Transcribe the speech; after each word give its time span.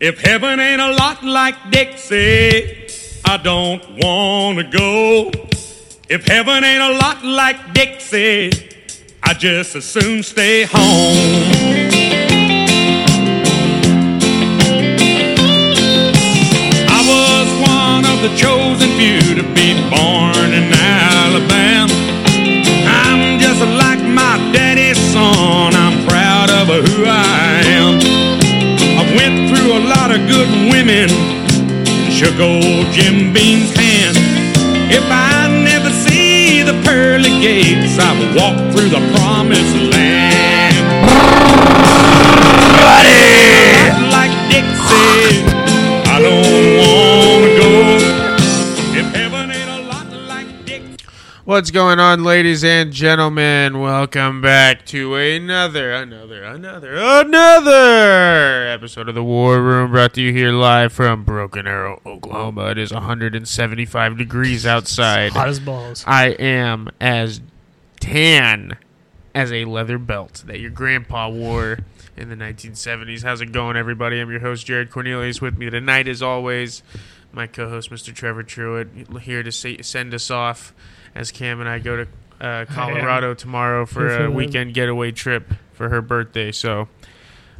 If 0.00 0.18
heaven 0.18 0.58
ain't 0.58 0.80
a 0.80 0.92
lot 0.92 1.22
like 1.22 1.70
Dixie, 1.70 2.86
I 3.26 3.36
don't 3.36 3.82
wanna 4.02 4.64
go. 4.64 5.30
If 6.08 6.26
heaven 6.26 6.64
ain't 6.64 6.82
a 6.82 6.98
lot 6.98 7.22
like 7.22 7.74
Dixie, 7.74 8.50
I 9.22 9.34
just 9.34 9.76
as 9.76 9.84
soon 9.84 10.22
stay 10.22 10.62
home. 10.64 11.18
I 16.88 17.00
was 17.12 17.48
one 17.68 18.06
of 18.06 18.22
the 18.22 18.34
chosen 18.38 18.88
few 18.96 19.20
to 19.34 19.42
be 19.52 19.74
born 19.90 20.50
in 20.54 20.72
Alabama. 20.72 21.89
Good 30.50 30.72
women 30.72 31.10
and 31.10 32.12
shook 32.12 32.38
old 32.40 32.86
Jim 32.92 33.32
Beam's 33.32 33.74
hand. 33.76 34.16
If 34.90 35.04
I 35.08 35.48
never 35.64 35.90
see 35.90 36.62
the 36.62 36.74
pearly 36.84 37.30
gates, 37.40 37.98
I 37.98 38.12
will 38.18 38.34
walk 38.36 38.56
through 38.72 38.88
the 38.88 39.02
promised 39.14 39.76
land. 39.92 40.76
Like 44.10 44.32
Dixie, 44.50 45.49
What's 51.50 51.72
going 51.72 51.98
on, 51.98 52.22
ladies 52.22 52.62
and 52.62 52.92
gentlemen? 52.92 53.80
Welcome 53.80 54.40
back 54.40 54.86
to 54.86 55.16
another, 55.16 55.90
another, 55.90 56.44
another, 56.44 56.94
another 56.94 58.68
episode 58.68 59.08
of 59.08 59.16
the 59.16 59.24
War 59.24 59.60
Room 59.60 59.90
brought 59.90 60.14
to 60.14 60.22
you 60.22 60.32
here 60.32 60.52
live 60.52 60.92
from 60.92 61.24
Broken 61.24 61.66
Arrow, 61.66 62.00
Oklahoma. 62.06 62.66
It 62.66 62.78
is 62.78 62.92
175 62.92 64.16
degrees 64.16 64.64
outside. 64.64 65.32
Hot 65.32 65.48
as 65.48 65.58
balls. 65.58 66.04
I 66.06 66.28
am 66.28 66.88
as 67.00 67.40
tan 67.98 68.76
as 69.34 69.50
a 69.50 69.64
leather 69.64 69.98
belt 69.98 70.44
that 70.46 70.60
your 70.60 70.70
grandpa 70.70 71.28
wore 71.30 71.80
in 72.16 72.28
the 72.28 72.36
1970s. 72.36 73.24
How's 73.24 73.40
it 73.40 73.50
going, 73.50 73.76
everybody? 73.76 74.20
I'm 74.20 74.30
your 74.30 74.38
host, 74.38 74.66
Jared 74.66 74.92
Cornelius. 74.92 75.40
With 75.40 75.58
me 75.58 75.68
tonight, 75.68 76.06
as 76.06 76.22
always, 76.22 76.84
my 77.32 77.48
co 77.48 77.68
host, 77.68 77.90
Mr. 77.90 78.14
Trevor 78.14 78.44
Truitt, 78.44 79.22
here 79.22 79.42
to 79.42 79.50
say, 79.50 79.82
send 79.82 80.14
us 80.14 80.30
off 80.30 80.72
as 81.14 81.30
Cam 81.32 81.60
and 81.60 81.68
I 81.68 81.78
go 81.78 82.04
to 82.04 82.08
uh, 82.40 82.64
Colorado 82.68 83.34
tomorrow 83.34 83.86
for 83.86 84.24
a 84.24 84.30
weekend 84.30 84.74
getaway 84.74 85.12
trip 85.12 85.52
for 85.72 85.88
her 85.88 86.00
birthday. 86.02 86.52
So 86.52 86.88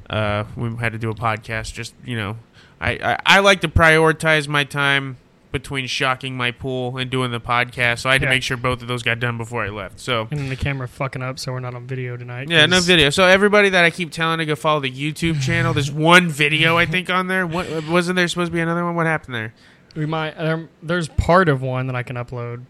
uh, 0.09 0.45
we 0.57 0.75
had 0.77 0.93
to 0.93 0.99
do 0.99 1.11
a 1.11 1.15
podcast. 1.15 1.73
Just, 1.75 1.95
you 2.05 2.17
know, 2.17 2.37
I, 2.81 2.93
I, 2.93 3.19
I 3.27 3.39
like 3.41 3.61
to 3.63 3.69
prioritize 3.69 4.49
my 4.49 4.65
time 4.65 5.19
between 5.53 5.85
shocking 5.87 6.37
my 6.37 6.53
pool 6.53 6.97
and 6.97 7.11
doing 7.11 7.33
the 7.33 7.41
podcast. 7.41 8.01
So 8.01 8.09
I 8.09 8.13
had 8.13 8.23
to 8.23 8.29
make 8.29 8.43
sure 8.43 8.57
both 8.57 8.83
of 8.83 8.89
those 8.89 9.03
got 9.03 9.19
done 9.19 9.37
before 9.37 9.65
I 9.65 9.69
left. 9.69 9.99
So 9.99 10.29
And 10.31 10.39
then 10.39 10.49
the 10.49 10.55
camera 10.57 10.87
fucking 10.87 11.23
up, 11.23 11.41
so 11.41 11.51
we're 11.53 11.59
not 11.61 11.75
on 11.75 11.89
video 11.89 12.17
tonight. 12.17 12.49
yeah, 12.49 12.67
no 12.67 12.81
video. 12.81 13.11
So 13.11 13.25
everybody 13.25 13.69
that 13.71 13.85
I 13.85 13.91
keep 13.91 14.13
telling 14.13 14.39
to 14.39 14.47
go 14.47 14.55
follow 14.55 14.79
the 14.79 14.91
YouTube 14.93 15.43
channel, 15.43 15.75
there's 15.75 15.91
one 16.13 16.29
video 16.29 16.79
I 16.79 16.87
think 16.87 17.11
on 17.11 17.27
there. 17.27 17.47
What 17.47 17.89
wasn't 17.89 18.15
there 18.17 18.29
supposed 18.29 18.53
to 18.53 18.55
be 18.55 18.61
another 18.61 18.85
one? 18.85 18.95
What 18.95 19.07
happened 19.07 19.35
there? 19.35 19.53
We 19.97 20.07
might. 20.07 20.35
Um, 20.35 20.69
there's 20.83 21.09
part 21.09 21.49
of 21.49 21.63
one 21.63 21.89
that 21.89 21.97
I 21.97 22.05
can 22.05 22.15
upload, 22.15 22.65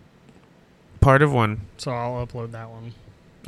Part 1.00 1.22
of 1.22 1.32
one. 1.32 1.62
so 1.78 1.90
I'll 1.92 2.26
upload 2.26 2.52
that 2.52 2.68
one. 2.70 2.92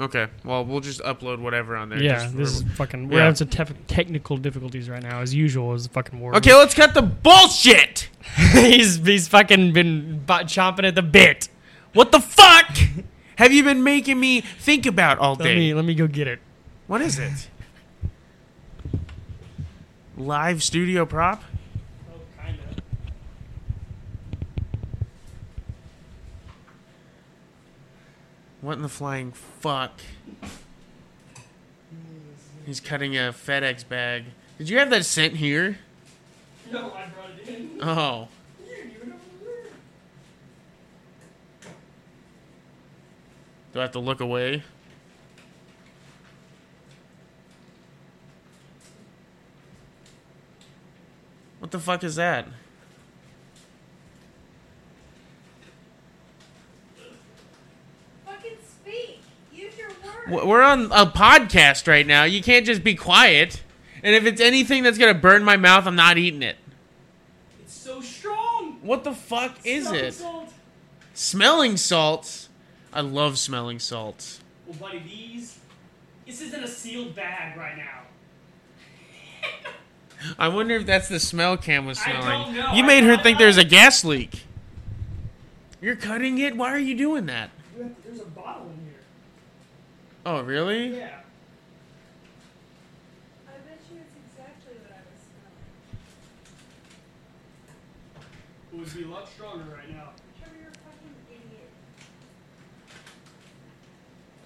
Okay. 0.01 0.29
Well, 0.43 0.65
we'll 0.65 0.81
just 0.81 1.01
upload 1.03 1.39
whatever 1.39 1.77
on 1.77 1.91
there. 1.91 2.03
yeah, 2.03 2.15
just 2.23 2.37
this 2.37 2.51
is 2.57 2.63
fucking. 2.77 3.09
We're 3.09 3.19
Yeah. 3.19 3.25
having 3.25 3.37
some 3.37 3.49
tef- 3.49 3.77
technical 3.87 4.39
difficulties 4.39 4.89
right 4.89 5.03
now, 5.03 5.21
as 5.21 5.35
usual. 5.35 5.75
As 5.75 5.87
fucking 5.87 6.19
war. 6.19 6.35
Okay, 6.37 6.55
let's 6.55 6.73
cut 6.75 6.95
the 6.95 7.03
bullshit. 7.03 8.09
he's 8.53 8.97
he's 9.05 9.29
fucking 9.29 9.73
been 9.75 10.21
bu- 10.27 10.45
chomping 10.49 10.85
at 10.89 10.95
the 10.95 11.03
bit. 11.03 11.49
What 11.93 12.11
the 12.11 12.21
fuck 12.21 12.75
have 13.37 13.53
you 13.53 13.63
been 13.65 13.83
making 13.85 14.19
me 14.19 14.41
think 14.41 14.87
about 14.87 15.19
all 15.19 15.35
Let 15.35 15.45
day? 15.45 15.57
me 15.57 15.75
let 15.75 15.85
me 15.85 15.95
go 15.95 16.07
get 16.07 16.27
it. 16.27 16.39
What 16.87 17.03
is 17.03 17.19
it? 17.19 17.49
Live 20.17 20.63
studio 20.63 21.05
prop? 21.07 21.43
What 28.63 28.77
in 28.77 28.83
the 28.83 28.89
flying 28.89 29.33
fuck? 29.33 30.01
He's 32.65 32.81
cutting 32.81 33.17
a 33.17 33.33
FedEx 33.33 33.87
bag. 33.87 34.25
Did 34.57 34.71
you 34.71 34.79
have 34.79 34.89
that 34.91 35.05
sent 35.05 35.35
here? 35.35 35.79
No, 36.71 36.93
I 36.95 37.07
brought 37.09 37.31
it 37.43 37.49
in. 37.49 37.83
Oh. 37.83 38.29
Do 43.73 43.79
I 43.81 43.83
have 43.83 43.93
to 43.93 43.99
look 43.99 44.21
away? 44.21 44.63
What 51.59 51.71
the 51.71 51.79
fuck 51.79 52.05
is 52.05 52.17
that? 52.17 52.47
Fucking 58.27 58.57
speak. 58.67 59.21
Use 59.53 59.77
your 59.79 59.89
words. 59.89 60.01
W- 60.03 60.12
We're 60.29 60.63
on 60.63 60.85
a 60.93 61.07
podcast 61.07 61.89
right 61.89 62.07
now. 62.07 62.25
You 62.25 62.43
can't 62.43 62.65
just 62.65 62.85
be 62.85 62.95
quiet. 62.95 63.63
And 64.03 64.15
if 64.15 64.25
it's 64.25 64.41
anything 64.41 64.83
that's 64.83 64.99
gonna 64.99 65.15
burn 65.15 65.45
my 65.45 65.57
mouth, 65.57 65.87
I'm 65.87 65.97
not 65.97 66.19
eating 66.19 66.43
it. 66.43 66.57
It's 67.63 67.75
so 67.75 68.01
strong. 68.01 68.79
What 68.83 69.05
the 69.05 69.13
fuck 69.15 69.57
is 69.65 69.85
Smelling 69.87 70.05
it? 70.05 70.13
salt. 70.15 70.53
Smelling 71.15 71.77
salts. 71.77 72.49
I 72.93 73.01
love 73.01 73.39
smelling 73.39 73.79
salts. 73.79 74.41
Well, 74.67 74.77
buddy, 74.79 74.99
these. 75.01 75.59
This 76.27 76.41
is 76.41 76.55
in 76.55 76.63
a 76.63 76.69
sealed 76.69 77.15
bag 77.15 77.57
right 77.57 77.77
now. 77.77 78.01
I 80.39 80.49
wonder 80.49 80.77
if 80.77 80.87
that's 80.87 81.09
the 81.09 81.19
smell 81.21 81.57
Cam 81.57 81.85
was 81.87 81.99
I 82.01 82.05
smelling. 82.13 82.45
don't 82.47 82.55
know. 82.55 82.73
You 82.75 82.85
I 82.85 82.87
made 82.87 83.05
her 83.05 83.15
don't 83.17 83.23
think 83.23 83.39
know. 83.39 83.45
there's 83.45 83.57
a 83.59 83.65
gas 83.65 84.05
leak. 84.05 84.45
You're 85.81 85.97
cutting 85.97 86.39
it? 86.39 86.57
Why 86.57 86.71
are 86.73 86.79
you 86.79 86.97
doing 86.97 87.27
that? 87.27 87.51
There's 87.77 88.21
a 88.21 88.25
bottle 88.27 88.69
in. 88.71 88.82
Oh, 90.25 90.43
really? 90.43 90.97
Yeah. 90.99 91.19
I 93.49 93.53
bet 93.67 93.81
you 93.91 93.99
it's 94.01 94.15
exactly 94.31 94.75
what 94.83 94.93
I 94.93 95.03
was 95.11 95.21
smelling. 98.71 98.73
It 98.73 98.79
would 98.79 98.95
be 98.97 99.05
a 99.05 99.09
lot 99.13 99.29
stronger 99.29 99.65
right 99.75 99.91
now. 99.91 100.11
Trevor, 100.39 100.57
you're 100.61 100.71
a 100.71 100.73
fucking 100.73 101.15
idiot. 101.29 101.71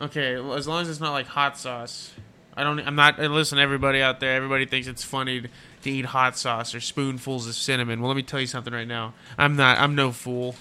Okay, 0.01 0.41
well, 0.41 0.55
as 0.55 0.67
long 0.67 0.81
as 0.83 0.89
it's 0.89 1.01
not 1.01 1.13
like 1.13 1.27
hot 1.27 1.59
sauce. 1.59 2.13
I 2.57 2.65
don't. 2.65 2.81
I'm 2.81 2.95
not. 2.95 3.21
uh, 3.21 3.29
Listen, 3.29 3.59
everybody 3.59 4.01
out 4.01 4.19
there. 4.21 4.35
Everybody 4.35 4.65
thinks 4.65 4.87
it's 4.89 5.05
funny 5.05 5.43
to, 5.43 5.49
to 5.83 5.91
eat 5.91 6.07
hot 6.07 6.39
sauce 6.39 6.75
or 6.75 6.81
spoonfuls 6.81 7.47
of 7.47 7.55
cinnamon. 7.55 8.01
Well, 8.01 8.09
let 8.09 8.17
me 8.17 8.23
tell 8.23 8.41
you 8.41 8.47
something 8.47 8.73
right 8.73 8.89
now. 8.89 9.13
I'm 9.37 9.57
not. 9.57 9.79
I'm 9.79 9.95
no 9.95 10.11
fool. 10.11 10.55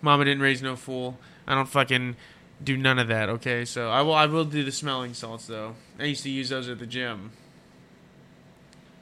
Mama 0.00 0.24
didn't 0.24 0.42
raise 0.42 0.62
no 0.62 0.76
fool. 0.76 1.18
I 1.44 1.56
don't 1.56 1.66
fucking 1.66 2.14
do 2.62 2.76
none 2.76 2.98
of 2.98 3.08
that. 3.08 3.28
Okay, 3.28 3.64
so 3.64 3.90
I 3.90 4.02
will. 4.02 4.14
I 4.14 4.26
will 4.26 4.44
do 4.44 4.64
the 4.64 4.72
smelling 4.72 5.14
salts 5.14 5.46
though. 5.46 5.74
I 5.98 6.04
used 6.04 6.22
to 6.24 6.30
use 6.30 6.48
those 6.48 6.68
at 6.68 6.78
the 6.78 6.86
gym. 6.86 7.32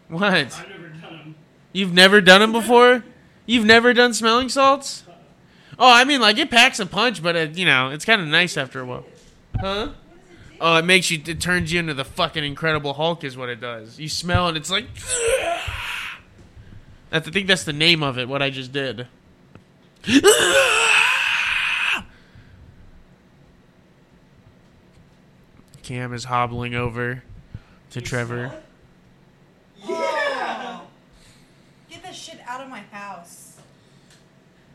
What? 0.09 0.33
I've 0.33 0.69
never 0.69 0.89
done 0.89 1.01
them. 1.01 1.35
You've 1.73 1.93
never 1.93 2.21
done 2.21 2.41
them 2.41 2.53
before? 2.53 3.05
You've 3.45 3.65
never 3.65 3.93
done 3.93 4.15
smelling 4.15 4.49
salts? 4.49 5.05
Oh, 5.79 5.93
I 5.93 6.05
mean, 6.05 6.21
like 6.21 6.39
it 6.39 6.51
packs 6.51 6.81
a 6.81 6.87
punch, 6.87 7.23
but 7.23 7.37
it, 7.37 7.57
you 7.59 7.67
know, 7.67 7.91
it's 7.91 8.05
kind 8.05 8.21
of 8.21 8.27
nice 8.29 8.57
after 8.57 8.81
a 8.81 8.85
while. 8.85 9.05
Huh? 9.59 9.91
Oh, 10.61 10.77
it 10.77 10.85
makes 10.85 11.11
you. 11.11 11.21
It 11.27 11.41
turns 11.41 11.73
you 11.73 11.81
into 11.81 11.95
the 11.95 12.05
fucking 12.05 12.45
Incredible 12.45 12.95
Hulk, 12.95 13.25
is 13.25 13.37
what 13.37 13.49
it 13.49 13.61
does. 13.61 13.99
You 13.99 14.09
smell 14.09 14.49
and 14.49 14.57
it's 14.57 14.71
like. 14.71 14.87
I 17.13 17.21
think 17.21 17.47
that's 17.47 17.65
the 17.65 17.73
name 17.73 18.03
of 18.03 18.19
it. 18.19 18.29
What 18.29 18.43
I 18.43 18.51
just 18.51 18.73
did. 18.73 19.07
Cam 25.87 26.13
is 26.13 26.25
hobbling 26.25 26.75
over 26.75 27.23
to 27.91 28.01
Trevor. 28.01 28.51
Yeah. 29.87 30.81
Get 31.89 32.03
that 32.03 32.13
shit 32.13 32.41
out 32.45 32.61
of 32.61 32.69
my 32.69 32.81
house. 32.91 33.61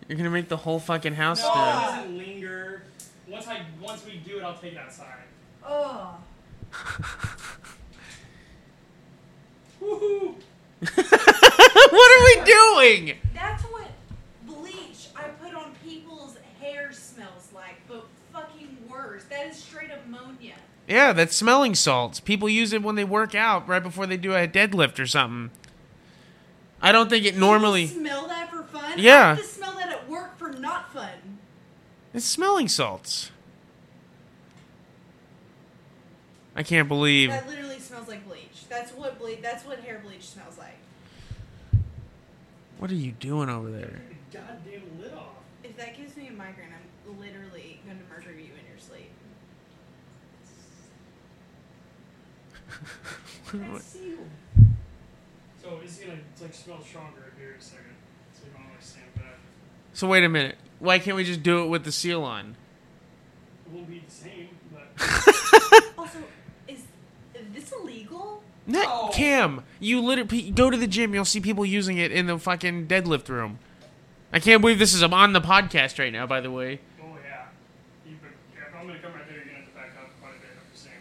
You're 0.07 0.17
gonna 0.17 0.29
make 0.29 0.47
the 0.47 0.55
whole 0.55 0.79
fucking 0.79 1.15
house 1.15 1.41
No, 1.41 1.49
it 1.49 1.51
smell. 1.51 1.81
doesn't 1.81 2.17
linger. 2.17 2.83
Once 3.27 3.45
I 3.45 3.59
once 3.81 4.05
we 4.05 4.21
do 4.25 4.37
it, 4.37 4.43
I'll 4.43 4.57
take 4.57 4.71
it 4.71 4.77
outside. 4.77 5.25
Ugh. 5.65 5.71
Oh. 5.73 6.17
Woohoo! 9.81 10.35
what 11.91 12.11
are 12.13 12.23
we 12.25 12.45
doing? 12.45 13.17
That's 13.33 13.63
what 13.63 13.91
bleach 14.47 15.09
I 15.13 15.23
put 15.43 15.53
on 15.55 15.73
people's 15.83 16.37
hair 16.61 16.93
smells 16.93 17.49
like, 17.53 17.81
but 17.89 18.05
fucking 18.31 18.77
worse. 18.89 19.25
That 19.25 19.47
is 19.47 19.57
straight 19.57 19.89
ammonia. 20.05 20.55
Yeah, 20.91 21.13
that's 21.13 21.35
smelling 21.35 21.73
salts. 21.73 22.19
People 22.19 22.49
use 22.49 22.73
it 22.73 22.83
when 22.83 22.95
they 22.95 23.05
work 23.05 23.33
out 23.33 23.67
right 23.67 23.81
before 23.81 24.05
they 24.05 24.17
do 24.17 24.33
a 24.33 24.47
deadlift 24.47 24.99
or 24.99 25.07
something. 25.07 25.49
I 26.81 26.91
don't 26.91 27.09
think 27.09 27.25
it 27.25 27.37
normally. 27.37 27.87
smell 27.87 28.27
that 28.27 28.49
for 28.51 28.63
fun. 28.63 28.93
Yeah. 28.97 29.15
I 29.15 29.27
have 29.35 29.37
to 29.37 29.43
smell 29.45 29.75
that 29.77 29.89
at 29.89 30.09
work 30.09 30.37
for 30.37 30.51
not 30.51 30.91
fun. 30.91 31.39
It's 32.13 32.25
smelling 32.25 32.67
salts. 32.67 33.31
I 36.55 36.63
can't 36.63 36.89
believe. 36.89 37.29
That 37.29 37.47
literally 37.47 37.79
smells 37.79 38.09
like 38.09 38.27
bleach. 38.27 38.67
That's 38.67 38.91
what 38.91 39.17
ble- 39.17 39.37
That's 39.41 39.65
what 39.65 39.79
hair 39.79 40.01
bleach 40.05 40.27
smells 40.27 40.57
like. 40.57 40.77
What 42.79 42.91
are 42.91 42.95
you 42.95 43.11
doing 43.13 43.49
over 43.49 43.71
there? 43.71 44.01
Goddamn 44.33 44.99
lid 44.99 45.13
off. 45.13 45.37
If 45.63 45.77
that 45.77 45.95
gives 45.95 46.17
me 46.17 46.27
a 46.27 46.31
migraine, 46.31 46.69
I'm 46.73 47.19
literally 47.19 47.79
going 47.85 47.97
to 47.99 48.03
murder 48.13 48.31
you 48.31 48.49
in 48.59 48.67
your 48.69 48.79
sleep. 48.79 49.11
That's 50.33 50.49
sealed. 52.67 52.70
So 55.61 55.79
it's 55.83 55.99
gonna 55.99 56.17
it's 56.31 56.41
like 56.41 56.53
smell 56.53 56.81
stronger 56.81 57.33
here 57.37 57.51
in 57.51 57.59
a 57.59 57.61
second. 57.61 57.95
So 58.33 58.43
you 58.45 58.51
don't 58.53 58.69
like 58.69 58.81
stand 58.81 59.13
back. 59.15 59.37
So 59.93 60.07
wait 60.07 60.23
a 60.23 60.29
minute. 60.29 60.55
Why 60.79 60.99
can't 60.99 61.15
we 61.15 61.23
just 61.23 61.43
do 61.43 61.63
it 61.63 61.67
with 61.67 61.83
the 61.83 61.91
seal 61.91 62.23
on? 62.23 62.55
It 63.65 63.71
won't 63.71 63.89
be 63.89 63.99
the 64.05 64.11
same, 64.11 64.49
but 64.71 64.89
Also, 65.97 66.17
is, 66.67 66.79
is 67.35 67.45
this 67.53 67.71
illegal? 67.71 68.41
Not 68.65 69.05
No. 69.05 69.09
Cam, 69.13 69.63
you 69.79 70.01
literally 70.01 70.49
go 70.51 70.69
to 70.69 70.77
the 70.77 70.87
gym. 70.87 71.13
You'll 71.13 71.25
see 71.25 71.39
people 71.39 71.65
using 71.65 71.97
it 71.97 72.11
in 72.11 72.25
the 72.25 72.39
fucking 72.39 72.87
deadlift 72.87 73.29
room. 73.29 73.59
I 74.33 74.39
can't 74.39 74.61
believe 74.61 74.79
this 74.79 74.93
is 74.93 75.03
on 75.03 75.33
the 75.33 75.41
podcast 75.41 75.99
right 75.99 76.11
now. 76.11 76.25
By 76.25 76.41
the 76.41 76.49
way, 76.49 76.79
oh 77.01 77.17
yeah. 77.23 77.45
You, 78.09 78.15
but, 78.21 78.31
yeah, 78.55 78.67
if 78.69 78.75
I'm 78.75 78.87
gonna 78.87 78.99
come 78.99 79.13
right 79.13 79.27
there, 79.27 79.37
you're 79.37 79.45
gonna 79.45 79.57
have 79.57 79.67
to 79.67 79.73
back 79.75 79.91
up 79.99 80.09
quite 80.21 80.31
a 80.31 80.39
bit. 80.39 80.49
I'm 80.55 80.71
just 80.71 80.85
saying, 80.85 80.95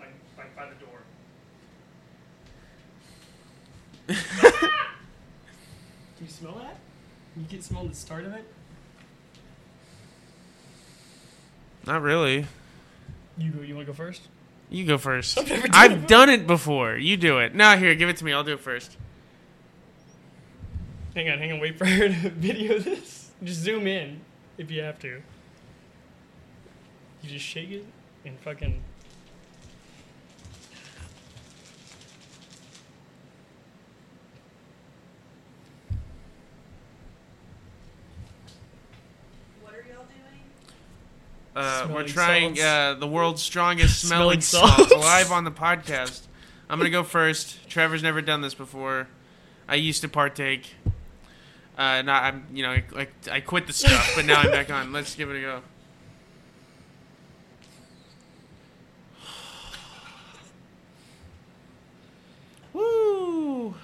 like 0.00 0.10
like 0.36 0.56
by 0.56 0.66
the 0.66 0.84
door. 0.84 0.98
Can 4.40 4.70
you 6.20 6.28
smell 6.28 6.54
that? 6.54 6.76
You 7.36 7.46
can 7.48 7.62
smell 7.62 7.84
the 7.84 7.94
start 7.94 8.24
of 8.24 8.34
it. 8.34 8.44
not 11.86 12.02
really. 12.02 12.46
You 13.38 13.50
go. 13.50 13.62
You 13.62 13.74
want 13.74 13.86
to 13.86 13.92
go 13.92 13.96
first? 13.96 14.22
You 14.70 14.86
go 14.86 14.98
first. 14.98 15.38
I've 15.38 15.48
done 15.48 15.70
I've 15.72 15.92
it 15.92 16.08
done 16.08 16.30
it 16.30 16.46
before. 16.46 16.96
You 16.96 17.16
do 17.16 17.38
it. 17.38 17.54
No, 17.54 17.76
here, 17.76 17.94
give 17.94 18.08
it 18.08 18.16
to 18.18 18.24
me. 18.24 18.32
I'll 18.32 18.44
do 18.44 18.52
it 18.54 18.60
first. 18.60 18.96
Hang 21.14 21.28
on, 21.28 21.38
hang 21.38 21.52
on. 21.52 21.60
Wait 21.60 21.76
for 21.76 21.84
her 21.86 22.08
to 22.08 22.30
video 22.30 22.78
this. 22.78 23.30
Just 23.42 23.60
zoom 23.60 23.86
in 23.86 24.20
if 24.58 24.70
you 24.70 24.82
have 24.82 24.98
to. 25.00 25.22
You 27.22 27.30
just 27.30 27.44
shake 27.44 27.70
it 27.70 27.86
and 28.24 28.38
fucking. 28.40 28.82
What 39.62 39.74
are 39.74 39.84
y'all 39.88 40.04
doing? 40.04 40.40
Uh, 41.82 41.88
we're 41.94 42.06
trying 42.06 42.60
uh, 42.60 42.94
the 42.94 43.06
world's 43.06 43.42
strongest 43.42 44.00
smelling, 44.06 44.40
Smelling 44.40 44.66
salts 44.76 44.88
salts. 44.90 45.04
live 45.04 45.32
on 45.32 45.44
the 45.44 45.50
podcast. 45.50 46.22
I'm 46.68 46.78
gonna 46.78 46.90
go 46.90 47.02
first. 47.02 47.68
Trevor's 47.68 48.02
never 48.02 48.22
done 48.22 48.40
this 48.40 48.54
before. 48.54 49.08
I 49.68 49.74
used 49.76 50.00
to 50.02 50.08
partake. 50.08 50.74
Uh, 51.76 52.02
not 52.02 52.22
I'm 52.24 52.46
you 52.52 52.62
know 52.62 52.70
I, 52.70 53.08
I 53.30 53.40
quit 53.40 53.66
the 53.66 53.72
stuff, 53.72 54.12
but 54.14 54.24
now 54.24 54.40
I'm 54.40 54.50
back 54.50 54.70
on. 54.70 54.92
Let's 54.94 55.14
give 55.14 55.30
it 55.30 55.36
a 55.38 55.40
go. 55.40 55.62
Woo! 62.72 63.74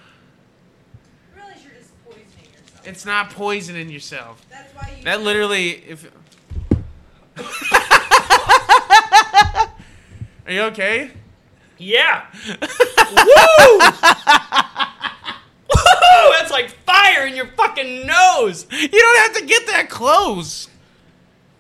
Realize 1.35 1.63
you're 1.65 1.75
just 1.75 2.05
poisoning 2.05 2.51
yourself. 2.53 2.87
It's 2.87 3.05
not 3.05 3.31
poisoning 3.31 3.91
yourself. 3.91 4.45
That's 4.51 4.75
why 4.75 4.95
you. 4.99 5.05
That 5.05 5.23
literally, 5.23 5.71
if. 5.71 6.11
Are 10.49 10.53
you 10.53 10.63
okay? 10.63 11.11
Yeah. 11.77 12.25
Woo! 12.49 12.57
Woo! 12.57 13.79
That's 16.33 16.51
like 16.51 16.71
fire 16.87 17.27
in 17.27 17.37
your 17.37 17.49
fucking 17.49 18.07
nose. 18.07 18.67
You 18.73 18.89
don't 18.89 19.19
have 19.19 19.35
to 19.37 19.45
get 19.45 19.67
that 19.67 19.91
close. 19.91 20.71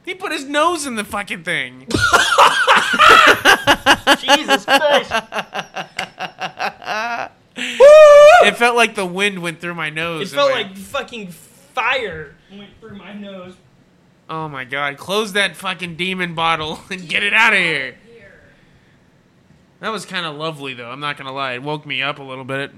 He 0.07 0.15
put 0.15 0.33
his 0.33 0.47
nose 0.47 0.87
in 0.87 0.97
the 0.97 1.05
fucking 1.05 1.45
thing. 1.45 1.81
Jesus 4.21 4.65
Christ. 4.65 5.13
It 8.47 8.57
felt 8.57 8.75
like 8.75 8.95
the 8.95 9.05
wind 9.05 9.43
went 9.43 9.61
through 9.61 9.75
my 9.75 9.91
nose. 9.91 10.33
It 10.33 10.35
felt 10.35 10.51
like 10.51 10.75
fucking 10.75 11.29
fire 11.29 12.35
went 12.51 12.71
through 12.81 12.97
my 12.97 13.13
nose. 13.13 13.53
Oh 14.31 14.49
my 14.49 14.65
god! 14.65 14.97
Close 14.97 15.35
that 15.35 15.57
fucking 15.57 15.97
demon 15.97 16.35
bottle 16.35 16.81
and 16.91 17.07
get 17.07 17.23
it 17.23 17.35
out 17.35 17.53
of 17.53 17.59
here. 17.59 17.97
That 19.81 19.91
was 19.91 20.05
kind 20.05 20.27
of 20.27 20.37
lovely, 20.37 20.75
though. 20.75 20.91
I'm 20.91 21.01
not 21.01 21.17
gonna 21.17 21.33
lie. 21.33 21.53
It 21.53 21.63
woke 21.63 21.87
me 21.87 22.03
up 22.03 22.19
a 22.19 22.23
little 22.23 22.45
bit. 22.45 22.73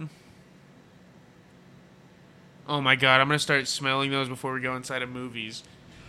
Oh 2.68 2.80
my 2.80 2.94
god! 2.94 3.20
I'm 3.20 3.28
gonna 3.28 3.38
start 3.38 3.66
smelling 3.66 4.10
those 4.10 4.28
before 4.28 4.52
we 4.52 4.60
go 4.60 4.76
inside 4.76 5.02
of 5.02 5.08
movies. 5.08 5.62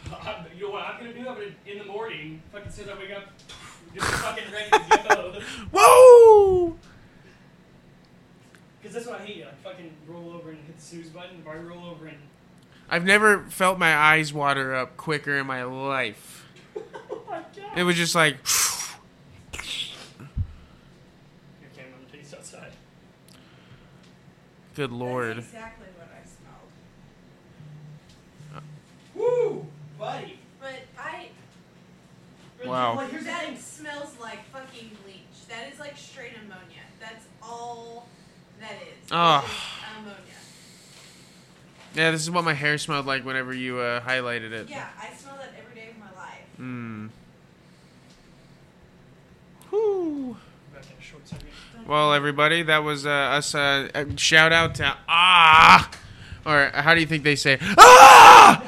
you 0.05 0.11
know 0.11 0.71
what 0.71 0.83
I'm 0.83 0.99
gonna 0.99 1.13
do? 1.13 1.19
I'm 1.19 1.35
gonna 1.35 1.45
in 1.65 1.77
the 1.79 1.85
morning, 1.85 2.41
fucking 2.51 2.67
as 2.67 2.79
I 2.79 2.97
wake 2.99 3.11
up, 3.11 3.29
get 3.93 4.03
fucking 4.03 4.43
ready. 4.51 5.45
Whoa! 5.71 6.75
Because 8.81 8.95
that's 8.95 9.05
what 9.05 9.21
I 9.21 9.25
hate. 9.25 9.35
You. 9.37 9.45
I 9.45 9.53
fucking 9.63 9.91
roll 10.07 10.31
over 10.33 10.49
and 10.49 10.57
hit 10.65 10.75
the 10.75 10.81
snooze 10.81 11.09
button. 11.09 11.37
If 11.39 11.47
I 11.47 11.55
roll 11.57 11.85
over 11.85 12.07
and 12.07 12.17
I've 12.89 13.05
never 13.05 13.45
felt 13.49 13.79
my 13.79 13.95
eyes 13.95 14.33
water 14.33 14.73
up 14.75 14.97
quicker 14.97 15.37
in 15.37 15.45
my 15.47 15.63
life. 15.63 16.45
oh 16.75 17.21
my 17.29 17.37
god. 17.55 17.77
It 17.77 17.83
was 17.83 17.95
just 17.95 18.15
like. 18.15 18.35
Here, 18.45 19.61
Cam, 21.73 21.85
I'm 21.85 21.91
gonna 21.91 22.11
take 22.11 22.23
this 22.23 22.33
outside. 22.33 22.71
Good 24.75 24.91
lord. 24.91 25.37
That's 25.37 25.47
exactly 25.47 25.87
what 25.97 26.07
I 26.07 26.23
smelled. 28.51 28.63
Woo, 29.15 29.65
buddy. 29.99 30.39
But 30.59 30.79
I. 30.97 31.27
Wow. 32.65 32.95
Well, 32.97 33.07
here's 33.07 33.25
That 33.25 33.45
thing. 33.45 33.57
smells 33.57 34.15
like 34.21 34.45
fucking 34.51 34.91
bleach. 35.03 35.17
That 35.49 35.71
is 35.73 35.79
like 35.79 35.97
straight 35.97 36.33
ammonia. 36.35 36.83
That's 36.99 37.25
all 37.41 38.07
that 38.59 38.73
is. 38.83 39.03
It's 39.03 39.11
ammonia. 39.11 40.15
Yeah, 41.93 42.11
this 42.11 42.21
is 42.21 42.31
what 42.31 42.45
my 42.45 42.53
hair 42.53 42.77
smelled 42.77 43.05
like 43.05 43.25
whenever 43.25 43.53
you 43.53 43.79
uh, 43.79 43.99
highlighted 44.01 44.51
it. 44.51 44.69
Yeah, 44.69 44.87
I 44.99 45.13
smell 45.15 45.35
that 45.35 45.49
every 45.59 45.75
day 45.75 45.89
of 45.89 45.97
my 45.97 46.05
life. 46.21 46.45
Hmm. 46.55 47.07
Whoo. 49.71 50.37
Back 50.73 50.85
in 50.85 50.97
a 50.97 51.01
short 51.01 51.27
second. 51.27 51.47
Well, 51.87 52.13
everybody, 52.13 52.63
that 52.63 52.83
was 52.83 53.05
uh, 53.05 53.09
us. 53.09 53.53
Uh, 53.55 53.89
shout 54.15 54.51
out 54.51 54.75
to 54.75 54.95
Ah! 55.07 55.89
Or 56.45 56.71
how 56.73 56.93
do 56.95 57.01
you 57.01 57.07
think 57.07 57.23
they 57.23 57.35
say? 57.35 57.57
Ah! 57.77 58.63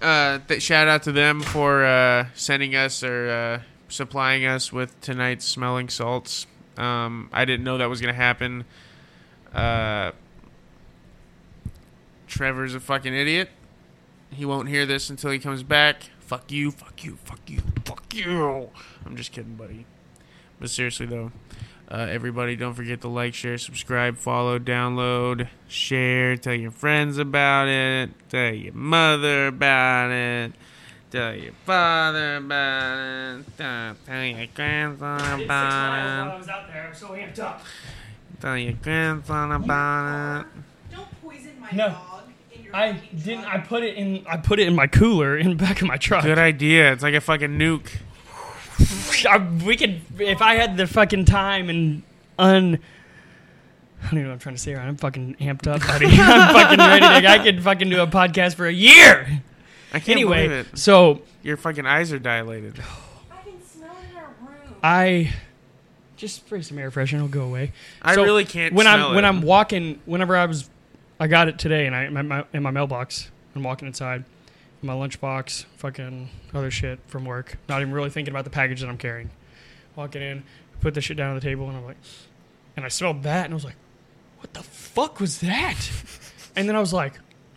Uh, 0.00 0.38
th- 0.48 0.62
shout 0.62 0.88
out 0.88 1.02
to 1.02 1.12
them 1.12 1.42
for 1.42 1.84
uh, 1.84 2.26
sending 2.34 2.74
us 2.74 3.04
or 3.04 3.28
uh, 3.28 3.62
supplying 3.88 4.46
us 4.46 4.72
with 4.72 4.98
tonight's 5.02 5.44
smelling 5.44 5.90
salts. 5.90 6.46
Um, 6.78 7.28
I 7.32 7.44
didn't 7.44 7.64
know 7.64 7.76
that 7.78 7.90
was 7.90 8.00
going 8.00 8.14
to 8.14 8.18
happen. 8.18 8.64
Uh, 9.52 10.12
Trevor's 12.26 12.74
a 12.74 12.80
fucking 12.80 13.12
idiot. 13.12 13.50
He 14.32 14.44
won't 14.46 14.68
hear 14.68 14.86
this 14.86 15.10
until 15.10 15.30
he 15.32 15.38
comes 15.38 15.62
back. 15.62 16.04
Fuck 16.20 16.50
you, 16.50 16.70
fuck 16.70 17.04
you, 17.04 17.18
fuck 17.24 17.40
you, 17.48 17.60
fuck 17.84 18.14
you. 18.14 18.70
I'm 19.04 19.16
just 19.16 19.32
kidding, 19.32 19.56
buddy. 19.56 19.84
But 20.58 20.70
seriously, 20.70 21.06
though, 21.06 21.32
uh, 21.90 22.06
everybody, 22.10 22.56
don't 22.56 22.74
forget 22.74 23.00
to 23.00 23.08
like, 23.08 23.34
share, 23.34 23.58
subscribe, 23.58 24.16
follow, 24.16 24.58
download, 24.58 25.48
share, 25.68 26.36
tell 26.36 26.54
your 26.54 26.70
friends 26.70 27.18
about 27.18 27.68
it, 27.68 28.10
tell 28.28 28.52
your 28.54 28.72
mother 28.74 29.48
about 29.48 30.10
it, 30.10 30.52
tell 31.10 31.34
your 31.34 31.52
father 31.66 32.36
about 32.36 32.98
it, 33.40 33.44
tell, 33.56 33.96
tell 34.06 34.24
your 34.24 34.38
I 34.38 34.48
grandson 34.54 35.18
did 35.18 35.38
six 35.38 35.48
miles 35.48 35.48
about 35.48 36.34
it, 36.34 36.38
was 36.38 36.48
out 36.48 36.68
there. 36.68 36.86
I 36.86 36.88
was 36.88 36.98
so 36.98 37.56
tell 38.40 38.56
your 38.56 38.72
grandson 38.74 39.52
about 39.52 40.40
it. 40.40 40.46
Don't 40.94 41.22
poison 41.22 41.52
my 41.60 41.70
No. 41.72 41.88
dog 41.88 42.20
I 42.72 42.92
didn't. 42.92 43.44
I 43.46 43.58
put 43.58 43.82
it 43.82 43.96
in. 43.96 44.24
I 44.28 44.36
put 44.36 44.60
it 44.60 44.68
in 44.68 44.76
my 44.76 44.86
cooler 44.86 45.36
in 45.36 45.50
the 45.50 45.54
back 45.56 45.82
of 45.82 45.88
my 45.88 45.96
truck. 45.96 46.22
Good 46.22 46.38
idea. 46.38 46.92
It's 46.92 47.02
like 47.02 47.14
a 47.14 47.20
fucking 47.20 47.58
nuke. 47.58 47.90
I, 49.28 49.38
we 49.64 49.76
could, 49.76 50.00
if 50.18 50.40
I 50.42 50.54
had 50.56 50.76
the 50.76 50.86
fucking 50.86 51.24
time 51.26 51.68
and 51.70 52.02
un. 52.38 52.78
I 54.02 54.04
don't 54.04 54.12
even 54.14 54.22
know 54.22 54.28
what 54.28 54.32
I'm 54.34 54.38
trying 54.38 54.54
to 54.54 54.60
say. 54.60 54.74
Right? 54.74 54.86
I'm 54.86 54.96
fucking 54.96 55.36
amped 55.40 55.66
up, 55.66 55.80
buddy. 55.86 56.06
I'm 56.10 56.54
fucking 56.54 56.78
ready. 56.78 57.26
To, 57.26 57.30
I 57.30 57.38
could 57.38 57.62
fucking 57.62 57.90
do 57.90 58.00
a 58.00 58.06
podcast 58.06 58.54
for 58.54 58.66
a 58.66 58.72
year. 58.72 59.42
I 59.92 59.98
can't 59.98 60.10
Anyway, 60.10 60.48
believe 60.48 60.66
it. 60.72 60.78
so 60.78 61.20
Your 61.42 61.56
fucking 61.58 61.84
eyes 61.86 62.12
are 62.12 62.18
dilated. 62.18 62.78
I 63.30 63.42
can 63.42 63.62
smell 63.66 63.90
it 63.90 64.10
in 64.10 64.16
our 64.16 64.24
room. 64.48 64.74
I 64.82 65.34
just 66.16 66.36
spray 66.36 66.62
some 66.62 66.78
air 66.78 66.90
freshener. 66.90 67.14
It'll 67.16 67.28
go 67.28 67.42
away. 67.44 67.72
I 68.00 68.14
So, 68.14 68.22
really 68.24 68.44
can't 68.46 68.72
when 68.74 68.84
smell 68.86 69.08
I'm 69.08 69.14
when. 69.14 69.24
I'm 69.26 69.42
walking. 69.42 70.00
Whenever 70.06 70.34
I 70.36 70.46
was 70.46 70.70
I 71.18 71.26
got 71.26 71.48
it 71.48 71.58
today, 71.58 71.86
and 71.86 71.94
I 71.94 72.08
my, 72.08 72.22
my, 72.22 72.44
in 72.54 72.62
my 72.62 72.70
mailbox. 72.70 73.30
I'm 73.54 73.62
walking 73.64 73.88
inside, 73.88 74.24
my 74.82 74.94
lunchbox, 74.94 75.64
fucking 75.76 76.28
other 76.54 76.70
shit 76.70 77.00
from 77.06 77.24
work. 77.24 77.58
Not 77.68 77.80
even 77.80 77.92
really 77.92 78.10
thinking 78.10 78.32
about 78.32 78.44
the 78.44 78.50
package 78.50 78.80
that 78.80 78.88
I'm 78.88 78.98
carrying. 78.98 79.30
Walking 79.96 80.22
in, 80.22 80.44
put 80.80 80.94
the 80.94 81.00
shit 81.00 81.16
down 81.16 81.30
on 81.30 81.34
the 81.34 81.40
table, 81.40 81.68
and 81.68 81.76
I'm 81.76 81.84
like, 81.84 81.96
and 82.76 82.84
I 82.84 82.88
smelled 82.88 83.22
that, 83.24 83.44
and 83.44 83.52
I 83.52 83.54
was 83.54 83.64
like, 83.64 83.76
what 84.38 84.54
the 84.54 84.62
fuck 84.62 85.20
was 85.20 85.40
that? 85.40 85.76
And 86.56 86.68
then 86.68 86.76
I 86.76 86.80
was 86.80 86.92
like, 86.92 87.14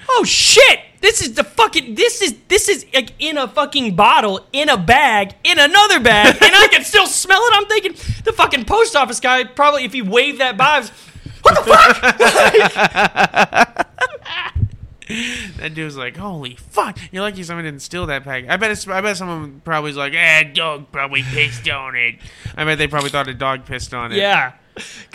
oh 0.10 0.24
shit! 0.24 0.80
This 1.02 1.22
is 1.22 1.34
the 1.34 1.44
fucking 1.44 1.96
this 1.96 2.22
is 2.22 2.36
this 2.48 2.70
is 2.70 2.86
like 2.94 3.12
in 3.20 3.38
a 3.38 3.48
fucking 3.48 3.96
bottle, 3.96 4.46
in 4.54 4.70
a 4.70 4.78
bag, 4.78 5.34
in 5.44 5.60
another 5.60 6.00
bag, 6.00 6.36
and 6.42 6.56
I 6.56 6.68
can 6.72 6.84
still 6.84 7.08
smell 7.08 7.42
it. 7.42 7.54
I'm 7.56 7.66
thinking 7.66 7.94
the 8.24 8.34
fucking 8.34 8.66
post 8.66 8.96
office 8.96 9.20
guy 9.20 9.44
probably 9.44 9.84
if 9.84 9.94
he 9.94 10.02
waved 10.02 10.40
that 10.40 10.58
by, 10.58 10.80
was, 10.80 10.90
what 11.42 11.56
the 11.56 11.64
fuck? 13.76 13.88
That 15.58 15.74
dude's 15.74 15.98
like, 15.98 16.18
holy 16.18 16.56
fuck! 16.56 16.98
You're 17.12 17.24
lucky 17.24 17.44
someone 17.44 17.66
didn't 17.66 17.82
steal 17.82 18.06
that 18.08 18.24
package. 18.24 18.50
I 18.50 18.58
bet. 18.58 18.72
It's, 18.72 18.88
I 18.88 19.02
bet 19.02 19.18
someone 19.18 19.62
probably 19.64 19.90
was 19.90 19.98
like, 19.98 20.14
eh, 20.14 20.44
dog 20.44 20.92
probably 20.92 21.24
pissed 21.24 21.68
on 21.70 21.96
it. 21.96 22.16
I 22.56 22.64
bet 22.66 22.78
they 22.78 22.88
probably 22.88 23.10
thought 23.10 23.28
a 23.28 23.34
dog 23.34 23.66
pissed 23.66 23.94
on 23.94 24.12
it. 24.12 24.18
yeah, 24.18 24.54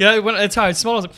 I- 0.01 0.19
when- 0.21 0.35
that's 0.37 0.55
how 0.55 0.67
it 0.67 0.85
was 0.85 0.85
like, 0.85 1.13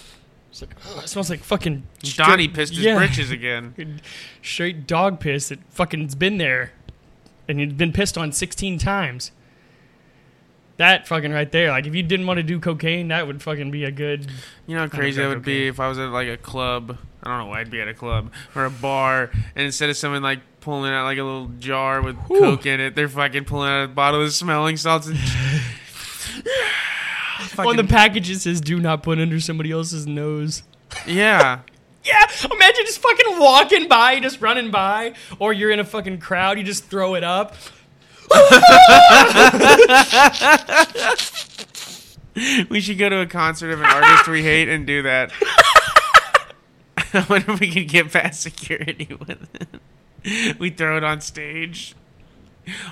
it's 0.50 0.62
like, 0.62 0.74
"Ugh, 0.88 1.04
it 1.04 1.08
smells 1.08 1.30
like 1.30 1.40
fucking 1.40 1.82
Donnie 2.16 2.44
straight- 2.44 2.54
pissed 2.54 2.74
his 2.74 2.84
yeah. 2.84 2.96
britches 2.96 3.30
again. 3.38 4.00
straight 4.42 4.86
dog 4.86 5.20
piss 5.20 5.48
that 5.50 5.58
fucking's 5.72 6.14
been 6.14 6.38
there 6.38 6.72
and 7.48 7.60
you've 7.60 7.76
been 7.76 7.92
pissed 7.92 8.16
on 8.18 8.32
16 8.32 8.78
times. 8.78 9.30
That 10.76 11.06
fucking 11.06 11.32
right 11.32 11.50
there. 11.52 11.68
Like, 11.70 11.86
if 11.86 11.94
you 11.94 12.02
didn't 12.02 12.26
want 12.26 12.38
to 12.38 12.42
do 12.42 12.58
cocaine, 12.58 13.08
that 13.08 13.26
would 13.26 13.42
fucking 13.42 13.70
be 13.70 13.84
a 13.84 13.90
good. 13.90 14.30
You 14.66 14.76
know 14.76 14.82
how 14.82 14.88
crazy 14.88 15.20
it 15.20 15.24
that 15.24 15.28
would 15.28 15.44
be 15.44 15.66
if 15.68 15.78
I 15.78 15.88
was 15.88 15.98
at 15.98 16.08
like 16.10 16.28
a 16.28 16.38
club. 16.38 16.96
I 17.22 17.28
don't 17.28 17.38
know 17.38 17.46
why 17.46 17.60
I'd 17.60 17.70
be 17.70 17.80
at 17.80 17.88
a 17.88 17.94
club 17.94 18.30
or 18.54 18.64
a 18.64 18.70
bar, 18.70 19.30
and 19.54 19.64
instead 19.66 19.90
of 19.90 19.96
someone 19.96 20.22
like 20.22 20.40
pulling 20.60 20.92
out 20.92 21.04
like 21.04 21.18
a 21.18 21.22
little 21.22 21.48
jar 21.58 22.02
with 22.02 22.16
Whew. 22.28 22.40
coke 22.40 22.66
in 22.66 22.80
it, 22.80 22.94
they're 22.94 23.08
fucking 23.08 23.44
pulling 23.44 23.70
out 23.70 23.84
a 23.84 23.88
bottle 23.88 24.22
of 24.22 24.32
smelling 24.32 24.76
salts. 24.76 25.06
And 25.06 25.18
On 27.58 27.76
the 27.76 27.84
package, 27.84 28.30
it 28.30 28.40
says, 28.40 28.60
do 28.60 28.78
not 28.78 29.02
put 29.02 29.18
under 29.18 29.40
somebody 29.40 29.70
else's 29.70 30.06
nose. 30.06 30.62
yeah, 31.06 31.60
Yeah, 32.02 32.24
imagine 32.50 32.86
just 32.86 32.98
fucking 33.00 33.38
walking 33.38 33.86
by, 33.86 34.20
just 34.20 34.40
running 34.40 34.70
by, 34.70 35.12
or 35.38 35.52
you're 35.52 35.70
in 35.70 35.80
a 35.80 35.84
fucking 35.84 36.18
crowd, 36.18 36.56
you 36.56 36.64
just 36.64 36.86
throw 36.86 37.14
it 37.14 37.22
up. 37.22 37.54
we 42.70 42.80
should 42.80 42.98
go 42.98 43.08
to 43.10 43.20
a 43.20 43.26
concert 43.26 43.70
of 43.72 43.80
an 43.80 43.86
artist 43.86 44.28
we 44.28 44.42
hate 44.42 44.68
and 44.68 44.86
do 44.86 45.02
that. 45.02 45.30
I 47.14 47.26
wonder 47.28 47.52
if 47.52 47.60
we 47.60 47.70
can 47.70 47.86
get 47.86 48.12
past 48.12 48.40
security 48.42 49.08
with 49.18 49.48
it. 50.24 50.58
We 50.60 50.70
throw 50.70 50.96
it 50.96 51.04
on 51.04 51.20
stage. 51.20 51.94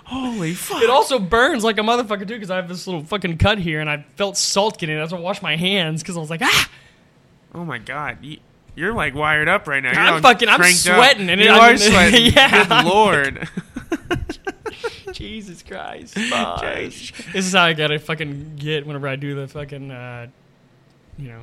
Holy 0.07 0.55
fuck! 0.55 0.83
It 0.83 0.91
also 0.91 1.19
burns 1.19 1.63
like 1.63 1.79
a 1.79 1.83
motherfucker, 1.83 2.21
too, 2.27 2.35
because 2.35 2.51
I 2.51 2.57
have 2.57 2.69
this 2.69 2.87
little 2.87 3.05
fucking 3.05 3.37
cut 3.39 3.59
here, 3.59 3.81
and 3.81 3.89
I 3.89 4.05
felt 4.17 4.37
salt 4.37 4.79
getting 4.79 4.97
it. 4.97 4.99
I 4.99 5.03
have 5.03 5.11
to 5.11 5.17
wash 5.17 5.43
my 5.43 5.57
hands, 5.57 6.03
because 6.03 6.17
I 6.17 6.21
was 6.21 6.31
like, 6.31 6.41
ah! 6.43 6.71
Oh 7.55 7.65
my 7.65 7.79
god, 7.79 8.19
you, 8.23 8.39
you're 8.75 8.95
like 8.95 9.15
wired 9.15 9.47
up 9.47 9.69
right 9.69 9.83
now. 9.83 9.93
You're 9.93 10.15
I'm 10.17 10.23
fucking- 10.23 10.49
I'm 10.49 10.61
up. 10.61 10.67
sweating, 10.69 11.29
and 11.31 11.41
you 11.41 11.49
it- 11.49 11.51
are 11.53 11.61
I'm- 11.61 11.79
sweating. 11.79 12.33
Yeah. 12.33 12.65
Good 12.83 12.87
lord. 12.91 13.49
Jesus 15.13 15.63
Christ. 15.63 16.15
This 16.15 17.47
is 17.47 17.53
how 17.53 17.65
I 17.65 17.73
gotta 17.73 17.99
fucking 17.99 18.57
get 18.57 18.87
whenever 18.87 19.09
I 19.09 19.17
do 19.17 19.35
the 19.35 19.49
fucking, 19.49 19.91
uh, 19.91 20.29
you 21.19 21.29
know, 21.29 21.43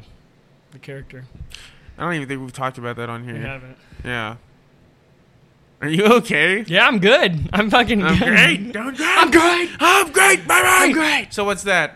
the 0.71 0.79
character. 0.79 1.25
I 1.97 2.03
don't 2.03 2.13
even 2.13 2.27
think 2.27 2.41
we've 2.41 2.53
talked 2.53 2.77
about 2.77 2.97
that 2.97 3.09
on 3.09 3.23
here. 3.23 3.37
haven't. 3.37 3.77
Yeah. 4.03 4.35
Are 5.81 5.89
you 5.89 6.05
okay? 6.05 6.63
Yeah, 6.67 6.87
I'm 6.87 6.99
good. 6.99 7.49
I'm 7.53 7.69
fucking 7.69 8.03
I'm 8.03 8.17
good. 8.17 8.27
great. 8.27 8.73
Doing 8.73 8.95
great. 8.95 9.17
I'm 9.17 9.31
great. 9.31 9.69
I'm 9.79 10.11
great, 10.11 10.39
baby. 10.47 10.51
I'm 10.53 10.91
great. 10.91 11.33
So 11.33 11.43
what's 11.43 11.63
that? 11.63 11.95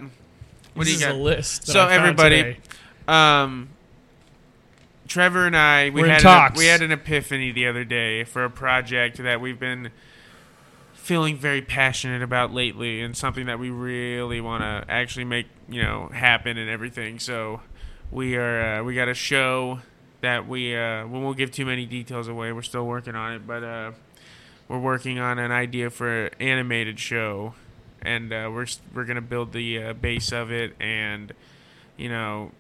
What 0.73 0.85
this 0.85 0.87
do 0.87 0.91
you 0.91 0.97
is 0.97 1.03
got? 1.03 1.15
a 1.15 1.17
list. 1.17 1.67
So 1.67 1.87
everybody-. 1.87 2.57
Um, 3.07 3.69
Trevor 5.07 5.47
and 5.47 5.57
I 5.57 5.89
we 5.89 6.01
We're 6.01 6.07
had. 6.07 6.23
An, 6.23 6.53
we 6.55 6.67
had 6.67 6.81
an 6.81 6.91
epiphany 6.91 7.51
the 7.51 7.67
other 7.67 7.83
day 7.83 8.23
for 8.23 8.45
a 8.45 8.49
project 8.49 9.17
that 9.17 9.41
we've 9.41 9.59
been 9.59 9.91
feeling 10.93 11.35
very 11.35 11.61
passionate 11.63 12.21
about 12.21 12.53
lately, 12.53 13.01
and 13.01 13.17
something 13.17 13.47
that 13.47 13.57
we 13.57 13.71
really 13.71 14.39
want 14.39 14.61
to 14.61 14.85
actually 14.87 15.25
make 15.25 15.47
you 15.67 15.81
know 15.81 16.09
happen 16.13 16.57
and 16.59 16.69
everything. 16.69 17.17
So 17.17 17.61
we 18.11 18.35
are 18.35 18.81
uh, 18.81 18.83
we 18.83 18.93
got 18.93 19.07
a 19.07 19.15
show 19.15 19.79
that 20.21 20.47
we 20.47 20.75
uh, 20.75 21.05
we 21.07 21.19
won't 21.19 21.38
give 21.38 21.51
too 21.51 21.65
many 21.65 21.85
details 21.85 22.27
away. 22.27 22.51
We're 22.51 22.61
still 22.61 22.85
working 22.85 23.15
on 23.15 23.33
it, 23.33 23.47
but 23.47 23.63
uh, 23.63 23.91
we're 24.67 24.79
working 24.79 25.19
on 25.19 25.39
an 25.39 25.51
idea 25.51 25.89
for 25.89 26.25
an 26.27 26.31
animated 26.39 26.99
show, 26.99 27.53
and 28.01 28.31
uh, 28.33 28.49
we're 28.53 28.67
we're 28.93 29.05
gonna 29.05 29.21
build 29.21 29.53
the 29.53 29.81
uh, 29.83 29.93
base 29.93 30.31
of 30.31 30.51
it, 30.51 30.75
and 30.79 31.33
you 31.97 32.09
know, 32.09 32.51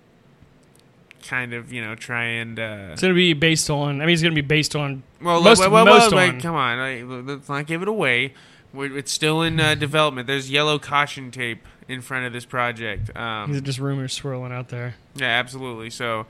kind 1.27 1.53
of 1.53 1.71
you 1.71 1.81
know 1.83 1.95
try 1.95 2.23
and 2.23 2.59
uh, 2.59 2.89
It's 2.93 3.01
gonna 3.01 3.13
be 3.13 3.33
based 3.33 3.69
on. 3.69 4.01
I 4.01 4.05
mean, 4.05 4.13
it's 4.13 4.23
gonna 4.23 4.35
be 4.35 4.41
based 4.41 4.75
on. 4.75 5.03
well, 5.21 5.41
most- 5.41 5.59
well, 5.59 5.69
well, 5.71 5.85
well, 5.85 5.99
most 5.99 6.13
wait, 6.15 6.29
on- 6.29 6.41
come 6.41 6.55
on, 6.55 6.77
like, 7.07 7.25
let's 7.27 7.49
not 7.49 7.65
give 7.67 7.81
it 7.81 7.87
away. 7.87 8.33
We're, 8.71 8.97
it's 8.97 9.11
still 9.11 9.41
in 9.41 9.59
uh, 9.59 9.73
development. 9.75 10.27
There's 10.27 10.51
yellow 10.51 10.77
caution 10.77 11.31
tape 11.31 11.65
in 11.87 12.01
front 12.01 12.27
of 12.27 12.33
this 12.33 12.45
project. 12.45 13.07
These 13.07 13.15
are 13.15 13.43
Um, 13.45 13.63
just 13.63 13.79
rumors 13.79 14.13
swirling 14.13 14.51
out 14.51 14.69
there. 14.69 14.95
yeah, 15.15 15.25
absolutely. 15.27 15.89
So. 15.89 16.25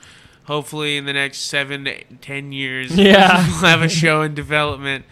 Hopefully, 0.50 0.98
in 0.98 1.06
the 1.06 1.14
next 1.14 1.42
seven 1.42 1.86
to 1.86 2.04
ten 2.22 2.52
years, 2.52 2.96
Yeah. 2.98 3.46
we'll 3.48 3.70
have 3.70 3.84
a 3.84 3.88
show 3.88 4.24
in 4.24 4.34
development 4.34 5.06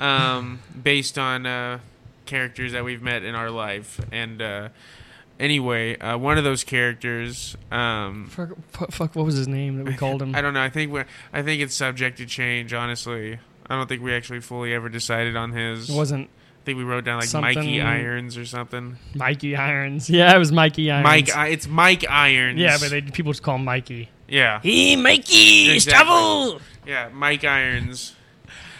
um, 0.00 0.58
based 0.82 1.16
on 1.16 1.46
uh, 1.46 1.78
characters 2.26 2.72
that 2.72 2.82
we've 2.82 3.00
met 3.00 3.22
in 3.22 3.36
our 3.36 3.52
life. 3.52 4.00
And 4.10 4.42
uh, 4.42 4.68
anyway, 5.38 5.96
uh, 5.96 6.18
one 6.18 6.38
of 6.38 6.42
those 6.44 6.64
characters, 6.64 7.56
um, 7.70 8.26
Fuck, 8.30 8.50
fuck, 8.90 9.14
what 9.14 9.24
was 9.24 9.36
his 9.36 9.46
name 9.46 9.76
that 9.76 9.86
we 9.86 9.94
called 9.94 10.20
him? 10.22 10.34
I 10.34 10.40
don't 10.40 10.54
know. 10.54 10.62
I 10.62 10.70
think 10.70 10.90
we're. 10.90 11.06
I 11.32 11.42
think 11.42 11.62
it's 11.62 11.74
subject 11.76 12.18
to 12.18 12.26
change. 12.26 12.74
Honestly, 12.74 13.38
I 13.68 13.76
don't 13.76 13.88
think 13.88 14.02
we 14.02 14.12
actually 14.12 14.40
fully 14.40 14.74
ever 14.74 14.88
decided 14.88 15.36
on 15.36 15.52
his. 15.52 15.88
It 15.88 15.94
wasn't 15.94 16.28
I 16.60 16.62
think 16.64 16.78
we 16.78 16.84
wrote 16.84 17.04
down 17.04 17.20
like 17.20 17.32
Mikey 17.32 17.80
Irons 17.80 18.36
or 18.36 18.44
something. 18.44 18.96
Mikey 19.14 19.54
Irons. 19.56 20.10
Yeah, 20.10 20.34
it 20.34 20.38
was 20.38 20.52
Mikey 20.52 20.90
Irons. 20.90 21.04
Mike. 21.04 21.52
It's 21.52 21.66
Mike 21.66 22.04
Irons. 22.10 22.58
Yeah, 22.58 22.76
but 22.78 22.90
they, 22.90 23.00
people 23.00 23.32
just 23.32 23.42
call 23.42 23.54
him 23.54 23.64
Mikey. 23.64 24.10
Yeah. 24.30 24.60
Hey, 24.62 24.96
Mikey, 24.96 25.70
Exactly. 25.72 26.58
Yeah, 26.86 27.08
Mike 27.12 27.44
Irons. 27.44 28.14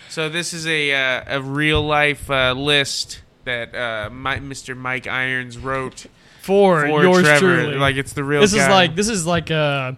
So 0.09 0.29
this 0.29 0.53
is 0.53 0.67
a 0.67 0.93
uh, 0.93 1.39
a 1.39 1.43
real 1.43 1.83
life 1.83 2.31
uh, 2.31 2.53
list 2.53 3.21
that 3.45 3.75
uh, 3.75 4.11
my, 4.11 4.39
Mr. 4.39 4.77
Mike 4.77 5.07
Irons 5.07 5.57
wrote 5.59 6.07
For, 6.43 6.81
for 6.87 7.03
yours 7.03 7.23
Trevor. 7.23 7.39
truly. 7.63 7.75
Like 7.77 7.97
it's 7.97 8.13
the 8.13 8.25
real. 8.25 8.41
this 8.41 8.55
guy. 8.55 8.63
is 8.65 8.69
like 8.69 8.95
this 8.97 9.09
is 9.09 9.27
like 9.27 9.51
uh, 9.51 9.93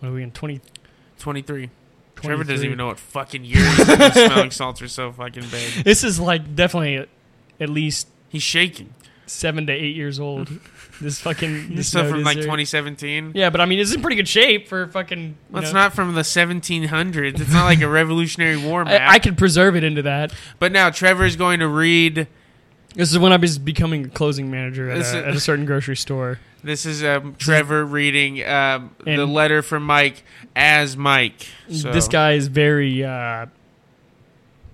what 0.00 0.08
are 0.08 0.12
we 0.12 0.22
in 0.22 0.30
twenty? 0.32 0.60
twenty 1.18 1.42
three. 1.42 1.70
Trevor 2.16 2.44
doesn't 2.44 2.66
even 2.66 2.76
know 2.76 2.88
what 2.88 2.98
fucking 2.98 3.44
year 3.44 3.60
it 3.62 3.88
is. 3.88 4.12
Smelling 4.26 4.50
salts 4.50 4.82
are 4.82 4.88
so 4.88 5.10
fucking 5.12 5.48
bad. 5.48 5.84
This 5.84 6.04
is 6.04 6.18
like 6.20 6.54
definitely 6.54 7.06
at 7.60 7.68
least 7.68 8.08
He's 8.28 8.42
shaking. 8.42 8.94
seven 9.26 9.66
to 9.68 9.72
eight 9.72 9.96
years 9.96 10.20
old. 10.20 10.50
This 11.00 11.20
fucking 11.20 11.74
This 11.74 11.88
stuff 11.88 12.08
from 12.08 12.22
like 12.22 12.36
there. 12.36 12.44
2017. 12.44 13.32
Yeah, 13.34 13.50
but 13.50 13.60
I 13.60 13.66
mean, 13.66 13.78
it's 13.78 13.94
in 13.94 14.02
pretty 14.02 14.16
good 14.16 14.28
shape 14.28 14.68
for 14.68 14.86
fucking. 14.88 15.36
Well, 15.50 15.62
it's 15.62 15.72
know. 15.72 15.80
not 15.80 15.94
from 15.94 16.14
the 16.14 16.20
1700s. 16.22 17.40
It's 17.40 17.52
not 17.52 17.64
like 17.64 17.80
a 17.80 17.88
Revolutionary 17.88 18.58
War 18.58 18.84
map. 18.86 19.00
I, 19.00 19.14
I 19.14 19.18
could 19.18 19.38
preserve 19.38 19.76
it 19.76 19.84
into 19.84 20.02
that. 20.02 20.32
but 20.58 20.72
now 20.72 20.90
Trevor 20.90 21.24
is 21.24 21.36
going 21.36 21.60
to 21.60 21.68
read. 21.68 22.28
This 22.94 23.12
is 23.12 23.18
when 23.18 23.32
I 23.32 23.36
was 23.36 23.58
becoming 23.58 24.06
a 24.06 24.08
closing 24.08 24.50
manager 24.50 24.90
at, 24.90 24.96
a, 24.98 25.00
is- 25.00 25.14
at 25.14 25.34
a 25.34 25.40
certain 25.40 25.64
grocery 25.64 25.96
store. 25.96 26.38
This 26.62 26.84
is 26.84 27.02
um, 27.02 27.36
Trevor 27.38 27.86
reading 27.86 28.44
um, 28.46 28.94
the 29.06 29.24
letter 29.24 29.62
from 29.62 29.82
Mike 29.82 30.22
as 30.54 30.94
Mike. 30.94 31.46
So. 31.70 31.90
This 31.90 32.06
guy 32.06 32.32
is 32.32 32.48
very 32.48 33.02
uh, 33.02 33.46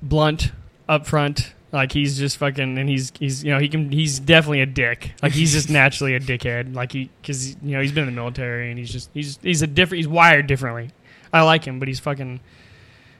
blunt, 0.02 0.50
upfront. 0.88 1.52
Like 1.72 1.92
he's 1.92 2.16
just 2.16 2.36
fucking, 2.38 2.78
and 2.78 2.88
he's 2.88 3.12
he's 3.18 3.42
you 3.42 3.52
know 3.52 3.58
he 3.58 3.68
can 3.68 3.90
he's 3.90 4.20
definitely 4.20 4.60
a 4.60 4.66
dick. 4.66 5.12
Like 5.22 5.32
he's 5.32 5.52
just 5.52 5.68
naturally 5.70 6.14
a 6.14 6.20
dickhead. 6.20 6.74
Like 6.74 6.92
he 6.92 7.10
because 7.20 7.54
you 7.56 7.72
know 7.72 7.80
he's 7.80 7.92
been 7.92 8.06
in 8.08 8.14
the 8.14 8.20
military 8.20 8.70
and 8.70 8.78
he's 8.78 8.90
just 8.90 9.10
he's 9.12 9.38
he's 9.42 9.62
a 9.62 9.66
different 9.66 9.98
he's 9.98 10.08
wired 10.08 10.46
differently. 10.46 10.90
I 11.32 11.42
like 11.42 11.64
him, 11.64 11.78
but 11.78 11.88
he's 11.88 12.00
fucking 12.00 12.40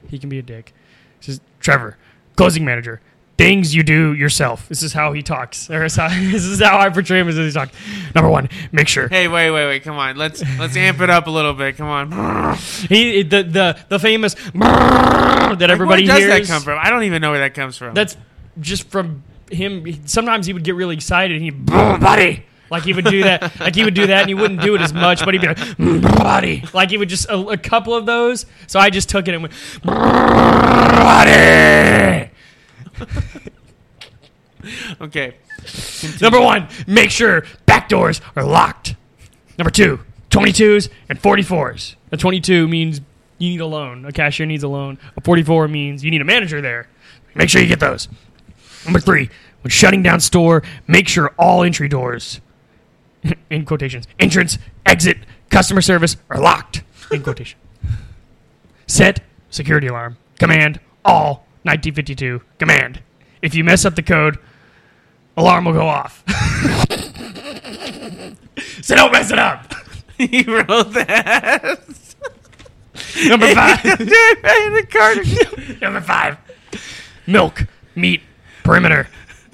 he 0.07 0.17
can 0.17 0.29
be 0.29 0.39
a 0.39 0.41
dick. 0.41 0.73
This 1.19 1.29
is 1.29 1.41
Trevor, 1.59 1.97
closing 2.35 2.63
manager. 2.63 3.01
Things 3.37 3.75
you 3.75 3.83
do 3.83 4.15
yourself. 4.15 4.67
This 4.67 4.81
is 4.81 4.93
how 4.93 5.13
he 5.13 5.21
talks. 5.21 5.69
Or 5.69 5.81
this 5.81 5.93
is 5.93 5.97
how, 5.97 6.07
this 6.31 6.43
is 6.43 6.59
how 6.59 6.79
I 6.79 6.89
portray 6.89 7.19
him 7.19 7.27
as 7.27 7.35
he 7.35 7.51
talks. 7.51 7.71
Number 8.15 8.29
one, 8.29 8.49
make 8.71 8.87
sure 8.87 9.07
Hey, 9.09 9.27
wait, 9.27 9.51
wait, 9.51 9.67
wait! 9.67 9.83
Come 9.83 9.97
on, 9.97 10.15
let's 10.17 10.41
let's 10.57 10.75
amp 10.75 11.01
it 11.01 11.09
up 11.11 11.27
a 11.27 11.29
little 11.29 11.53
bit. 11.53 11.77
Come 11.77 11.87
on. 11.87 12.55
he 12.89 13.21
the 13.23 13.43
the 13.43 13.77
the 13.89 13.99
famous 13.99 14.33
that 14.53 15.67
everybody 15.69 16.07
where 16.07 16.15
does 16.15 16.23
hears. 16.23 16.47
that 16.47 16.53
come 16.53 16.63
from? 16.63 16.79
I 16.81 16.89
don't 16.89 17.03
even 17.03 17.21
know 17.21 17.31
where 17.31 17.41
that 17.41 17.53
comes 17.53 17.77
from. 17.77 17.93
That's 17.93 18.17
just 18.59 18.89
from 18.89 19.23
him. 19.51 20.05
Sometimes 20.05 20.45
he 20.45 20.53
would 20.53 20.63
get 20.63 20.75
really 20.75 20.95
excited 20.95 21.35
and 21.35 21.43
he, 21.43 21.51
buddy. 21.51 22.45
Like 22.69 22.83
he 22.83 22.93
would 22.93 23.05
do 23.05 23.23
that. 23.23 23.59
Like 23.59 23.75
he 23.75 23.83
would 23.83 23.93
do 23.93 24.07
that, 24.07 24.21
and 24.21 24.29
he 24.29 24.33
wouldn't 24.33 24.61
do 24.61 24.75
it 24.75 24.81
as 24.81 24.93
much, 24.93 25.23
but 25.23 25.33
he'd 25.33 25.39
be 25.41 25.47
like, 25.47 25.57
"Mm, 25.57 26.01
"Body." 26.01 26.63
Like 26.73 26.89
he 26.89 26.97
would 26.97 27.07
just 27.09 27.29
a, 27.29 27.37
a 27.37 27.57
couple 27.57 27.93
of 27.93 28.05
those. 28.05 28.45
So 28.67 28.77
I 28.79 28.89
just 28.89 29.07
took 29.09 29.27
it 29.29 29.33
and 29.33 29.43
went, 29.43 29.53
"Body." 29.83 31.17
Okay. 34.99 35.35
Number 36.21 36.41
one, 36.41 36.67
make 36.87 37.09
sure 37.09 37.45
back 37.65 37.87
doors 37.89 38.21
are 38.35 38.43
locked. 38.43 38.95
Number 39.57 39.71
two, 39.71 39.99
22s 40.29 40.89
and 41.09 41.21
44s. 41.21 41.95
A 42.11 42.17
22 42.17 42.67
means 42.67 43.01
you 43.37 43.49
need 43.49 43.61
a 43.61 43.65
loan. 43.65 44.05
A 44.05 44.11
cashier 44.11 44.45
needs 44.45 44.63
a 44.63 44.67
loan. 44.67 44.97
A 45.15 45.21
44 45.21 45.67
means 45.67 46.03
you 46.03 46.11
need 46.11 46.21
a 46.21 46.25
manager 46.25 46.61
there. 46.61 46.87
Make 47.35 47.49
sure 47.49 47.61
you 47.61 47.67
get 47.67 47.79
those. 47.79 48.07
Number 48.87 48.99
three, 49.01 49.29
when 49.61 49.69
shutting 49.69 50.01
down 50.01 50.19
store, 50.21 50.63
make 50.87 51.07
sure 51.07 51.33
all 51.37 51.63
entry 51.63 51.89
doors, 51.89 52.39
in 53.49 53.65
quotations, 53.65 54.07
entrance, 54.19 54.57
exit, 54.85 55.17
customer 55.49 55.81
service 55.81 56.15
are 56.29 56.39
locked. 56.39 56.83
In 57.11 57.21
quotation. 57.21 57.59
Set 58.87 59.21
security 59.49 59.87
alarm. 59.87 60.17
Command 60.39 60.79
all 61.03 61.45
1952. 61.63 62.41
Command. 62.59 63.01
If 63.41 63.53
you 63.55 63.63
mess 63.63 63.83
up 63.85 63.95
the 63.95 64.03
code, 64.03 64.39
alarm 65.35 65.65
will 65.65 65.73
go 65.73 65.87
off. 65.87 66.23
so 68.81 68.95
don't 68.95 69.11
mess 69.11 69.31
it 69.31 69.39
up. 69.39 69.73
he 70.17 70.43
wrote 70.43 70.93
that. 70.93 71.79
Number 73.27 73.53
five. 73.53 73.83
Number 75.81 76.01
five. 76.01 76.37
Milk, 77.27 77.67
meat, 77.95 78.21
perimeter. 78.67 79.07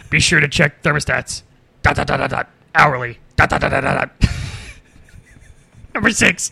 Be 0.10 0.20
sure 0.20 0.40
to 0.40 0.48
check 0.48 0.82
thermostats. 0.82 1.44
Dot 1.84 1.96
dot 1.96 2.08
dot 2.08 2.18
dot 2.18 2.30
dot. 2.32 2.50
Hourly. 2.74 3.20
Dot 3.36 3.50
dot 3.50 3.62
dot 3.62 3.70
dot 3.70 3.84
dot. 3.84 4.20
dot. 4.20 4.30
Number 5.94 6.10
six. 6.10 6.52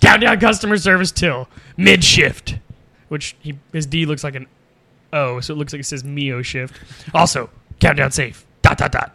Countdown 0.00 0.40
customer 0.40 0.78
service 0.78 1.12
till 1.12 1.48
mid 1.76 2.02
shift, 2.02 2.56
which 3.08 3.36
he, 3.40 3.58
his 3.74 3.84
D 3.84 4.06
looks 4.06 4.24
like 4.24 4.34
an 4.34 4.46
O, 5.12 5.40
so 5.40 5.52
it 5.52 5.58
looks 5.58 5.74
like 5.74 5.80
it 5.80 5.84
says 5.84 6.02
Mio 6.02 6.40
shift. 6.40 6.74
Also, 7.12 7.50
countdown 7.78 8.10
safe. 8.10 8.46
Dot 8.62 8.78
dot 8.78 8.92
dot. 8.92 9.14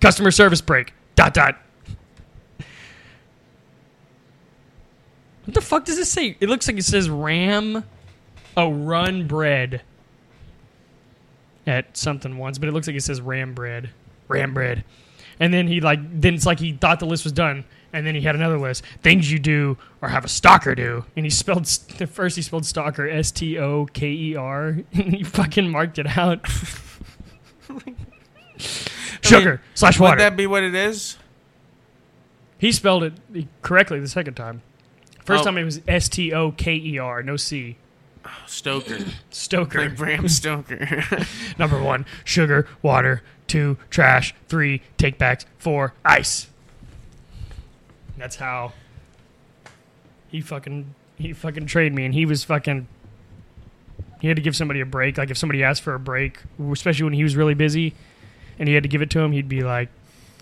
Customer 0.00 0.30
service 0.30 0.62
break. 0.62 0.94
Dot 1.16 1.34
dot. 1.34 1.58
What 5.44 5.54
the 5.54 5.60
fuck 5.60 5.84
does 5.84 5.96
this 5.96 6.10
say? 6.10 6.36
It 6.40 6.48
looks 6.48 6.66
like 6.66 6.78
it 6.78 6.84
says 6.84 7.10
Ram. 7.10 7.84
Oh, 8.56 8.72
run 8.72 9.26
bread. 9.26 9.82
At 11.66 11.96
something 11.96 12.38
once, 12.38 12.58
but 12.58 12.68
it 12.68 12.72
looks 12.72 12.86
like 12.86 12.96
it 12.96 13.02
says 13.02 13.20
Ram 13.20 13.52
bread. 13.54 13.90
Ram 14.28 14.54
bread. 14.54 14.84
And 15.38 15.52
then 15.54 15.66
he 15.68 15.80
like 15.80 16.00
then 16.20 16.34
it's 16.34 16.46
like 16.46 16.58
he 16.58 16.72
thought 16.72 17.00
the 17.00 17.06
list 17.06 17.24
was 17.24 17.32
done, 17.32 17.64
and 17.92 18.06
then 18.06 18.14
he 18.14 18.20
had 18.22 18.34
another 18.34 18.58
list. 18.58 18.82
Things 19.02 19.30
you 19.30 19.38
do 19.38 19.76
or 20.02 20.08
have 20.08 20.24
a 20.24 20.28
stalker 20.28 20.74
do. 20.74 21.04
And 21.16 21.24
he 21.26 21.30
spelled 21.30 21.64
the 21.98 22.06
first 22.06 22.36
he 22.36 22.42
spelled 22.42 22.64
stalker 22.66 23.08
S 23.08 23.30
T 23.30 23.58
O 23.58 23.86
K 23.86 24.08
E 24.10 24.36
R. 24.36 24.78
And 24.92 25.14
he 25.14 25.22
fucking 25.22 25.68
marked 25.70 25.98
it 25.98 26.16
out. 26.18 26.46
Sugar 29.22 29.60
slash 29.74 29.98
water. 29.98 30.12
Would 30.16 30.20
that 30.20 30.36
be 30.36 30.46
what 30.46 30.62
it 30.62 30.74
is? 30.74 31.16
He 32.58 32.72
spelled 32.72 33.04
it 33.04 33.14
correctly 33.62 34.00
the 34.00 34.08
second 34.08 34.34
time. 34.34 34.62
First 35.24 35.42
Oh. 35.42 35.44
time 35.46 35.58
it 35.58 35.64
was 35.64 35.80
S 35.88 36.08
T 36.08 36.32
O 36.32 36.52
K 36.52 36.74
E 36.74 36.98
R, 36.98 37.22
no 37.22 37.36
C. 37.36 37.76
Stoker. 38.46 38.98
Stoker. 39.30 39.80
like 39.80 39.96
Bram 39.96 40.28
Stoker. 40.28 41.04
Number 41.58 41.82
one, 41.82 42.06
sugar, 42.24 42.66
water. 42.82 43.22
Two, 43.46 43.78
trash. 43.90 44.34
Three, 44.48 44.82
take 44.96 45.18
backs. 45.18 45.44
Four, 45.58 45.94
ice. 46.04 46.48
That's 48.16 48.36
how 48.36 48.72
he 50.28 50.40
fucking 50.40 50.94
he 51.18 51.32
fucking 51.32 51.66
traded 51.66 51.94
me, 51.94 52.04
and 52.04 52.14
he 52.14 52.24
was 52.26 52.44
fucking. 52.44 52.86
He 54.20 54.28
had 54.28 54.36
to 54.36 54.42
give 54.42 54.54
somebody 54.54 54.80
a 54.80 54.86
break. 54.86 55.18
Like 55.18 55.30
if 55.30 55.38
somebody 55.38 55.62
asked 55.62 55.82
for 55.82 55.94
a 55.94 55.98
break, 55.98 56.38
especially 56.72 57.04
when 57.04 57.12
he 57.14 57.22
was 57.22 57.36
really 57.36 57.54
busy, 57.54 57.94
and 58.58 58.68
he 58.68 58.74
had 58.74 58.82
to 58.82 58.88
give 58.88 59.02
it 59.02 59.10
to 59.10 59.20
him, 59.20 59.32
he'd 59.32 59.48
be 59.48 59.62
like, 59.62 59.88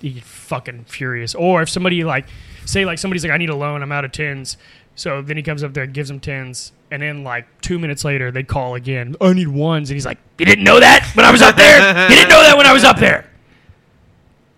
he'd 0.00 0.22
fucking 0.22 0.84
furious. 0.84 1.34
Or 1.34 1.62
if 1.62 1.68
somebody 1.68 2.04
like, 2.04 2.26
say 2.64 2.84
like 2.84 2.98
somebody's 2.98 3.24
like, 3.24 3.32
I 3.32 3.36
need 3.36 3.50
a 3.50 3.56
loan, 3.56 3.82
I'm 3.82 3.92
out 3.92 4.04
of 4.04 4.12
tens. 4.12 4.56
So 4.94 5.22
then 5.22 5.36
he 5.36 5.42
comes 5.42 5.62
up 5.62 5.74
there, 5.74 5.86
gives 5.86 6.08
them 6.08 6.18
tens, 6.18 6.72
and 6.90 7.02
then 7.02 7.24
like 7.24 7.46
two 7.60 7.78
minutes 7.78 8.04
later, 8.04 8.30
they 8.30 8.42
call 8.42 8.74
again. 8.74 9.16
I 9.20 9.32
need 9.32 9.48
ones, 9.48 9.90
and 9.90 9.96
he's 9.96 10.06
like, 10.06 10.18
"You 10.38 10.46
didn't 10.46 10.64
know 10.64 10.80
that 10.80 11.10
when 11.14 11.24
I 11.24 11.32
was 11.32 11.42
up 11.42 11.56
there. 11.56 12.08
You 12.08 12.16
didn't 12.16 12.30
know 12.30 12.42
that 12.42 12.56
when 12.56 12.66
I 12.66 12.72
was 12.72 12.84
up 12.84 12.98
there." 12.98 13.28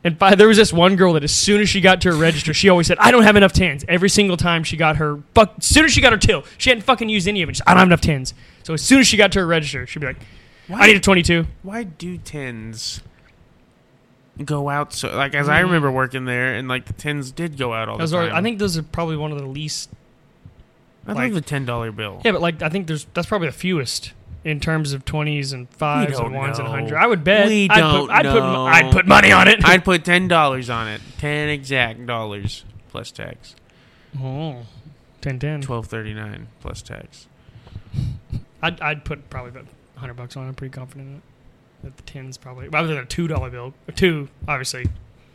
And 0.03 0.19
fi- 0.19 0.35
there 0.35 0.49
was 0.49 0.57
this 0.57 0.73
one 0.73 0.97
girl 0.97 1.13
that 1.13 1.25
as 1.25 1.33
soon 1.33 1.61
as 1.61 1.69
she 1.69 1.81
got 1.83 2.01
to 2.03 2.11
her 2.11 2.17
register, 2.17 2.55
she 2.55 2.69
always 2.69 2.87
said, 2.87 2.99
"I 2.99 3.11
don't 3.11 3.23
have 3.23 3.37
enough 3.37 3.53
tens." 3.53 3.85
Every 3.89 4.09
single 4.09 4.37
time 4.37 4.65
she 4.65 4.77
got 4.77 4.97
her, 4.97 5.23
fuck, 5.35 5.55
as 5.59 5.67
soon 5.67 5.85
as 5.85 5.93
she 5.93 6.01
got 6.01 6.13
her 6.13 6.19
till, 6.19 6.45
she 6.57 6.71
hadn't 6.71 6.83
fucking 6.83 7.09
used 7.09 7.29
any 7.29 7.43
of 7.43 7.49
it. 7.49 7.57
She's, 7.57 7.63
I 7.67 7.73
don't 7.73 7.81
have 7.81 7.89
enough 7.89 8.01
tens. 8.01 8.33
So 8.63 8.75
as 8.75 8.83
soon 8.83 9.01
as 9.01 9.07
she 9.07 9.17
got 9.17 9.33
to 9.33 9.41
her 9.41 9.47
register, 9.47 9.87
she'd 9.87 9.99
be 9.99 10.07
like, 10.07 10.19
Why- 10.69 10.81
"I 10.81 10.87
need 10.87 10.97
a 10.97 11.01
22." 11.01 11.47
Why 11.63 11.85
do 11.85 12.17
tens 12.17 13.03
go 14.45 14.69
out 14.69 14.93
so 14.93 15.15
like 15.15 15.35
as 15.35 15.49
I 15.49 15.57
mm-hmm. 15.57 15.67
remember 15.67 15.91
working 15.91 16.25
there 16.25 16.55
and 16.55 16.69
like 16.69 16.87
the 16.87 16.93
tens 16.93 17.31
did 17.31 17.59
go 17.59 17.75
out 17.75 17.89
all 17.89 17.99
the 17.99 18.03
Those 18.05 18.15
are, 18.15 18.29
time. 18.29 18.37
I 18.37 18.43
think 18.43 18.59
those 18.59 18.79
are 18.79 18.83
probably 18.83 19.17
one 19.17 19.33
of 19.33 19.39
the 19.39 19.47
least. 19.47 19.91
I 21.07 21.13
like- 21.13 21.25
love 21.33 21.35
the 21.35 21.41
ten 21.41 21.65
dollar 21.65 21.93
bill. 21.93 22.21
Yeah, 22.25 22.33
but 22.33 22.41
like 22.41 22.63
I 22.63 22.69
think 22.69 22.87
there's 22.87 23.07
that's 23.15 23.27
probably 23.29 23.49
the 23.49 23.53
fewest 23.53 24.13
in 24.45 24.61
terms 24.61 24.93
of 24.93 25.05
twenties 25.05 25.53
and 25.53 25.69
fives 25.71 26.19
and 26.19 26.35
ones 26.35 26.59
and 26.59 26.67
know. 26.67 26.73
hundred. 26.75 26.97
I 26.97 27.07
would 27.07 27.25
bet. 27.25 27.47
We 27.49 27.69
I'd 27.71 27.79
don't 27.79 28.07
put, 28.09 28.11
I'd 28.15 28.25
Put. 28.27 28.43
I'd 28.43 28.93
put 28.93 29.07
money 29.07 29.33
on 29.33 29.49
it. 29.49 29.65
I'd 29.65 29.85
put 29.85 30.05
ten 30.05 30.29
dollars 30.29 30.71
on 30.71 30.89
it. 30.89 31.01
Ten 31.19 31.49
exact 31.49 32.07
dollars 32.07 32.65
plus 32.91 33.11
tax. 33.11 33.55
oh, 34.21 34.63
10 35.21 35.39
10. 35.39 35.61
Twelve 35.63 35.87
thirty 35.87 36.15
nine 36.15 36.49
plus 36.61 36.81
tax. 36.83 37.27
I'd, 38.63 38.81
I'd 38.81 39.05
put 39.05 39.31
probably 39.31 39.51
about 39.51 39.65
100 39.95 40.15
bucks 40.15 40.37
on 40.37 40.45
it. 40.45 40.49
I'm 40.49 40.55
pretty 40.55 40.73
confident 40.73 41.09
in 41.09 41.15
it. 41.17 41.23
That 41.83 41.97
the 41.97 42.03
10's 42.03 42.37
probably. 42.37 42.69
rather 42.69 42.89
than 42.89 42.99
a 42.99 43.07
$2 43.07 43.51
bill. 43.51 43.73
A 43.89 43.93
2, 43.93 44.29
obviously. 44.47 44.87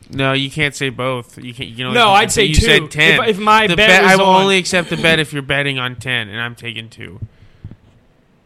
No, 0.10 0.34
you 0.34 0.52
can't 0.52 0.76
say 0.76 0.90
both. 0.90 1.38
You 1.44 1.54
can't. 1.54 1.70
You 1.70 1.86
know. 1.86 1.92
No, 1.94 2.10
I'd 2.10 2.32
say 2.32 2.44
you 2.46 2.56
two. 2.56 2.62
said 2.62 2.92
ten. 2.92 3.22
If- 3.24 3.30
if 3.30 3.40
my 3.40 3.68
the 3.68 3.76
bet 3.76 4.04
was 4.04 4.12
I 4.12 4.16
will 4.16 4.26
on- 4.26 4.44
only 4.44 4.58
accept 4.58 4.90
the 4.90 4.98
bet 4.98 5.20
if 5.20 5.34
you're 5.34 5.42
betting 5.42 5.80
on 5.80 5.96
ten, 5.96 6.30
and 6.30 6.40
I'm 6.40 6.56
taking 6.56 6.90
two. 6.90 7.20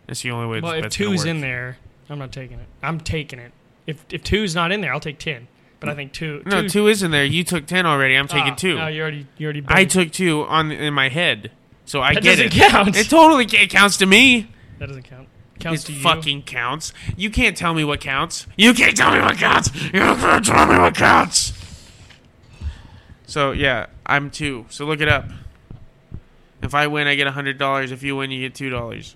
That's 0.07 0.21
the 0.21 0.31
only 0.31 0.47
way. 0.47 0.61
Well, 0.61 0.71
this 0.71 0.77
if 0.79 0.83
bet's 0.85 0.97
gonna 0.97 1.09
2's 1.11 1.19
work. 1.19 1.27
in 1.27 1.41
there, 1.41 1.77
I'm 2.09 2.19
not 2.19 2.31
taking 2.31 2.59
it. 2.59 2.67
I'm 2.81 2.99
taking 2.99 3.39
it. 3.39 3.51
If 3.85 4.03
if 4.09 4.23
2's 4.23 4.55
not 4.55 4.71
in 4.71 4.81
there, 4.81 4.93
I'll 4.93 4.99
take 4.99 5.19
10. 5.19 5.47
But 5.79 5.87
I 5.89 5.95
think 5.95 6.11
2. 6.11 6.43
No, 6.45 6.67
two 6.67 6.87
is 6.89 7.03
in 7.03 7.11
there. 7.11 7.23
You 7.23 7.45
took 7.45 7.65
ten 7.65 7.85
already. 7.85 8.15
I'm 8.15 8.27
taking 8.27 8.51
Ah, 8.51 8.55
two. 8.55 8.75
No, 8.77 8.87
you 8.87 9.01
already, 9.01 9.27
you 9.37 9.45
already 9.45 9.63
I 9.67 9.85
took 9.85 10.11
two 10.11 10.43
on 10.43 10.71
in 10.73 10.93
my 10.93 11.07
head, 11.07 11.51
so 11.85 12.01
I 12.01 12.13
That 12.15 12.23
get 12.23 12.31
doesn't 12.37 12.45
it. 12.57 12.69
count. 12.69 12.95
It 12.97 13.09
totally 13.09 13.45
it 13.45 13.69
counts 13.69 13.95
to 13.97 14.05
me. 14.05 14.49
That 14.79 14.87
doesn't 14.87 15.03
count. 15.03 15.29
Counts 15.59 15.89
it 15.89 15.93
fucking 15.93 16.43
counts. 16.43 16.93
You 17.17 17.29
can't 17.29 17.55
tell 17.57 17.73
me 17.73 17.83
what 17.83 17.99
counts. 17.99 18.47
You 18.55 18.73
can't 18.73 18.95
tell 18.95 19.11
me 19.11 19.19
what 19.19 19.37
counts. 19.37 19.69
You 19.83 19.91
can't 19.99 20.45
tell 20.45 20.65
me 20.65 20.77
what 20.77 20.95
counts. 20.95 21.53
So 23.27 23.51
yeah, 23.51 23.87
I'm 24.05 24.31
two. 24.31 24.65
So 24.69 24.85
look 24.85 25.01
it 25.01 25.09
up. 25.09 25.25
If 26.61 26.73
I 26.73 26.87
win, 26.87 27.07
I 27.07 27.15
get 27.15 27.27
hundred 27.27 27.57
dollars. 27.57 27.91
If 27.91 28.03
you 28.03 28.15
win, 28.15 28.31
you 28.31 28.41
get 28.41 28.55
two 28.55 28.69
dollars. 28.69 29.15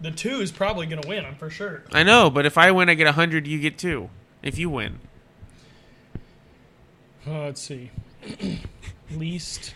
The 0.00 0.10
2 0.10 0.40
is 0.40 0.50
probably 0.50 0.86
going 0.86 1.00
to 1.00 1.06
win, 1.08 1.24
I'm 1.24 1.36
for 1.36 1.48
sure. 1.48 1.84
I 1.92 2.02
know, 2.02 2.28
but 2.28 2.44
if 2.44 2.58
I 2.58 2.72
win, 2.72 2.88
I 2.88 2.94
get 2.94 3.06
a 3.06 3.12
hundred. 3.12 3.46
You 3.46 3.60
get 3.60 3.78
two. 3.78 4.10
If 4.42 4.58
you 4.58 4.68
win, 4.68 4.98
Uh, 7.24 7.44
let's 7.44 7.60
see. 7.62 7.92
Least, 9.12 9.74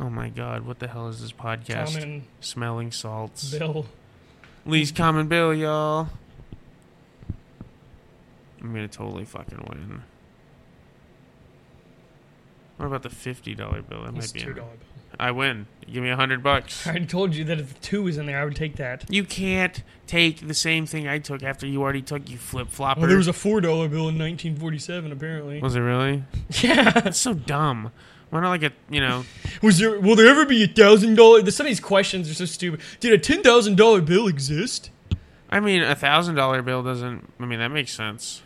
oh 0.00 0.10
my 0.10 0.28
god, 0.28 0.66
what 0.66 0.78
the 0.78 0.88
hell 0.88 1.08
is 1.08 1.20
this 1.20 1.32
podcast? 1.32 1.94
common, 1.94 2.24
Smelling 2.40 2.90
salts. 2.92 3.52
bill. 3.52 3.86
Least 4.66 4.94
common 4.94 5.26
bill, 5.28 5.52
y'all. 5.54 6.08
I'm 8.60 8.72
gonna 8.72 8.88
totally 8.88 9.24
fucking 9.24 9.66
win. 9.68 10.02
What 12.76 12.86
about 12.86 13.02
the 13.02 13.10
fifty 13.10 13.54
dollar 13.54 13.82
bill? 13.82 14.02
That 14.04 14.14
It's 14.16 14.34
might 14.34 14.44
be. 14.44 14.50
$2 14.52 14.54
bill. 14.54 14.68
I 15.20 15.30
win. 15.30 15.66
Give 15.92 16.02
me 16.02 16.08
a 16.08 16.16
hundred 16.16 16.42
bucks. 16.42 16.86
I 16.86 16.98
told 17.00 17.34
you 17.34 17.44
that 17.44 17.60
if 17.60 17.78
2 17.82 18.02
was 18.04 18.16
in 18.16 18.26
there, 18.26 18.40
I 18.40 18.44
would 18.44 18.56
take 18.56 18.76
that. 18.76 19.04
You 19.10 19.24
can't 19.24 19.82
take 20.06 20.46
the 20.48 20.54
same 20.54 20.86
thing 20.86 21.06
I 21.06 21.18
took 21.18 21.42
after 21.42 21.66
you 21.66 21.82
already 21.82 22.00
took. 22.02 22.30
You 22.30 22.38
flip 22.38 22.68
flopper. 22.70 23.00
Well, 23.00 23.08
there 23.08 23.18
was 23.18 23.28
a 23.28 23.32
$4 23.32 23.60
bill 23.60 24.08
in 24.08 24.18
1947, 24.18 25.12
apparently. 25.12 25.60
Was 25.60 25.76
it 25.76 25.80
really? 25.80 26.24
Yeah. 26.62 26.90
That's 26.92 27.18
so 27.18 27.34
dumb. 27.34 27.92
Why 28.32 28.40
not 28.40 28.48
like 28.48 28.62
a 28.62 28.72
you 28.88 29.02
know? 29.02 29.26
Was 29.60 29.78
there? 29.78 30.00
Will 30.00 30.16
there 30.16 30.26
ever 30.26 30.46
be 30.46 30.64
a 30.64 30.66
thousand 30.66 31.16
dollar? 31.16 31.38
Some 31.50 31.66
of 31.66 31.70
these 31.70 31.80
questions 31.80 32.30
are 32.30 32.34
so 32.34 32.46
stupid. 32.46 32.80
Did 32.98 33.12
a 33.12 33.18
ten 33.18 33.42
thousand 33.42 33.76
dollar 33.76 34.00
bill 34.00 34.26
exist? 34.26 34.90
I 35.50 35.60
mean, 35.60 35.82
a 35.82 35.94
thousand 35.94 36.36
dollar 36.36 36.62
bill 36.62 36.82
doesn't. 36.82 37.30
I 37.38 37.44
mean, 37.44 37.58
that 37.58 37.68
makes 37.68 37.92
sense. 37.92 38.42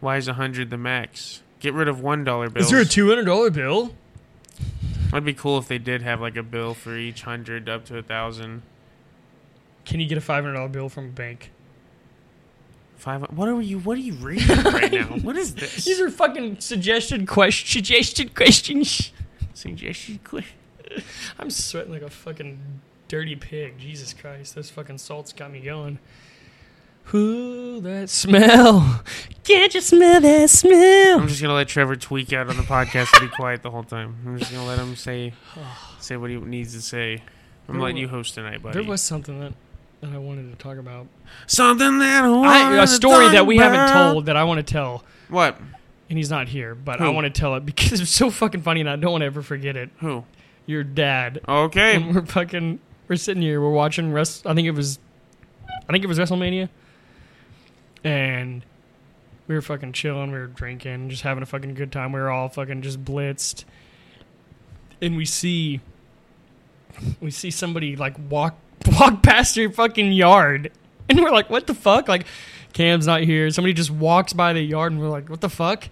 Why 0.00 0.16
is 0.16 0.28
a 0.28 0.32
hundred 0.32 0.70
the 0.70 0.78
max? 0.78 1.42
Get 1.60 1.74
rid 1.74 1.88
of 1.88 2.00
one 2.00 2.24
dollar 2.24 2.48
bills. 2.48 2.64
Is 2.64 2.72
there 2.72 2.80
a 2.80 2.86
two 2.86 3.10
hundred 3.10 3.26
dollar 3.26 3.50
bill? 3.50 3.94
That'd 5.10 5.26
be 5.26 5.34
cool 5.34 5.58
if 5.58 5.68
they 5.68 5.76
did 5.76 6.00
have 6.00 6.22
like 6.22 6.38
a 6.38 6.42
bill 6.42 6.72
for 6.72 6.96
each 6.96 7.24
hundred 7.24 7.68
up 7.68 7.84
to 7.84 7.98
a 7.98 8.02
thousand. 8.02 8.62
Can 9.84 10.00
you 10.00 10.08
get 10.08 10.16
a 10.16 10.22
five 10.22 10.42
hundred 10.42 10.54
dollar 10.54 10.70
bill 10.70 10.88
from 10.88 11.04
a 11.04 11.12
bank? 11.12 11.50
Five. 12.98 13.22
What 13.30 13.48
are 13.48 13.60
you? 13.62 13.78
What 13.78 13.96
are 13.96 14.00
you 14.00 14.12
reading 14.20 14.56
right 14.64 14.92
now? 14.92 15.04
What 15.04 15.36
is 15.36 15.54
this? 15.54 15.84
These 15.84 16.00
are 16.00 16.10
fucking 16.10 16.60
suggested 16.60 17.26
questions. 17.26 17.70
Suggested 17.70 18.34
questions. 18.34 19.12
suggestion. 19.54 20.20
que- 20.24 20.42
I'm 21.38 21.50
sweating 21.50 21.92
like 21.92 22.02
a 22.02 22.10
fucking 22.10 22.58
dirty 23.08 23.36
pig. 23.36 23.78
Jesus 23.78 24.12
Christ, 24.12 24.54
those 24.54 24.68
fucking 24.70 24.98
salts 24.98 25.32
got 25.32 25.52
me 25.52 25.60
going. 25.60 25.98
Ooh, 27.14 27.80
that 27.80 28.10
smell. 28.10 29.02
Can't 29.44 29.72
you 29.74 29.80
smell 29.80 30.20
that 30.20 30.50
smell? 30.50 31.20
I'm 31.20 31.28
just 31.28 31.40
gonna 31.40 31.54
let 31.54 31.68
Trevor 31.68 31.96
tweak 31.96 32.32
out 32.34 32.50
on 32.50 32.56
the 32.58 32.62
podcast 32.64 33.08
and 33.18 33.30
be 33.30 33.34
quiet 33.34 33.62
the 33.62 33.70
whole 33.70 33.84
time. 33.84 34.16
I'm 34.26 34.38
just 34.38 34.52
gonna 34.52 34.66
let 34.66 34.78
him 34.78 34.94
say 34.96 35.32
say 36.00 36.16
what 36.16 36.28
he 36.30 36.36
needs 36.36 36.74
to 36.74 36.82
say. 36.82 37.22
I'm 37.68 37.74
There 37.76 37.82
letting 37.82 37.96
wa- 37.96 38.00
you 38.02 38.08
host 38.08 38.34
tonight, 38.34 38.62
buddy. 38.62 38.74
There 38.78 38.88
was 38.88 39.00
something 39.02 39.40
that, 39.40 39.54
that 40.00 40.12
I 40.12 40.18
wanted 40.18 40.50
to 40.50 40.56
talk 40.62 40.78
about. 40.78 41.06
something 41.46 41.98
that 41.98 42.24
I 42.24 42.26
I, 42.26 42.30
wanted 42.64 42.78
a 42.80 42.86
story 42.86 43.28
that 43.30 43.46
we 43.46 43.56
haven't 43.56 43.92
told 43.92 44.26
that 44.26 44.36
I 44.36 44.44
want 44.44 44.58
to 44.64 44.72
tell, 44.72 45.04
What? 45.28 45.58
and 46.08 46.16
he's 46.16 46.30
not 46.30 46.48
here, 46.48 46.74
but 46.74 47.00
I 47.00 47.06
Who? 47.06 47.12
want 47.12 47.24
to 47.26 47.30
tell 47.30 47.54
it 47.56 47.66
because 47.66 48.00
it's 48.00 48.10
so 48.10 48.30
fucking 48.30 48.62
funny, 48.62 48.80
and 48.80 48.88
I 48.88 48.96
don't 48.96 49.12
want 49.12 49.22
to 49.22 49.26
ever 49.26 49.42
forget 49.42 49.76
it. 49.76 49.90
Who? 49.98 50.24
Your 50.66 50.84
dad. 50.84 51.40
Okay. 51.48 51.96
And 51.96 52.14
we're 52.14 52.26
fucking, 52.26 52.78
we're 53.08 53.16
sitting 53.16 53.42
here, 53.42 53.60
we're 53.60 53.70
watching 53.72 54.12
Rest. 54.12 54.46
I 54.46 54.54
think 54.54 54.66
it 54.68 54.72
was, 54.72 54.98
I 55.88 55.92
think 55.92 56.04
it 56.04 56.06
was 56.08 56.18
WrestleMania, 56.18 56.68
and 58.04 58.64
we 59.46 59.54
were 59.54 59.62
fucking 59.62 59.92
chilling, 59.94 60.30
we 60.30 60.38
were 60.38 60.46
drinking, 60.46 61.08
just 61.10 61.22
having 61.22 61.42
a 61.42 61.46
fucking 61.46 61.74
good 61.74 61.90
time. 61.90 62.12
We 62.12 62.20
were 62.20 62.30
all 62.30 62.48
fucking 62.48 62.82
just 62.82 63.04
blitzed, 63.04 63.64
and 65.02 65.16
we 65.16 65.24
see, 65.24 65.80
we 67.20 67.30
see 67.30 67.50
somebody 67.50 67.96
like 67.96 68.14
walk 68.30 68.54
walk 68.98 69.22
past 69.22 69.56
your 69.56 69.70
fucking 69.70 70.12
yard, 70.12 70.70
and 71.08 71.20
we're 71.20 71.30
like, 71.30 71.50
what 71.50 71.66
the 71.66 71.74
fuck? 71.74 72.08
Like, 72.08 72.26
Cam's 72.72 73.06
not 73.06 73.22
here. 73.22 73.50
Somebody 73.50 73.72
just 73.74 73.90
walks 73.90 74.32
by 74.32 74.52
the 74.52 74.60
yard, 74.62 74.92
and 74.92 75.00
we're 75.00 75.08
like, 75.08 75.28
what 75.28 75.40
the 75.40 75.48
fuck? 75.48 75.88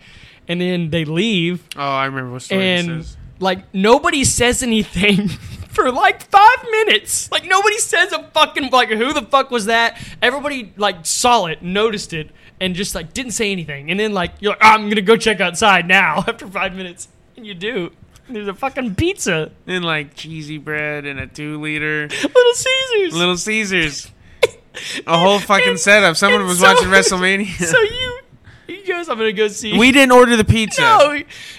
And 0.48 0.60
then 0.60 0.90
they 0.90 1.04
leave, 1.04 1.64
Oh, 1.76 1.80
I 1.82 2.04
remember 2.06 2.32
what 2.32 2.42
story 2.42 2.62
and 2.62 3.00
this 3.00 3.06
is. 3.08 3.16
like 3.40 3.74
nobody 3.74 4.22
says 4.22 4.62
anything 4.62 5.26
for 5.70 5.90
like 5.90 6.22
five 6.30 6.58
minutes. 6.70 7.28
Like 7.32 7.44
nobody 7.44 7.78
says 7.78 8.12
a 8.12 8.22
fucking 8.32 8.70
like 8.70 8.88
who 8.90 9.12
the 9.12 9.22
fuck 9.22 9.50
was 9.50 9.66
that? 9.66 10.00
Everybody 10.22 10.72
like 10.76 11.04
saw 11.04 11.46
it, 11.46 11.62
noticed 11.62 12.12
it, 12.12 12.30
and 12.60 12.76
just 12.76 12.94
like 12.94 13.12
didn't 13.12 13.32
say 13.32 13.50
anything. 13.50 13.90
And 13.90 13.98
then 13.98 14.12
like 14.14 14.34
you're 14.38 14.52
like, 14.52 14.60
ah, 14.62 14.74
I'm 14.74 14.88
gonna 14.88 15.02
go 15.02 15.16
check 15.16 15.40
outside 15.40 15.88
now 15.88 16.18
after 16.28 16.46
five 16.46 16.74
minutes, 16.76 17.08
and 17.36 17.44
you 17.44 17.54
do. 17.54 17.90
There's 18.28 18.48
a 18.48 18.54
fucking 18.54 18.96
pizza, 18.96 19.52
And 19.66 19.84
like 19.84 20.14
cheesy 20.14 20.58
bread 20.58 21.04
and 21.06 21.20
a 21.20 21.26
two 21.26 21.60
liter 21.60 22.08
Little 22.22 22.54
Caesars. 22.54 23.14
Little 23.16 23.36
Caesars. 23.36 24.10
A 25.06 25.16
whole 25.16 25.38
fucking 25.38 25.68
And- 25.70 25.80
setup. 25.80 26.16
Someone 26.16 26.40
and 26.42 26.48
was 26.48 26.58
so- 26.58 26.66
watching 26.72 26.88
WrestleMania. 26.90 27.64
so 27.64 27.80
you, 27.80 28.18
he 28.66 28.82
goes, 28.82 29.08
I'm 29.08 29.16
gonna 29.16 29.32
go 29.32 29.48
see. 29.48 29.78
we 29.78 29.90
didn't 29.92 30.12
order 30.12 30.36
the 30.36 30.44
pizza. 30.44 30.82
No. 30.82 31.10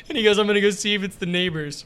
And 0.09 0.17
he 0.17 0.23
goes, 0.23 0.37
I'm 0.37 0.45
going 0.45 0.55
to 0.55 0.61
go 0.61 0.69
see 0.69 0.93
if 0.93 1.03
it's 1.03 1.15
the 1.17 1.25
neighbors. 1.25 1.83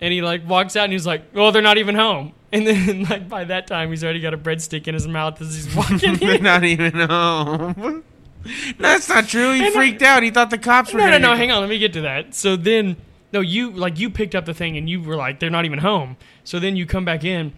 And 0.00 0.12
he 0.12 0.22
like 0.22 0.46
walks 0.48 0.74
out 0.76 0.84
and 0.84 0.92
he's 0.92 1.06
like, 1.06 1.22
well, 1.34 1.52
they're 1.52 1.62
not 1.62 1.78
even 1.78 1.94
home. 1.94 2.32
And 2.52 2.66
then 2.66 3.04
like 3.04 3.28
by 3.28 3.44
that 3.44 3.66
time, 3.66 3.90
he's 3.90 4.02
already 4.04 4.20
got 4.20 4.32
a 4.34 4.38
breadstick 4.38 4.86
in 4.88 4.94
his 4.94 5.06
mouth 5.08 5.40
as 5.40 5.54
he's 5.54 5.74
walking 5.74 6.16
They're 6.16 6.36
in. 6.36 6.42
not 6.42 6.64
even 6.64 6.92
home. 7.08 8.04
That's 8.78 9.08
not 9.08 9.26
true. 9.28 9.52
He 9.52 9.58
And 9.58 9.68
I- 9.68 9.70
freaked 9.72 10.02
out. 10.02 10.22
He 10.22 10.30
thought 10.30 10.50
the 10.50 10.58
cops 10.58 10.92
were. 10.92 10.98
no, 10.98 11.06
no, 11.06 11.10
gonna 11.12 11.18
no, 11.20 11.28
get- 11.32 11.38
hang 11.38 11.50
on. 11.50 11.60
Let 11.60 11.68
me 11.68 11.78
get 11.78 11.92
to 11.94 12.00
that. 12.02 12.34
So 12.34 12.56
then, 12.56 12.96
no, 13.36 13.42
you 13.42 13.70
like 13.70 13.98
you 13.98 14.08
picked 14.08 14.34
up 14.34 14.46
the 14.46 14.54
thing 14.54 14.78
and 14.78 14.88
you 14.88 15.02
were 15.02 15.14
like, 15.16 15.40
they're 15.40 15.50
not 15.50 15.66
even 15.66 15.78
home. 15.78 16.16
So 16.44 16.58
then 16.58 16.74
you 16.74 16.86
come 16.86 17.04
back 17.04 17.22
in. 17.22 17.52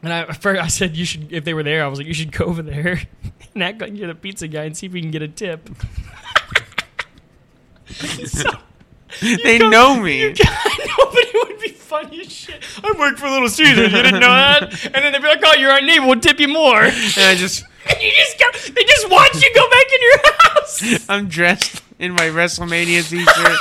And 0.00 0.12
I, 0.12 0.26
first 0.32 0.62
I 0.62 0.68
said 0.68 0.96
you 0.96 1.04
should, 1.04 1.32
if 1.32 1.42
they 1.44 1.54
were 1.54 1.64
there, 1.64 1.84
I 1.84 1.88
was 1.88 1.98
like, 1.98 2.06
you 2.06 2.14
should 2.14 2.30
go 2.30 2.44
over 2.44 2.62
there 2.62 3.00
and 3.54 3.62
act 3.64 3.80
like 3.80 3.96
you're 3.96 4.06
the 4.06 4.14
pizza 4.14 4.46
guy 4.46 4.62
and 4.62 4.76
see 4.76 4.86
if 4.86 4.92
we 4.92 5.00
can 5.00 5.10
get 5.10 5.22
a 5.22 5.26
tip. 5.28 5.68
so, 8.26 8.50
They 9.42 9.58
go- 9.58 9.70
know 9.70 10.00
me. 10.00 10.20
You 10.20 10.34
I 10.40 10.86
know, 10.86 11.10
but 11.10 11.24
it 11.24 11.48
would 11.48 11.58
be 11.60 11.68
funny 11.70 12.20
as 12.20 12.30
shit. 12.32 12.62
I 12.84 12.94
work 12.96 13.18
for 13.18 13.28
Little 13.28 13.48
Caesars. 13.48 13.90
You 13.92 14.02
didn't 14.02 14.20
know 14.20 14.28
that? 14.28 14.84
And 14.84 14.94
then 14.94 15.12
they'd 15.12 15.20
be 15.22 15.26
like, 15.26 15.40
"Oh, 15.44 15.54
you're 15.54 15.72
our 15.72 15.80
neighbor. 15.80 16.06
We'll 16.06 16.20
tip 16.20 16.38
you 16.38 16.46
more." 16.48 16.82
And 16.84 16.94
And 16.94 17.24
I 17.26 17.34
just, 17.34 17.64
you 18.00 18.12
just 18.12 18.38
go. 18.38 18.46
They 18.72 18.84
just 18.84 19.10
watch 19.10 19.42
you 19.42 19.52
go 19.52 19.68
back 19.68 19.86
in 19.92 20.00
your 20.02 20.18
house. 20.42 21.08
I'm 21.08 21.26
dressed 21.28 21.82
in 21.98 22.12
my 22.12 22.28
WrestleMania 22.28 23.08
t-shirt 23.08 23.58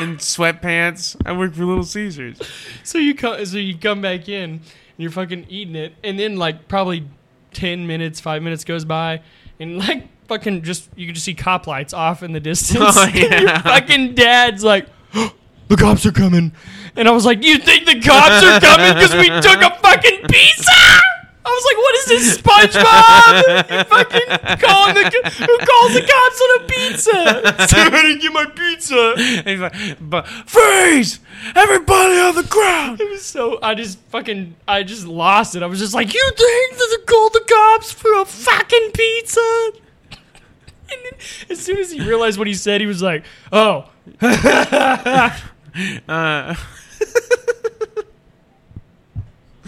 and 0.00 0.18
sweatpants. 0.18 1.16
I 1.26 1.32
work 1.32 1.54
for 1.54 1.64
Little 1.64 1.84
Caesars. 1.84 2.40
So 2.84 2.98
you 2.98 3.14
come. 3.14 3.44
So 3.44 3.58
you 3.58 3.76
come 3.76 4.00
back 4.00 4.28
in, 4.28 4.50
and 4.50 4.62
you're 4.96 5.10
fucking 5.10 5.46
eating 5.48 5.76
it, 5.76 5.94
and 6.02 6.18
then 6.18 6.36
like 6.36 6.68
probably 6.68 7.06
ten 7.52 7.86
minutes, 7.86 8.20
five 8.20 8.42
minutes 8.42 8.64
goes 8.64 8.84
by, 8.84 9.22
and 9.60 9.78
like 9.78 10.08
fucking 10.28 10.62
just 10.62 10.88
you 10.96 11.06
can 11.06 11.14
just 11.14 11.24
see 11.24 11.34
cop 11.34 11.66
lights 11.66 11.92
off 11.92 12.22
in 12.22 12.32
the 12.32 12.40
distance. 12.40 12.78
Oh, 12.96 13.04
And 13.14 13.42
your 13.48 13.58
fucking 13.60 14.14
dad's 14.14 14.64
like. 14.64 14.86
Oh, 15.14 15.32
the 15.68 15.76
cops 15.76 16.06
are 16.06 16.12
coming, 16.12 16.52
and 16.96 17.06
I 17.08 17.10
was 17.10 17.26
like, 17.26 17.44
"You 17.44 17.58
think 17.58 17.84
the 17.84 18.00
cops 18.00 18.42
are 18.42 18.60
coming 18.60 18.94
because 18.94 19.14
we 19.14 19.28
took 19.28 19.60
a 19.62 19.74
fucking 19.80 20.26
pizza?" 20.28 21.00
I 21.48 21.52
was 21.56 21.64
like, 21.68 21.78
"What 21.84 21.94
is 21.98 22.04
this, 22.12 22.24
SpongeBob? 22.38 23.32
You 23.70 23.84
fucking 23.84 24.28
calling 24.60 24.94
the 24.94 25.04
who 25.46 25.56
calls 25.58 25.92
the 25.94 26.04
cops 26.12 26.40
on 26.44 26.50
a 26.56 26.62
pizza? 26.68 27.18
So 27.68 27.76
I 27.78 28.02
didn't 28.02 28.20
get 28.22 28.32
my 28.32 28.46
pizza." 28.46 29.14
And 29.16 29.48
he's 29.48 29.60
like, 29.60 29.74
but 30.00 30.26
freeze! 30.46 31.20
Everybody 31.54 32.18
on 32.20 32.34
the 32.34 32.42
ground! 32.48 33.00
It 33.00 33.08
was 33.10 33.24
so 33.24 33.58
I 33.62 33.74
just 33.74 33.98
fucking 34.10 34.54
I 34.66 34.82
just 34.82 35.06
lost 35.06 35.54
it. 35.56 35.62
I 35.62 35.66
was 35.66 35.78
just 35.78 35.94
like, 35.94 36.12
"You 36.12 36.30
think 36.36 36.76
that 36.76 36.96
they 36.98 37.04
called 37.06 37.32
the 37.32 37.44
cops 37.48 37.92
for 37.92 38.12
a 38.20 38.24
fucking 38.24 38.90
pizza?" 38.92 39.72
And 40.90 41.00
then, 41.04 41.12
as 41.50 41.60
soon 41.60 41.78
as 41.78 41.90
he 41.92 42.00
realized 42.00 42.38
what 42.38 42.46
he 42.46 42.54
said, 42.54 42.80
he 42.80 42.86
was 42.86 43.02
like, 43.02 43.24
"Oh, 43.52 43.88
Uh, 46.08 46.54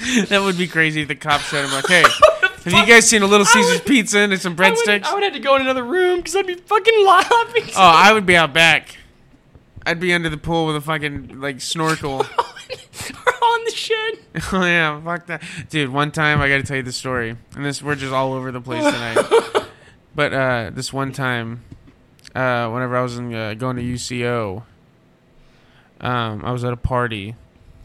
that 0.29 0.41
would 0.43 0.57
be 0.59 0.67
crazy 0.67 1.03
if 1.03 1.09
the 1.09 1.15
cops 1.15 1.45
showed 1.49 1.65
him 1.65 1.73
like, 1.73 1.87
hey, 1.87 2.03
have 2.65 2.73
you 2.73 2.87
guys 2.87 3.09
seen 3.09 3.23
a 3.23 3.27
Little 3.27 3.47
Caesars 3.47 3.79
would- 3.81 3.87
pizza 3.87 4.19
and 4.21 4.41
some 4.41 4.53
I 4.59 4.71
would, 4.71 4.79
breadsticks? 4.79 5.05
I 5.05 5.15
would 5.15 5.23
have 5.23 5.33
to 5.35 5.39
go 5.41 5.57
in 5.57 5.63
another 5.63 5.85
room 5.85 6.19
because 6.19 6.37
I'd 6.37 6.47
be 6.47 6.55
fucking 6.55 7.07
laughing." 7.07 7.65
Oh, 7.77 7.83
I 7.83 8.13
would 8.13 8.27
be 8.27 8.37
out 8.37 8.53
back. 8.53 8.97
I'd 9.87 10.01
be 10.01 10.13
under 10.13 10.29
the 10.29 10.37
pool 10.37 10.67
with 10.67 10.77
a 10.77 10.81
fucking 10.81 11.41
like 11.41 11.61
snorkel. 11.61 12.19
We're 13.27 13.33
on 13.33 13.65
the 13.65 13.73
shed. 13.73 14.19
oh 14.53 14.65
yeah, 14.65 15.01
fuck 15.03 15.27
that, 15.27 15.43
dude. 15.71 15.91
One 15.91 16.11
time 16.13 16.41
I 16.41 16.49
got 16.49 16.59
to 16.59 16.63
tell 16.63 16.77
you 16.77 16.83
the 16.83 16.93
story, 16.93 17.37
and 17.57 17.65
this 17.65 17.83
we're 17.83 17.95
just 17.97 18.13
all 18.13 18.33
over 18.33 18.53
the 18.53 18.61
place 18.61 18.85
tonight. 18.85 19.67
but 20.15 20.33
uh, 20.33 20.71
this 20.73 20.93
one 20.93 21.13
time, 21.13 21.65
uh, 22.35 22.69
whenever 22.69 22.97
I 22.97 23.03
was 23.03 23.17
in, 23.19 23.35
uh, 23.35 23.55
going 23.55 23.77
to 23.77 23.83
UCO, 23.83 24.63
um, 26.01 26.45
I 26.45 26.53
was 26.53 26.63
at 26.63 26.73
a 26.73 26.77
party, 26.77 27.35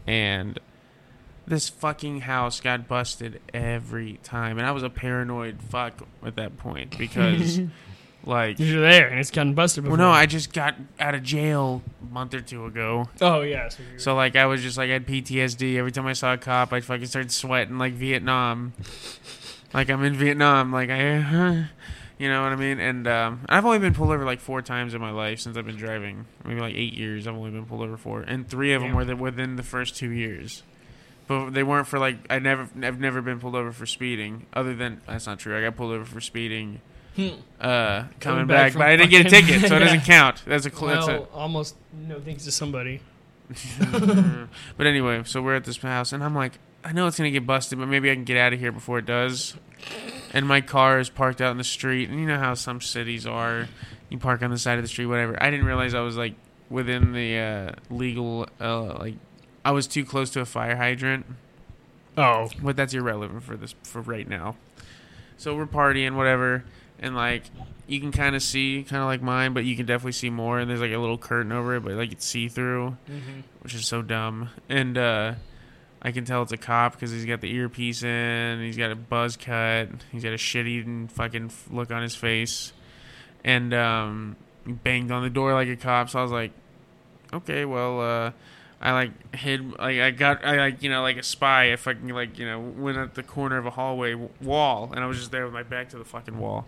and 0.06 0.58
this 1.46 1.68
fucking 1.68 2.20
house 2.22 2.60
got 2.60 2.88
busted 2.88 3.40
every 3.54 4.18
time, 4.22 4.58
and 4.58 4.66
I 4.66 4.72
was 4.72 4.82
a 4.82 4.90
paranoid 4.90 5.62
fuck 5.62 6.06
at 6.24 6.36
that 6.36 6.56
point 6.56 6.98
because, 6.98 7.60
like, 8.24 8.58
You're 8.58 8.80
there, 8.80 9.08
and 9.08 9.20
it's 9.20 9.30
gotten 9.30 9.54
busted 9.54 9.86
well, 9.86 9.96
no, 9.96 10.10
I 10.10 10.26
just 10.26 10.52
got 10.52 10.74
out 10.98 11.14
of 11.14 11.22
jail 11.22 11.82
a 12.02 12.12
month 12.12 12.34
or 12.34 12.40
two 12.40 12.66
ago. 12.66 13.08
Oh 13.20 13.42
yeah. 13.42 13.68
So 13.68 13.82
So 13.96 14.14
like 14.14 14.36
I 14.36 14.46
was 14.46 14.62
just 14.62 14.76
like 14.76 14.90
I 14.90 14.94
had 14.94 15.06
PTSD 15.06 15.76
every 15.76 15.92
time 15.92 16.06
I 16.06 16.12
saw 16.14 16.32
a 16.32 16.38
cop. 16.38 16.72
I 16.72 16.80
fucking 16.80 17.06
started 17.06 17.30
sweating 17.30 17.78
like 17.78 17.92
Vietnam, 17.94 18.72
like 19.72 19.88
I'm 19.90 20.02
in 20.04 20.14
Vietnam. 20.14 20.72
Like 20.72 20.90
I, 20.90 21.68
you 22.18 22.28
know 22.28 22.42
what 22.42 22.52
I 22.52 22.56
mean. 22.56 22.80
And 22.80 23.06
um, 23.06 23.40
I've 23.48 23.64
only 23.64 23.78
been 23.78 23.94
pulled 23.94 24.10
over 24.10 24.24
like 24.24 24.40
four 24.40 24.62
times 24.62 24.94
in 24.94 25.00
my 25.00 25.10
life 25.10 25.40
since 25.40 25.56
I've 25.56 25.66
been 25.66 25.76
driving. 25.76 26.26
Maybe 26.44 26.60
like 26.60 26.74
eight 26.74 26.94
years. 26.94 27.26
I've 27.26 27.36
only 27.36 27.50
been 27.50 27.66
pulled 27.66 27.82
over 27.82 27.96
four, 27.96 28.22
and 28.22 28.48
three 28.48 28.72
of 28.72 28.82
them 28.82 28.94
were 28.94 29.04
the, 29.04 29.14
within 29.14 29.56
the 29.56 29.62
first 29.62 29.96
two 29.96 30.10
years. 30.10 30.62
But 31.26 31.50
they 31.50 31.62
weren't 31.62 31.86
for 31.86 31.98
like 31.98 32.18
I 32.30 32.38
never 32.38 32.68
I've 32.82 33.00
never 33.00 33.20
been 33.20 33.40
pulled 33.40 33.56
over 33.56 33.72
for 33.72 33.86
speeding. 33.86 34.46
Other 34.52 34.74
than 34.74 35.00
that's 35.06 35.26
not 35.26 35.38
true. 35.38 35.56
I 35.56 35.62
got 35.62 35.76
pulled 35.76 35.92
over 35.92 36.04
for 36.04 36.20
speeding. 36.20 36.80
Hmm. 37.16 37.28
Uh, 37.58 38.04
coming 38.20 38.46
back 38.46 38.56
back, 38.56 38.72
from 38.72 38.80
but 38.80 38.88
I 38.88 38.96
didn't 38.96 39.10
get 39.10 39.26
a 39.26 39.30
ticket, 39.30 39.68
so 39.68 39.76
it 39.76 39.78
doesn't 39.84 40.02
count. 40.02 40.42
That's 40.46 40.66
a 40.66 40.70
cl- 40.70 40.86
that's 40.88 41.08
a 41.08 41.10
well, 41.12 41.28
almost 41.32 41.76
no 41.92 42.20
thanks 42.20 42.44
to 42.44 42.52
somebody. 42.52 43.00
but 44.76 44.86
anyway, 44.86 45.22
so 45.24 45.40
we're 45.40 45.54
at 45.54 45.64
this 45.64 45.78
house, 45.78 46.12
and 46.12 46.22
I'm 46.22 46.34
like, 46.34 46.58
I 46.84 46.92
know 46.92 47.06
it's 47.06 47.16
gonna 47.16 47.30
get 47.30 47.46
busted, 47.46 47.78
but 47.78 47.86
maybe 47.86 48.10
I 48.10 48.14
can 48.14 48.24
get 48.24 48.36
out 48.36 48.52
of 48.52 48.60
here 48.60 48.72
before 48.72 48.98
it 48.98 49.06
does. 49.06 49.54
And 50.32 50.46
my 50.46 50.60
car 50.60 50.98
is 50.98 51.08
parked 51.08 51.40
out 51.40 51.52
in 51.52 51.58
the 51.58 51.64
street, 51.64 52.10
and 52.10 52.20
you 52.20 52.26
know 52.26 52.38
how 52.38 52.54
some 52.54 52.80
cities 52.80 53.26
are, 53.26 53.68
you 54.10 54.18
park 54.18 54.42
on 54.42 54.50
the 54.50 54.58
side 54.58 54.78
of 54.78 54.84
the 54.84 54.88
street, 54.88 55.06
whatever. 55.06 55.42
I 55.42 55.50
didn't 55.50 55.66
realize 55.66 55.94
I 55.94 56.00
was 56.00 56.16
like 56.16 56.34
within 56.68 57.12
the 57.12 57.38
uh, 57.38 57.72
legal, 57.88 58.46
uh, 58.60 58.98
like, 58.98 59.14
I 59.66 59.72
was 59.72 59.86
too 59.86 60.04
close 60.04 60.30
to 60.30 60.40
a 60.40 60.44
fire 60.44 60.76
hydrant, 60.76 61.26
Oh, 62.16 62.48
but 62.62 62.76
that's 62.76 62.94
irrelevant 62.94 63.42
for 63.42 63.56
this 63.56 63.74
for 63.82 64.00
right 64.00 64.26
now. 64.28 64.56
So 65.36 65.54
we're 65.56 65.66
partying, 65.66 66.14
whatever, 66.16 66.64
and 66.98 67.14
like 67.14 67.42
you 67.86 68.00
can 68.00 68.10
kind 68.12 68.34
of 68.34 68.42
see, 68.42 68.84
kind 68.88 69.02
of 69.02 69.06
like 69.08 69.20
mine, 69.22 69.52
but 69.52 69.64
you 69.64 69.76
can 69.76 69.84
definitely 69.86 70.12
see 70.12 70.30
more. 70.30 70.58
And 70.58 70.70
there's 70.70 70.80
like 70.80 70.92
a 70.92 70.98
little 70.98 71.18
curtain 71.18 71.52
over 71.52 71.76
it, 71.76 71.80
but 71.84 71.92
like 71.92 72.12
it's 72.12 72.24
see 72.24 72.48
through 72.48 72.96
Mm-hmm. 73.10 73.40
which 73.60 73.74
is 73.74 73.86
so 73.86 74.00
dumb. 74.02 74.48
And 74.68 74.96
uh, 74.96 75.34
I 76.00 76.10
can 76.12 76.24
tell 76.24 76.42
it's 76.42 76.52
a 76.52 76.56
cop 76.56 76.92
because 76.92 77.10
he's 77.10 77.24
got 77.26 77.40
the 77.42 77.52
earpiece 77.52 78.02
in, 78.02 78.60
he's 78.60 78.76
got 78.78 78.90
a 78.92 78.96
buzz 78.96 79.36
cut, 79.36 79.88
he's 80.12 80.22
got 80.24 80.32
a 80.32 80.38
shit-eating 80.38 81.08
fucking 81.08 81.50
look 81.70 81.90
on 81.90 82.02
his 82.02 82.14
face, 82.14 82.72
and 83.44 83.74
um, 83.74 84.36
he 84.64 84.72
banged 84.72 85.10
on 85.10 85.22
the 85.22 85.30
door 85.30 85.52
like 85.52 85.68
a 85.68 85.76
cop. 85.76 86.08
So 86.10 86.18
I 86.18 86.22
was 86.22 86.32
like, 86.32 86.52
okay, 87.32 87.64
well, 87.66 88.00
uh, 88.00 88.30
I 88.80 88.92
like 88.92 89.34
hid, 89.34 89.78
like 89.78 90.00
I 90.00 90.10
got, 90.10 90.44
I 90.44 90.56
like 90.56 90.82
you 90.82 90.90
know, 90.90 91.02
like 91.02 91.16
a 91.16 91.22
spy. 91.22 91.72
I 91.72 91.76
fucking 91.76 92.08
like 92.08 92.38
you 92.38 92.46
know 92.46 92.60
went 92.60 92.98
at 92.98 93.14
the 93.14 93.22
corner 93.22 93.56
of 93.56 93.66
a 93.66 93.70
hallway 93.70 94.12
w- 94.12 94.30
wall, 94.42 94.90
and 94.94 95.02
I 95.02 95.06
was 95.06 95.18
just 95.18 95.30
there 95.30 95.44
with 95.44 95.54
my 95.54 95.62
back 95.62 95.88
to 95.90 95.98
the 95.98 96.04
fucking 96.04 96.38
wall, 96.38 96.66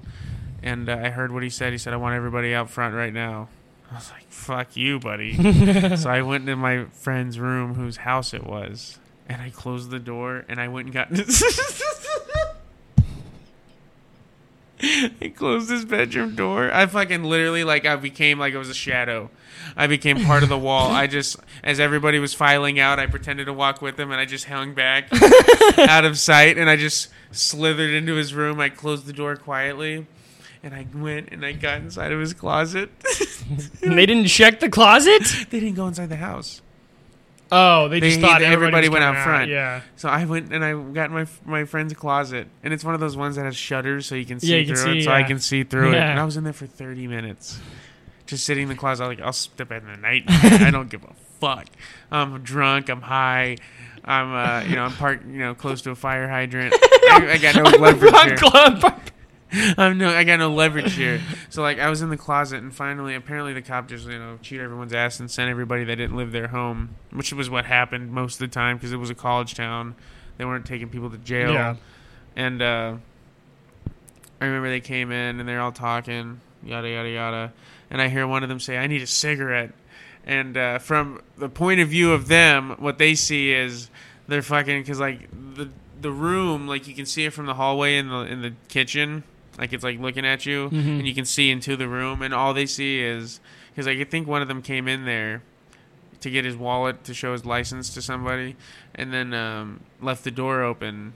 and 0.62 0.88
uh, 0.88 0.98
I 1.02 1.10
heard 1.10 1.32
what 1.32 1.42
he 1.42 1.50
said. 1.50 1.72
He 1.72 1.78
said, 1.78 1.92
"I 1.92 1.96
want 1.96 2.14
everybody 2.14 2.54
out 2.54 2.70
front 2.70 2.94
right 2.94 3.12
now." 3.12 3.48
I 3.90 3.96
was 3.96 4.10
like, 4.10 4.26
"Fuck 4.30 4.74
you, 4.76 4.98
buddy." 4.98 5.34
so 5.96 6.08
I 6.08 6.22
went 6.22 6.42
into 6.42 6.56
my 6.56 6.86
friend's 6.86 7.38
room, 7.38 7.74
whose 7.74 7.98
house 7.98 8.32
it 8.32 8.44
was, 8.44 8.98
and 9.28 9.42
I 9.42 9.50
closed 9.50 9.90
the 9.90 9.98
door, 9.98 10.46
and 10.48 10.58
I 10.60 10.68
went 10.68 10.86
and 10.86 10.94
got. 10.94 11.08
I 14.80 15.32
closed 15.34 15.70
his 15.70 15.84
bedroom 15.84 16.36
door. 16.36 16.72
I 16.72 16.86
fucking 16.86 17.24
literally 17.24 17.64
like 17.64 17.84
I 17.84 17.96
became 17.96 18.38
like 18.38 18.54
it 18.54 18.58
was 18.58 18.70
a 18.70 18.74
shadow. 18.74 19.28
I 19.78 19.86
became 19.86 20.24
part 20.24 20.42
of 20.42 20.48
the 20.50 20.58
wall. 20.58 20.90
I 21.02 21.06
just 21.06 21.36
as 21.62 21.78
everybody 21.80 22.18
was 22.18 22.34
filing 22.34 22.78
out, 22.80 22.98
I 22.98 23.06
pretended 23.06 23.44
to 23.46 23.52
walk 23.54 23.80
with 23.80 23.96
them 23.96 24.10
and 24.10 24.20
I 24.20 24.24
just 24.26 24.44
hung 24.46 24.74
back 24.74 25.08
out 25.78 26.04
of 26.04 26.18
sight 26.18 26.58
and 26.58 26.68
I 26.68 26.76
just 26.76 27.08
slithered 27.30 27.90
into 27.90 28.14
his 28.16 28.34
room. 28.34 28.58
I 28.60 28.68
closed 28.68 29.06
the 29.06 29.12
door 29.12 29.36
quietly 29.36 30.06
and 30.62 30.74
I 30.74 30.86
went 30.94 31.28
and 31.30 31.46
I 31.46 31.52
got 31.52 31.78
inside 31.80 32.10
of 32.12 32.18
his 32.20 32.34
closet. 32.34 32.90
And 33.82 33.96
they 33.96 34.04
didn't 34.04 34.26
check 34.26 34.58
the 34.60 34.68
closet. 34.68 35.22
they 35.50 35.60
didn't 35.60 35.76
go 35.76 35.86
inside 35.86 36.08
the 36.08 36.16
house. 36.16 36.60
Oh, 37.50 37.88
they 37.88 38.00
They- 38.00 38.08
just 38.10 38.20
thought 38.20 38.42
everybody 38.42 38.88
was 38.88 38.94
went 38.94 39.04
coming 39.04 39.20
out 39.20 39.24
front. 39.24 39.50
Yeah. 39.50 39.80
So 39.96 40.08
I 40.10 40.24
went 40.26 40.52
and 40.52 40.62
I 40.64 40.72
got 40.92 41.06
in 41.06 41.12
my 41.12 41.26
my 41.46 41.64
friend's 41.64 41.94
closet, 41.94 42.46
and 42.62 42.74
it's 42.74 42.84
one 42.84 42.92
of 42.92 43.00
those 43.00 43.16
ones 43.16 43.36
that 43.36 43.46
has 43.46 43.56
shutters, 43.56 44.04
so 44.04 44.16
you 44.16 44.26
can 44.26 44.38
see 44.38 44.48
Yeah, 44.48 44.56
you 44.58 44.66
can 44.66 44.74
through 44.74 44.92
see, 44.94 44.98
it. 44.98 45.04
So 45.04 45.12
I 45.12 45.22
can 45.22 45.38
see 45.38 45.62
through 45.64 45.92
it, 45.92 45.96
and 45.98 46.20
I 46.20 46.24
was 46.24 46.36
in 46.36 46.44
there 46.44 46.52
for 46.52 46.66
thirty 46.66 47.06
minutes, 47.06 47.58
just 48.28 48.44
sitting 48.44 48.64
in 48.64 48.68
the 48.68 48.76
closet. 48.76 49.04
I 49.04 49.08
was 49.08 49.18
like, 49.18 49.26
I'll 49.26 49.32
step 49.32 49.72
in 49.72 49.84
the 49.86 49.96
night. 49.96 50.24
I 50.28 50.70
don't 50.70 50.88
give 50.88 51.02
a 51.02 51.14
fuck. 51.40 51.66
I'm 52.12 52.42
drunk. 52.42 52.88
I'm 52.88 53.00
high. 53.00 53.56
I'm 54.04 54.32
uh, 54.32 54.68
you 54.68 54.76
know, 54.76 54.84
I'm 54.84 54.92
parked, 54.92 55.26
you 55.26 55.38
know, 55.38 55.54
close 55.54 55.82
to 55.82 55.90
a 55.90 55.94
fire 55.94 56.28
hydrant. 56.28 56.74
I, 56.82 57.32
I 57.32 57.38
got 57.38 57.56
no 57.56 57.62
leverage 57.78 58.14
here. 58.14 58.36
Club. 58.36 59.02
I'm 59.78 59.96
no, 59.96 60.10
I 60.10 60.24
got 60.24 60.38
no 60.38 60.52
leverage 60.52 60.94
here. 60.94 61.22
So 61.48 61.62
like, 61.62 61.78
I 61.78 61.88
was 61.88 62.02
in 62.02 62.10
the 62.10 62.18
closet, 62.18 62.62
and 62.62 62.74
finally, 62.74 63.14
apparently, 63.14 63.54
the 63.54 63.62
cop 63.62 63.88
just 63.88 64.06
you 64.06 64.18
know 64.18 64.38
cheated 64.42 64.64
everyone's 64.64 64.92
ass 64.92 65.20
and 65.20 65.30
sent 65.30 65.50
everybody 65.50 65.84
that 65.84 65.96
didn't 65.96 66.16
live 66.16 66.32
there 66.32 66.48
home, 66.48 66.96
which 67.10 67.32
was 67.32 67.48
what 67.48 67.64
happened 67.64 68.12
most 68.12 68.34
of 68.34 68.40
the 68.40 68.48
time 68.48 68.76
because 68.76 68.92
it 68.92 68.98
was 68.98 69.10
a 69.10 69.14
college 69.14 69.54
town. 69.54 69.94
They 70.36 70.44
weren't 70.44 70.66
taking 70.66 70.90
people 70.90 71.10
to 71.10 71.18
jail. 71.18 71.52
Yeah. 71.52 71.76
And 72.36 72.62
uh, 72.62 72.96
I 74.40 74.44
remember 74.44 74.68
they 74.68 74.80
came 74.80 75.10
in 75.10 75.40
and 75.40 75.48
they're 75.48 75.60
all 75.60 75.72
talking, 75.72 76.40
yada 76.62 76.88
yada 76.88 77.08
yada, 77.08 77.52
and 77.90 78.00
I 78.02 78.08
hear 78.08 78.26
one 78.26 78.42
of 78.42 78.48
them 78.48 78.60
say, 78.60 78.76
"I 78.78 78.86
need 78.86 79.02
a 79.02 79.06
cigarette." 79.06 79.72
And 80.26 80.56
uh, 80.56 80.78
from 80.78 81.22
the 81.38 81.48
point 81.48 81.80
of 81.80 81.88
view 81.88 82.12
of 82.12 82.28
them, 82.28 82.76
what 82.78 82.98
they 82.98 83.14
see 83.14 83.52
is 83.52 83.88
they're 84.26 84.42
fucking 84.42 84.82
because 84.82 85.00
like 85.00 85.28
the 85.54 85.70
the 86.00 86.12
room, 86.12 86.66
like 86.68 86.86
you 86.86 86.94
can 86.94 87.06
see 87.06 87.24
it 87.24 87.32
from 87.32 87.46
the 87.46 87.54
hallway 87.54 87.96
in 87.96 88.08
the 88.08 88.18
in 88.20 88.42
the 88.42 88.52
kitchen, 88.68 89.24
like 89.58 89.72
it's 89.72 89.82
like 89.84 89.98
looking 89.98 90.26
at 90.26 90.44
you, 90.46 90.68
Mhm. 90.70 90.98
and 90.98 91.08
you 91.08 91.14
can 91.14 91.24
see 91.24 91.50
into 91.50 91.76
the 91.76 91.88
room, 91.88 92.22
and 92.22 92.34
all 92.34 92.52
they 92.54 92.66
see 92.66 93.00
is 93.00 93.40
because 93.70 93.86
like, 93.86 93.98
I 93.98 94.04
think 94.04 94.28
one 94.28 94.42
of 94.42 94.48
them 94.48 94.60
came 94.62 94.86
in 94.86 95.04
there 95.06 95.42
to 96.20 96.30
get 96.30 96.44
his 96.44 96.56
wallet 96.56 97.04
to 97.04 97.14
show 97.14 97.32
his 97.32 97.44
license 97.46 97.94
to 97.94 98.02
somebody, 98.02 98.54
and 98.94 99.12
then 99.12 99.32
um, 99.32 99.80
left 100.02 100.24
the 100.24 100.30
door 100.32 100.62
open, 100.62 101.14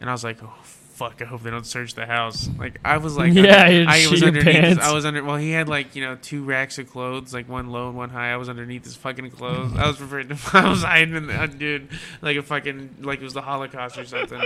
and 0.00 0.10
I 0.10 0.12
was 0.12 0.24
like, 0.24 0.42
oh 0.42 0.54
fuck, 1.00 1.22
I 1.22 1.24
hope 1.24 1.42
they 1.42 1.50
don't 1.50 1.64
search 1.66 1.94
the 1.94 2.04
house. 2.04 2.50
Like 2.58 2.78
I 2.84 2.98
was 2.98 3.16
like, 3.16 3.32
Yeah, 3.34 3.64
under- 3.64 3.90
I 3.90 4.06
was 4.10 4.22
underneath. 4.22 4.54
His. 4.54 4.78
I 4.78 4.92
was 4.92 5.06
under. 5.06 5.24
Well, 5.24 5.36
he 5.36 5.50
had 5.50 5.66
like 5.66 5.96
you 5.96 6.04
know 6.04 6.16
two 6.20 6.44
racks 6.44 6.78
of 6.78 6.90
clothes, 6.90 7.32
like 7.32 7.48
one 7.48 7.70
low 7.70 7.88
and 7.88 7.96
one 7.96 8.10
high. 8.10 8.30
I 8.32 8.36
was 8.36 8.50
underneath 8.50 8.84
his 8.84 8.96
fucking 8.96 9.30
clothes. 9.30 9.72
I 9.76 9.86
was 9.86 9.98
afraid 10.00 10.28
to. 10.28 10.36
I 10.52 10.68
was 10.68 10.82
hiding 10.82 11.16
in 11.16 11.26
the 11.28 11.34
uh, 11.42 11.46
dude, 11.46 11.88
like 12.20 12.36
a 12.36 12.42
fucking 12.42 12.96
like 13.00 13.20
it 13.20 13.24
was 13.24 13.32
the 13.32 13.40
Holocaust 13.42 13.96
or 13.96 14.04
something. 14.04 14.40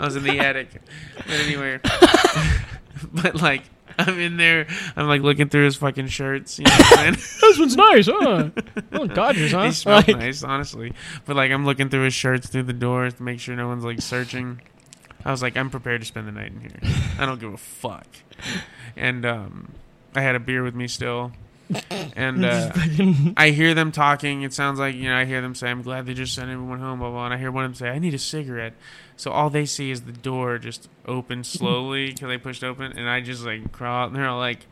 I 0.00 0.04
was 0.04 0.14
in 0.14 0.22
the 0.22 0.38
attic. 0.38 0.68
But 1.16 1.30
anyway, 1.30 1.80
but 3.12 3.34
like. 3.42 3.62
I'm 3.98 4.18
in 4.18 4.38
there. 4.38 4.66
I'm 4.96 5.06
like 5.06 5.20
looking 5.20 5.50
through 5.50 5.66
his 5.66 5.76
fucking 5.76 6.06
shirts. 6.06 6.58
You 6.58 6.64
know 6.64 6.70
what 6.78 6.98
I'm? 6.98 7.12
This 7.12 7.58
one's 7.58 7.76
nice, 7.76 8.06
huh? 8.10 8.48
Oh, 8.90 9.06
Dodgers, 9.06 9.52
huh? 9.52 9.64
He 9.66 9.72
smells 9.72 10.08
Like- 10.08 10.16
nice, 10.16 10.42
honestly. 10.42 10.94
But 11.26 11.36
like, 11.36 11.50
I'm 11.52 11.66
looking 11.66 11.90
through 11.90 12.04
his 12.04 12.14
shirts 12.14 12.48
through 12.48 12.62
the 12.62 12.72
doors 12.72 13.12
to 13.14 13.22
make 13.22 13.38
sure 13.38 13.54
no 13.54 13.68
one's 13.68 13.84
like 13.84 14.00
searching. 14.00 14.62
I 15.24 15.30
was 15.30 15.42
like, 15.42 15.56
I'm 15.56 15.70
prepared 15.70 16.00
to 16.00 16.06
spend 16.06 16.26
the 16.26 16.32
night 16.32 16.52
in 16.52 16.60
here. 16.60 16.94
I 17.18 17.26
don't 17.26 17.40
give 17.40 17.52
a 17.52 17.56
fuck. 17.56 18.06
And 18.96 19.24
um, 19.24 19.72
I 20.14 20.20
had 20.22 20.34
a 20.34 20.40
beer 20.40 20.62
with 20.62 20.74
me 20.74 20.88
still, 20.88 21.32
and 22.16 22.44
uh, 22.44 22.72
I 23.36 23.50
hear 23.50 23.74
them 23.74 23.92
talking. 23.92 24.42
It 24.42 24.52
sounds 24.52 24.78
like 24.78 24.94
you 24.94 25.08
know, 25.08 25.16
I 25.16 25.24
hear 25.24 25.40
them 25.40 25.54
say, 25.54 25.70
"I'm 25.70 25.82
glad 25.82 26.06
they 26.06 26.14
just 26.14 26.34
sent 26.34 26.50
everyone 26.50 26.80
home." 26.80 26.98
Blah 26.98 27.10
blah. 27.10 27.24
And 27.26 27.34
I 27.34 27.38
hear 27.38 27.50
one 27.50 27.64
of 27.64 27.70
them 27.70 27.74
say, 27.76 27.88
"I 27.88 27.98
need 27.98 28.14
a 28.14 28.18
cigarette." 28.18 28.74
So 29.16 29.30
all 29.30 29.50
they 29.50 29.66
see 29.66 29.90
is 29.90 30.02
the 30.02 30.12
door 30.12 30.58
just 30.58 30.88
open 31.06 31.44
slowly 31.44 32.08
because 32.08 32.28
they 32.28 32.38
pushed 32.38 32.64
open, 32.64 32.92
and 32.92 33.08
I 33.08 33.20
just 33.20 33.44
like 33.44 33.72
crawl 33.72 34.04
out, 34.04 34.06
and 34.08 34.16
they're 34.16 34.28
all 34.28 34.38
like. 34.38 34.66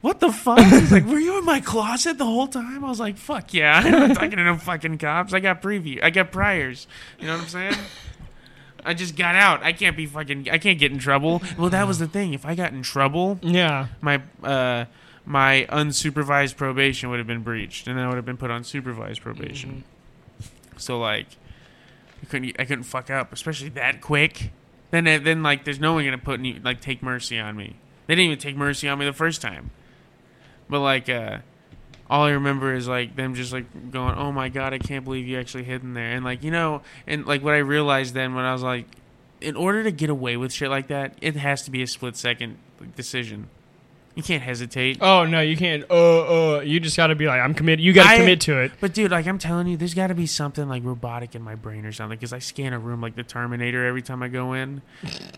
What 0.00 0.20
the 0.20 0.30
fuck? 0.30 0.58
He's 0.58 0.92
like, 0.92 1.06
were 1.06 1.18
you 1.18 1.38
in 1.38 1.46
my 1.46 1.60
closet 1.60 2.18
the 2.18 2.26
whole 2.26 2.46
time? 2.46 2.84
I 2.84 2.88
was 2.90 3.00
like, 3.00 3.16
fuck 3.16 3.54
yeah. 3.54 3.80
I'm 3.82 3.90
not 3.90 4.14
talking 4.14 4.36
to 4.36 4.44
no 4.44 4.58
fucking 4.58 4.98
cops. 4.98 5.32
I 5.32 5.40
got 5.40 5.62
preview. 5.62 6.04
I 6.04 6.10
got 6.10 6.30
priors. 6.30 6.86
You 7.18 7.26
know 7.26 7.32
what 7.32 7.44
I'm 7.44 7.48
saying? 7.48 7.74
I 8.84 8.94
just 8.94 9.16
got 9.16 9.34
out. 9.34 9.62
I 9.62 9.72
can't 9.72 9.96
be 9.96 10.06
fucking. 10.06 10.48
I 10.50 10.58
can't 10.58 10.78
get 10.78 10.92
in 10.92 10.98
trouble. 10.98 11.42
Well, 11.58 11.70
that 11.70 11.86
was 11.86 11.98
the 11.98 12.06
thing. 12.08 12.34
If 12.34 12.44
I 12.44 12.54
got 12.54 12.72
in 12.72 12.82
trouble, 12.82 13.38
Yeah. 13.42 13.86
my 14.00 14.22
uh, 14.42 14.84
my 15.24 15.66
unsupervised 15.70 16.56
probation 16.56 17.08
would 17.10 17.18
have 17.18 17.26
been 17.26 17.42
breached, 17.42 17.86
and 17.88 17.98
I 17.98 18.06
would 18.08 18.16
have 18.16 18.26
been 18.26 18.36
put 18.36 18.50
on 18.50 18.62
supervised 18.64 19.22
probation. 19.22 19.84
So 20.76 20.98
like, 20.98 21.26
I 22.22 22.26
couldn't. 22.26 22.56
I 22.58 22.64
couldn't 22.64 22.84
fuck 22.84 23.10
up, 23.10 23.32
especially 23.32 23.70
that 23.70 24.00
quick. 24.00 24.50
Then 24.90 25.04
then 25.04 25.42
like, 25.42 25.64
there's 25.64 25.80
no 25.80 25.94
one 25.94 26.04
gonna 26.04 26.18
put 26.18 26.40
any 26.40 26.58
like 26.62 26.80
take 26.80 27.02
mercy 27.02 27.38
on 27.38 27.56
me. 27.56 27.76
They 28.06 28.14
didn't 28.14 28.26
even 28.26 28.38
take 28.38 28.56
mercy 28.56 28.86
on 28.88 28.98
me 28.98 29.06
the 29.06 29.12
first 29.14 29.40
time. 29.40 29.70
But 30.68 30.80
like, 30.80 31.08
uh, 31.08 31.38
all 32.10 32.24
I 32.24 32.30
remember 32.30 32.74
is 32.74 32.86
like 32.86 33.16
them 33.16 33.34
just 33.34 33.52
like 33.52 33.90
going, 33.90 34.14
"Oh 34.16 34.32
my 34.32 34.48
god, 34.48 34.72
I 34.74 34.78
can't 34.78 35.04
believe 35.04 35.26
you 35.26 35.38
actually 35.38 35.64
hid 35.64 35.82
in 35.82 35.94
there." 35.94 36.12
And 36.12 36.24
like 36.24 36.42
you 36.42 36.50
know, 36.50 36.82
and 37.06 37.26
like 37.26 37.42
what 37.42 37.54
I 37.54 37.58
realized 37.58 38.14
then 38.14 38.34
when 38.34 38.44
I 38.44 38.52
was 38.52 38.62
like, 38.62 38.86
in 39.40 39.56
order 39.56 39.82
to 39.82 39.90
get 39.90 40.10
away 40.10 40.36
with 40.36 40.52
shit 40.52 40.70
like 40.70 40.88
that, 40.88 41.16
it 41.20 41.36
has 41.36 41.62
to 41.62 41.70
be 41.70 41.82
a 41.82 41.86
split 41.86 42.16
second 42.16 42.58
decision. 42.96 43.48
You 44.14 44.22
can't 44.22 44.42
hesitate. 44.44 44.98
Oh 45.00 45.24
no, 45.24 45.40
you 45.40 45.56
can't. 45.56 45.84
Uh, 45.90 46.56
uh. 46.56 46.60
You 46.60 46.78
just 46.78 46.96
got 46.96 47.08
to 47.08 47.16
be 47.16 47.26
like, 47.26 47.40
I'm 47.40 47.52
committed. 47.52 47.84
You 47.84 47.92
got 47.92 48.12
to 48.12 48.18
commit 48.18 48.40
to 48.42 48.60
it. 48.60 48.70
But 48.80 48.94
dude, 48.94 49.10
like 49.10 49.26
I'm 49.26 49.38
telling 49.38 49.66
you, 49.66 49.76
there's 49.76 49.94
got 49.94 50.06
to 50.06 50.14
be 50.14 50.26
something 50.26 50.68
like 50.68 50.84
robotic 50.84 51.34
in 51.34 51.42
my 51.42 51.56
brain 51.56 51.84
or 51.84 51.90
something 51.90 52.16
because 52.16 52.32
I 52.32 52.38
scan 52.38 52.72
a 52.72 52.78
room 52.78 53.00
like 53.00 53.16
the 53.16 53.24
Terminator 53.24 53.84
every 53.84 54.02
time 54.02 54.22
I 54.22 54.28
go 54.28 54.52
in. 54.52 54.82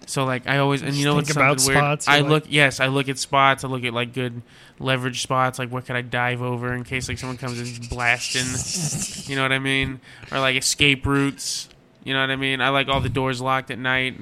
So 0.06 0.26
like 0.26 0.46
I 0.46 0.58
always 0.58 0.82
and 0.82 0.94
you 0.94 1.06
know 1.06 1.14
what's 1.14 1.30
about 1.30 1.58
weird? 1.64 1.78
spots, 1.78 2.06
I 2.06 2.18
you're 2.18 2.28
look 2.28 2.44
yes, 2.48 2.78
I 2.78 2.88
look 2.88 3.08
at 3.08 3.18
spots. 3.18 3.64
I 3.64 3.68
look 3.68 3.82
at 3.84 3.94
like 3.94 4.12
good 4.12 4.42
leverage 4.78 5.22
spots. 5.22 5.58
Like 5.58 5.70
what 5.70 5.86
could 5.86 5.96
I 5.96 6.02
dive 6.02 6.42
over 6.42 6.74
in 6.74 6.84
case 6.84 7.08
like 7.08 7.16
someone 7.16 7.38
comes 7.38 7.58
in 7.58 7.88
blasting? 7.88 9.30
You 9.30 9.36
know 9.36 9.42
what 9.42 9.52
I 9.52 9.58
mean? 9.58 10.00
Or 10.30 10.38
like 10.38 10.56
escape 10.56 11.06
routes. 11.06 11.70
You 12.04 12.12
know 12.12 12.20
what 12.20 12.30
I 12.30 12.36
mean? 12.36 12.60
I 12.60 12.68
like 12.68 12.88
all 12.88 13.00
the 13.00 13.08
doors 13.08 13.40
locked 13.40 13.70
at 13.70 13.78
night. 13.78 14.16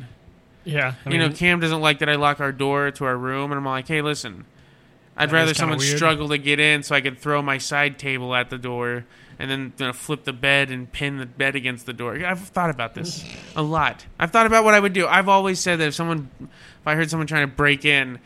Yeah. 0.64 0.94
I 1.04 1.10
you 1.10 1.18
know, 1.18 1.30
Cam 1.30 1.60
doesn't 1.60 1.80
like 1.80 1.98
that 2.00 2.08
I 2.08 2.16
lock 2.16 2.40
our 2.40 2.52
door 2.52 2.90
to 2.92 3.04
our 3.04 3.16
room, 3.16 3.52
and 3.52 3.58
I'm 3.58 3.64
like, 3.64 3.86
hey, 3.88 4.02
listen, 4.02 4.44
I'd 5.16 5.30
That 5.30 5.34
rather 5.34 5.50
is 5.52 5.56
kinda 5.58 5.60
someone 5.60 5.78
weird. 5.78 5.96
struggle 5.96 6.28
to 6.30 6.38
get 6.38 6.58
in 6.58 6.82
so 6.82 6.94
I 6.94 7.00
could 7.00 7.18
throw 7.18 7.42
my 7.42 7.58
side 7.58 7.98
table 7.98 8.34
at 8.34 8.50
the 8.50 8.58
door 8.58 9.04
and 9.38 9.50
then 9.50 9.72
you 9.78 9.86
know, 9.86 9.92
flip 9.92 10.24
the 10.24 10.32
bed 10.32 10.70
and 10.70 10.90
pin 10.92 11.18
the 11.18 11.26
bed 11.26 11.54
against 11.56 11.86
the 11.86 11.92
door. 11.92 12.16
I've 12.24 12.40
thought 12.40 12.70
about 12.70 12.94
this 12.94 13.24
a 13.56 13.62
lot. 13.62 14.06
I've 14.18 14.30
thought 14.30 14.46
about 14.46 14.64
what 14.64 14.74
I 14.74 14.80
would 14.80 14.92
do. 14.92 15.06
I've 15.08 15.28
always 15.28 15.58
said 15.60 15.80
that 15.80 15.88
if 15.88 15.94
someone, 15.94 16.28
if 16.40 16.86
I 16.86 16.94
heard 16.94 17.10
someone 17.10 17.26
trying 17.26 17.48
to 17.48 17.52
break 17.54 17.84
in, 17.84 18.18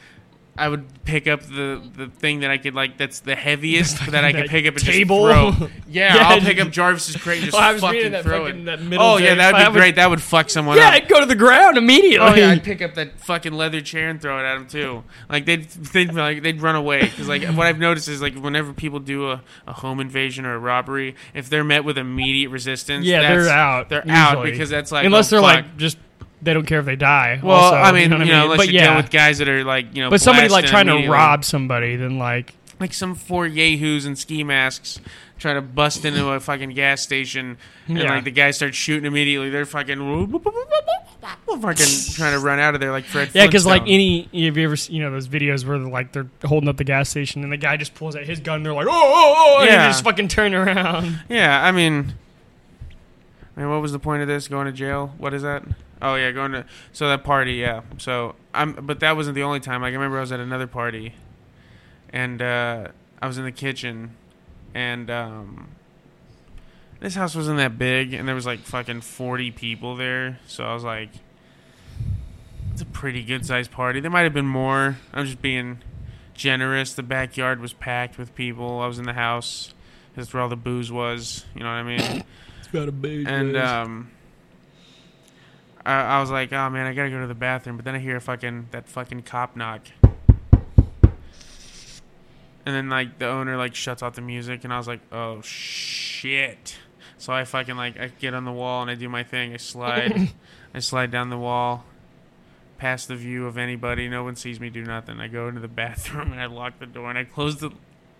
I 0.58 0.68
would 0.68 0.84
pick 1.04 1.26
up 1.26 1.42
the, 1.42 1.80
the 1.96 2.08
thing 2.08 2.40
that 2.40 2.50
I 2.50 2.58
could 2.58 2.74
like 2.74 2.98
that's 2.98 3.20
the 3.20 3.34
heaviest 3.34 4.10
that 4.10 4.24
I 4.24 4.32
could 4.32 4.50
pick 4.50 4.66
up 4.66 4.74
and 4.74 4.84
table? 4.84 5.28
just 5.28 5.58
throw. 5.58 5.68
Yeah, 5.88 6.14
Yeah, 6.16 6.28
I'll 6.28 6.40
pick 6.40 6.60
up 6.60 6.70
Jarvis's 6.70 7.16
crate 7.16 7.38
and 7.38 7.46
just 7.46 7.56
Oh, 7.56 7.60
I 7.60 7.72
was 7.72 7.80
fucking 7.80 7.96
reading 7.96 8.12
that 8.12 8.24
throw 8.24 8.44
fucking- 8.46 8.60
it. 8.62 8.64
that 8.66 8.78
oh, 8.80 8.82
middle 8.82 9.06
oh 9.06 9.16
yeah, 9.16 9.34
that 9.36 9.52
would 9.52 9.54
I 9.60 9.64
be 9.64 9.70
would- 9.72 9.78
great. 9.78 9.94
That 9.96 10.10
would 10.10 10.20
fuck 10.20 10.50
someone 10.50 10.76
yeah, 10.76 10.88
up. 10.88 10.94
it'd 10.96 11.08
go 11.08 11.20
to 11.20 11.26
the 11.26 11.34
ground 11.34 11.78
immediately. 11.78 12.18
Oh 12.18 12.34
yeah, 12.34 12.50
I'd 12.50 12.62
pick 12.64 12.82
up 12.82 12.94
that 12.94 13.18
fucking 13.20 13.52
leather 13.54 13.80
chair 13.80 14.10
and 14.10 14.20
throw 14.20 14.38
it 14.38 14.42
at 14.44 14.54
them 14.56 14.66
too. 14.66 15.04
Like 15.30 15.46
they'd 15.46 15.64
they'd 15.70 16.12
like 16.12 16.42
they'd 16.42 16.60
run 16.60 16.76
away 16.76 17.02
because 17.04 17.28
like 17.28 17.42
what 17.44 17.66
I've 17.66 17.78
noticed 17.78 18.08
is 18.08 18.20
like 18.20 18.34
whenever 18.36 18.72
people 18.74 18.98
do 19.00 19.30
a, 19.30 19.42
a 19.66 19.72
home 19.72 20.00
invasion 20.00 20.44
or 20.44 20.54
a 20.54 20.58
robbery, 20.58 21.14
if 21.32 21.48
they're 21.48 21.64
met 21.64 21.84
with 21.84 21.96
immediate 21.96 22.50
resistance, 22.50 23.06
Yeah, 23.06 23.20
they're 23.22 23.48
out, 23.48 23.88
They're 23.88 24.04
out 24.08 24.44
because 24.44 24.68
that's 24.68 24.92
like 24.92 25.06
Unless 25.06 25.32
oh, 25.32 25.36
they're 25.40 25.48
fuck. 25.48 25.64
like 25.64 25.76
just 25.78 25.96
they 26.42 26.54
don't 26.54 26.66
care 26.66 26.80
if 26.80 26.86
they 26.86 26.96
die. 26.96 27.40
Well, 27.42 27.56
also, 27.56 27.76
I 27.76 27.92
mean, 27.92 28.10
you 28.12 28.18
know, 28.18 28.18
what 28.18 28.28
I 28.30 28.42
unless 28.44 28.58
but 28.58 28.68
yeah, 28.70 28.96
with 28.96 29.10
guys 29.10 29.38
that 29.38 29.48
are 29.48 29.64
like 29.64 29.94
you 29.94 30.02
know, 30.02 30.10
but 30.10 30.20
somebody 30.20 30.48
like 30.48 30.66
trying 30.66 30.86
to 30.86 31.08
rob 31.08 31.44
somebody, 31.44 31.96
then 31.96 32.18
like 32.18 32.54
like 32.80 32.94
some 32.94 33.14
four 33.14 33.46
yahoos 33.46 34.06
in 34.06 34.14
ski 34.16 34.44
masks 34.44 35.00
try 35.38 35.54
to 35.54 35.60
bust 35.60 36.04
into 36.04 36.28
a 36.30 36.40
fucking 36.40 36.70
gas 36.70 37.00
station, 37.00 37.56
and 37.86 37.98
Yeah. 37.98 38.14
like 38.14 38.24
the 38.24 38.30
guys 38.32 38.56
start 38.56 38.74
shooting 38.74 39.04
immediately. 39.04 39.50
They're 39.50 39.66
fucking 39.66 39.98
fucking 40.40 41.86
trying 42.14 42.32
to 42.32 42.38
run 42.40 42.58
out 42.58 42.74
of 42.74 42.80
there 42.80 42.90
like 42.90 43.04
Fred. 43.04 43.30
Yeah, 43.34 43.46
because 43.46 43.66
like 43.66 43.82
any, 43.82 44.22
have 44.46 44.56
you 44.56 44.64
ever 44.64 44.76
you 44.88 45.02
know 45.02 45.10
those 45.10 45.28
videos 45.28 45.64
where 45.66 45.78
they're 45.78 45.88
like 45.88 46.12
they're 46.12 46.28
holding 46.44 46.68
up 46.68 46.76
the 46.76 46.84
gas 46.84 47.08
station 47.08 47.42
and 47.42 47.52
the 47.52 47.56
guy 47.56 47.76
just 47.76 47.94
pulls 47.94 48.16
out 48.16 48.24
his 48.24 48.40
gun, 48.40 48.56
and 48.56 48.66
they're 48.66 48.72
like, 48.74 48.86
oh, 48.86 48.92
oh, 48.92 49.34
oh, 49.58 49.60
and 49.62 49.70
Yeah. 49.70 49.88
just 49.88 50.04
fucking 50.04 50.28
turn 50.28 50.54
around. 50.54 51.20
Yeah, 51.28 51.62
I 51.64 51.72
mean, 51.72 52.14
I 53.56 53.60
mean, 53.60 53.70
what 53.70 53.82
was 53.82 53.92
the 53.92 53.98
point 53.98 54.22
of 54.22 54.28
this? 54.28 54.48
Going 54.48 54.66
to 54.66 54.72
jail? 54.72 55.12
What 55.18 55.34
is 55.34 55.42
that? 55.42 55.62
Oh 56.00 56.14
yeah, 56.14 56.30
going 56.30 56.52
to 56.52 56.64
so 56.92 57.08
that 57.08 57.24
party. 57.24 57.54
Yeah, 57.54 57.82
so 57.98 58.36
I'm, 58.54 58.72
but 58.72 59.00
that 59.00 59.16
wasn't 59.16 59.34
the 59.34 59.42
only 59.42 59.60
time. 59.60 59.82
Like 59.82 59.90
I 59.90 59.94
remember 59.94 60.18
I 60.18 60.20
was 60.20 60.32
at 60.32 60.40
another 60.40 60.66
party, 60.66 61.14
and 62.10 62.40
uh, 62.40 62.88
I 63.20 63.26
was 63.26 63.38
in 63.38 63.44
the 63.44 63.52
kitchen, 63.52 64.14
and 64.74 65.10
um, 65.10 65.68
this 67.00 67.14
house 67.14 67.34
wasn't 67.34 67.58
that 67.58 67.78
big, 67.78 68.12
and 68.12 68.28
there 68.28 68.34
was 68.34 68.46
like 68.46 68.60
fucking 68.60 69.00
forty 69.00 69.50
people 69.50 69.96
there. 69.96 70.38
So 70.46 70.64
I 70.64 70.74
was 70.74 70.84
like, 70.84 71.10
it's 72.72 72.82
a 72.82 72.86
pretty 72.86 73.24
good 73.24 73.44
sized 73.44 73.70
party. 73.72 74.00
There 74.00 74.10
might 74.10 74.22
have 74.22 74.34
been 74.34 74.46
more. 74.46 74.98
I'm 75.12 75.24
just 75.24 75.42
being 75.42 75.78
generous. 76.34 76.94
The 76.94 77.02
backyard 77.02 77.60
was 77.60 77.72
packed 77.72 78.18
with 78.18 78.34
people. 78.34 78.80
I 78.80 78.86
was 78.86 79.00
in 79.00 79.04
the 79.04 79.14
house. 79.14 79.74
That's 80.14 80.32
where 80.32 80.42
all 80.42 80.48
the 80.48 80.56
booze 80.56 80.90
was. 80.90 81.44
You 81.54 81.60
know 81.60 81.66
what 81.66 81.74
I 81.74 81.82
mean? 81.82 82.24
It's 82.58 82.68
got 82.72 82.88
a 82.88 82.92
big 82.92 83.28
and 83.28 83.56
um, 83.56 84.10
I, 85.88 86.18
I 86.18 86.20
was 86.20 86.30
like, 86.30 86.52
oh 86.52 86.68
man, 86.68 86.86
I 86.86 86.92
gotta 86.92 87.08
go 87.08 87.20
to 87.20 87.26
the 87.26 87.34
bathroom. 87.34 87.76
But 87.76 87.86
then 87.86 87.94
I 87.94 87.98
hear 87.98 88.16
a 88.16 88.20
fucking 88.20 88.68
that 88.72 88.88
fucking 88.88 89.22
cop 89.22 89.56
knock, 89.56 89.86
and 92.66 92.74
then 92.74 92.90
like 92.90 93.18
the 93.18 93.26
owner 93.26 93.56
like 93.56 93.74
shuts 93.74 94.02
off 94.02 94.14
the 94.14 94.20
music, 94.20 94.64
and 94.64 94.72
I 94.72 94.76
was 94.76 94.86
like, 94.86 95.00
oh 95.10 95.40
shit. 95.40 96.76
So 97.16 97.32
I 97.32 97.44
fucking 97.44 97.76
like 97.76 97.98
I 97.98 98.08
get 98.08 98.34
on 98.34 98.44
the 98.44 98.52
wall 98.52 98.82
and 98.82 98.90
I 98.90 98.94
do 98.96 99.08
my 99.08 99.24
thing. 99.24 99.54
I 99.54 99.56
slide, 99.56 100.28
I 100.74 100.78
slide 100.80 101.10
down 101.10 101.30
the 101.30 101.38
wall, 101.38 101.84
past 102.76 103.08
the 103.08 103.16
view 103.16 103.46
of 103.46 103.56
anybody. 103.56 104.08
No 104.08 104.22
one 104.22 104.36
sees 104.36 104.60
me 104.60 104.68
do 104.68 104.84
nothing. 104.84 105.18
I 105.20 105.28
go 105.28 105.48
into 105.48 105.60
the 105.60 105.68
bathroom 105.68 106.32
and 106.32 106.40
I 106.40 106.46
lock 106.46 106.78
the 106.78 106.86
door 106.86 107.08
and 107.08 107.18
I 107.18 107.24
close 107.24 107.56
the. 107.56 107.70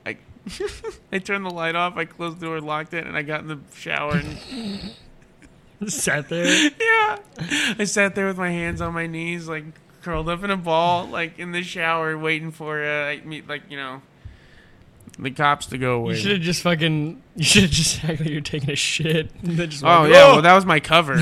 I 0.07 0.17
I 1.13 1.19
turned 1.19 1.45
the 1.45 1.51
light 1.51 1.77
off. 1.77 1.99
I 1.99 2.07
closed 2.07 2.41
the 2.41 2.47
door, 2.47 2.61
locked 2.63 2.95
it, 2.95 3.07
and 3.07 3.15
I 3.17 3.23
got 3.23 3.43
in 3.43 3.49
the 3.49 3.61
shower 3.75 4.17
and 4.17 4.95
sat 5.87 6.29
there. 6.29 6.71
yeah. 6.81 7.19
I 7.79 7.85
sat 7.85 8.15
there 8.15 8.27
with 8.27 8.39
my 8.39 8.51
hands 8.51 8.81
on 8.81 8.95
my 8.95 9.07
knees, 9.07 9.49
like 9.49 9.65
curled 10.03 10.29
up 10.29 10.43
in 10.43 10.51
a 10.51 10.57
ball, 10.57 11.07
like 11.07 11.39
in 11.39 11.53
the 11.53 11.63
shower, 11.63 12.17
waiting 12.17 12.51
for 12.51 12.83
uh, 12.83 13.07
like, 13.07 13.27
me, 13.27 13.43
like 13.47 13.63
you 13.69 13.77
know, 13.77 14.03
the 15.19 15.31
cops 15.31 15.67
to 15.67 15.79
go 15.79 15.97
away. 15.97 16.15
You 16.15 16.21
should 16.21 16.33
have 16.33 16.41
just 16.41 16.63
fucking. 16.63 17.23
You 17.37 17.45
should 17.45 17.63
have 17.63 17.71
just 17.71 18.05
acted 18.05 18.21
like 18.21 18.31
you're 18.31 18.41
taking 18.41 18.71
a 18.71 18.77
shit. 18.77 19.31
Just 19.45 19.85
Oh 19.85 20.05
yeah, 20.05 20.33
well 20.33 20.43
that 20.43 20.55
was 20.55 20.65
my 20.65 20.81
cover, 20.81 21.17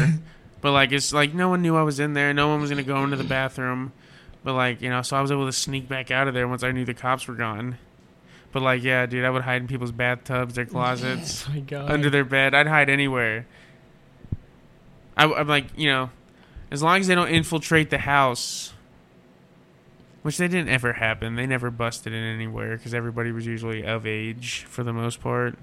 but 0.61 0.73
like 0.73 0.93
it's 0.93 1.13
like 1.13 1.35
no 1.35 1.49
one 1.49 1.63
knew 1.63 1.77
I 1.77 1.83
was 1.83 2.01
in 2.01 2.15
there. 2.15 2.33
No 2.33 2.49
one 2.49 2.61
was 2.61 2.71
gonna 2.71 2.83
go 2.83 3.03
into 3.05 3.17
the 3.17 3.25
bathroom, 3.25 3.93
but 4.45 4.55
like 4.55 4.81
you 4.81 4.91
know, 4.91 5.03
so 5.03 5.17
I 5.17 5.21
was 5.21 5.31
able 5.31 5.47
to 5.47 5.53
sneak 5.53 5.89
back 5.89 6.11
out 6.11 6.29
of 6.29 6.35
there 6.35 6.49
once 6.49 6.63
I 6.63 6.73
knew 6.73 6.85
the 6.85 6.95
cops 6.95 7.29
were 7.29 7.35
gone. 7.35 7.79
But 8.53 8.63
like 8.63 8.83
yeah, 8.83 9.07
dude, 9.07 9.25
I 9.25 9.31
would 9.31 9.43
hide 9.43 9.63
in 9.63 9.69
people's 9.69 9.93
bathtubs, 9.93 10.55
their 10.55 10.67
closets. 10.67 11.47
Oh 11.49 11.61
god. 11.61 11.91
under 11.91 12.11
their 12.11 12.25
bed. 12.25 12.55
I'd 12.55 12.67
hide 12.67 12.89
anywhere. 12.89 13.47
I, 15.17 15.25
am 15.25 15.49
like, 15.49 15.67
you 15.77 15.89
know, 15.89 16.11
as 16.71 16.83
long 16.83 17.01
as 17.01 17.07
they 17.07 17.15
don't 17.15 17.29
infiltrate 17.29 17.91
the 17.91 17.99
house, 17.99 18.73
which 20.27 20.39
they 20.39 20.49
didn't 20.49 20.71
ever 20.71 20.95
happen. 20.95 21.37
They 21.37 21.47
never 21.47 21.71
busted 21.71 22.13
in 22.13 22.21
anywhere 22.21 22.77
because 22.77 22.93
everybody 22.95 23.31
was 23.31 23.47
usually 23.47 23.85
of 23.85 24.09
age 24.09 24.67
for 24.69 24.83
the 24.83 24.93
most 24.93 25.21
part, 25.21 25.57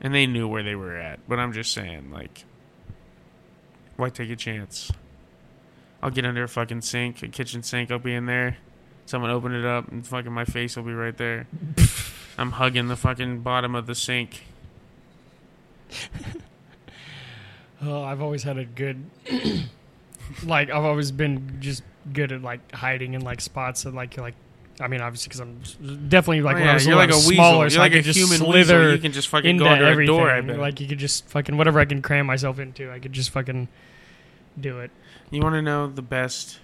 and 0.00 0.14
they 0.14 0.28
knew 0.28 0.46
where 0.46 0.62
they 0.62 0.76
were 0.76 0.96
at. 0.96 1.18
But 1.28 1.40
I'm 1.40 1.52
just 1.52 1.72
saying, 1.72 2.12
like, 2.12 2.44
why 3.96 4.10
take 4.10 4.30
a 4.30 4.36
chance? 4.36 4.92
I'll 6.00 6.10
get 6.10 6.24
under 6.24 6.44
a 6.44 6.48
fucking 6.48 6.82
sink, 6.82 7.20
a 7.24 7.26
kitchen 7.26 7.64
sink. 7.64 7.90
I'll 7.90 7.98
be 7.98 8.14
in 8.14 8.26
there. 8.26 8.58
Someone 9.06 9.32
open 9.32 9.52
it 9.52 9.64
up, 9.64 9.90
and 9.90 10.06
fucking 10.06 10.32
my 10.32 10.44
face 10.44 10.76
will 10.76 10.84
be 10.84 10.94
right 10.94 11.16
there. 11.16 11.48
I'm 12.38 12.52
hugging 12.52 12.86
the 12.86 12.94
fucking 12.94 13.40
bottom 13.40 13.74
of 13.74 13.86
the 13.88 13.96
sink. 13.96 14.44
Oh, 17.82 18.02
I've 18.02 18.22
always 18.22 18.42
had 18.42 18.58
a 18.58 18.64
good. 18.64 19.04
like 20.44 20.70
I've 20.70 20.84
always 20.84 21.10
been 21.12 21.58
just 21.60 21.82
good 22.12 22.32
at 22.32 22.42
like 22.42 22.72
hiding 22.72 23.14
in 23.14 23.22
like 23.22 23.40
spots 23.40 23.84
and 23.84 23.94
like 23.94 24.16
like. 24.16 24.34
I 24.78 24.88
mean, 24.88 25.00
obviously, 25.00 25.28
because 25.30 25.40
I'm 25.40 26.08
definitely 26.10 26.42
like 26.42 26.56
Oh, 26.56 26.60
when 26.60 26.68
I 26.68 26.74
was 26.74 26.86
you're 26.86 26.96
like 26.96 27.10
a 27.10 27.14
weasel. 27.16 27.32
smaller, 27.32 27.62
You're 27.64 27.70
so 27.70 27.78
like 27.78 27.92
I 27.92 27.96
a 27.96 28.02
just 28.02 28.18
human 28.18 28.36
slither 28.38 28.78
weasel. 28.78 28.92
You 28.92 28.98
can 28.98 29.12
just 29.12 29.28
fucking 29.28 29.56
go 29.56 29.66
under 29.68 29.86
everything. 29.86 30.14
a 30.14 30.18
door. 30.18 30.30
I 30.30 30.40
bet. 30.42 30.58
Like 30.58 30.80
you 30.80 30.86
could 30.86 30.98
just 30.98 31.26
fucking 31.28 31.56
whatever 31.56 31.80
I 31.80 31.86
can 31.86 32.02
cram 32.02 32.26
myself 32.26 32.58
into, 32.58 32.90
I 32.92 32.98
could 32.98 33.14
just 33.14 33.30
fucking 33.30 33.68
do 34.60 34.80
it. 34.80 34.90
You 35.30 35.40
want 35.40 35.54
to 35.54 35.62
know 35.62 35.86
the 35.86 36.02
best, 36.02 36.58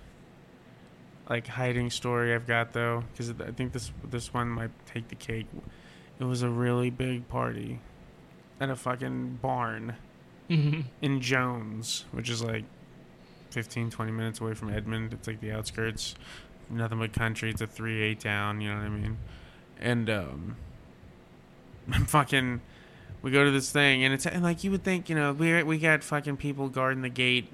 like 1.30 1.46
hiding 1.46 1.88
story 1.88 2.34
I've 2.34 2.46
got 2.46 2.74
though, 2.74 3.04
because 3.12 3.30
I 3.30 3.50
think 3.52 3.72
this 3.72 3.90
this 4.04 4.34
one 4.34 4.48
might 4.50 4.70
take 4.86 5.08
the 5.08 5.14
cake. 5.14 5.46
It 6.20 6.24
was 6.24 6.42
a 6.42 6.50
really 6.50 6.90
big 6.90 7.28
party 7.28 7.80
at 8.60 8.68
a 8.68 8.76
fucking 8.76 9.38
barn 9.40 9.94
Mm-hmm. 10.52 10.80
in 11.00 11.20
Jones, 11.22 12.04
which 12.12 12.28
is 12.28 12.42
like 12.42 12.64
15, 13.52 13.90
20 13.90 14.12
minutes 14.12 14.38
away 14.38 14.52
from 14.52 14.70
Edmond. 14.70 15.14
It's 15.14 15.26
like 15.26 15.40
the 15.40 15.50
outskirts, 15.50 16.14
nothing 16.68 16.98
but 16.98 17.14
country. 17.14 17.48
It's 17.48 17.62
a 17.62 17.66
3A 17.66 18.18
town, 18.18 18.60
you 18.60 18.68
know 18.68 18.76
what 18.76 18.84
I 18.84 18.88
mean? 18.90 19.16
And 19.80 20.10
um, 20.10 20.56
I'm 21.92 22.04
fucking, 22.04 22.60
we 23.22 23.30
go 23.30 23.44
to 23.44 23.50
this 23.50 23.72
thing, 23.72 24.04
and 24.04 24.12
it's 24.12 24.26
and 24.26 24.42
like 24.42 24.62
you 24.62 24.70
would 24.72 24.84
think, 24.84 25.08
you 25.08 25.14
know, 25.14 25.32
we 25.32 25.62
we 25.62 25.78
got 25.78 26.04
fucking 26.04 26.36
people 26.36 26.68
guarding 26.68 27.00
the 27.00 27.08
gate. 27.08 27.50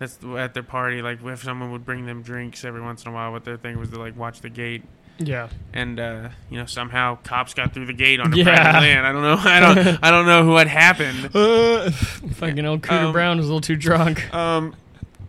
That's 0.00 0.18
at 0.36 0.54
their 0.54 0.64
party. 0.64 1.02
Like 1.02 1.22
if 1.24 1.44
someone 1.44 1.70
would 1.70 1.84
bring 1.84 2.06
them 2.06 2.22
drinks 2.22 2.64
every 2.64 2.80
once 2.80 3.04
in 3.04 3.12
a 3.12 3.14
while, 3.14 3.30
what 3.30 3.44
their 3.44 3.56
thing 3.56 3.78
was 3.78 3.90
to 3.90 3.98
like 4.00 4.16
watch 4.16 4.40
the 4.40 4.50
gate 4.50 4.82
Yeah. 5.18 5.48
and 5.72 6.00
uh, 6.00 6.28
you 6.50 6.58
know 6.58 6.66
somehow 6.66 7.16
cops 7.22 7.54
got 7.54 7.72
through 7.72 7.86
the 7.86 7.92
gate 7.92 8.18
on 8.20 8.30
the 8.30 8.36
Yeah. 8.38 8.44
private 8.44 8.80
land. 8.80 9.06
I 9.06 9.12
don't 9.12 9.22
know. 9.22 9.36
I 9.38 9.60
don't. 9.60 9.98
I 10.02 10.10
don't 10.10 10.26
know 10.26 10.46
what 10.52 10.66
happened. 10.68 11.30
Uh, 11.34 11.90
fucking 11.90 12.64
old 12.64 12.82
Cooter 12.82 13.04
Um, 13.04 13.12
Brown 13.12 13.36
was 13.36 13.46
a 13.46 13.48
little 13.48 13.60
too 13.60 13.76
drunk. 13.76 14.32
Um, 14.34 14.74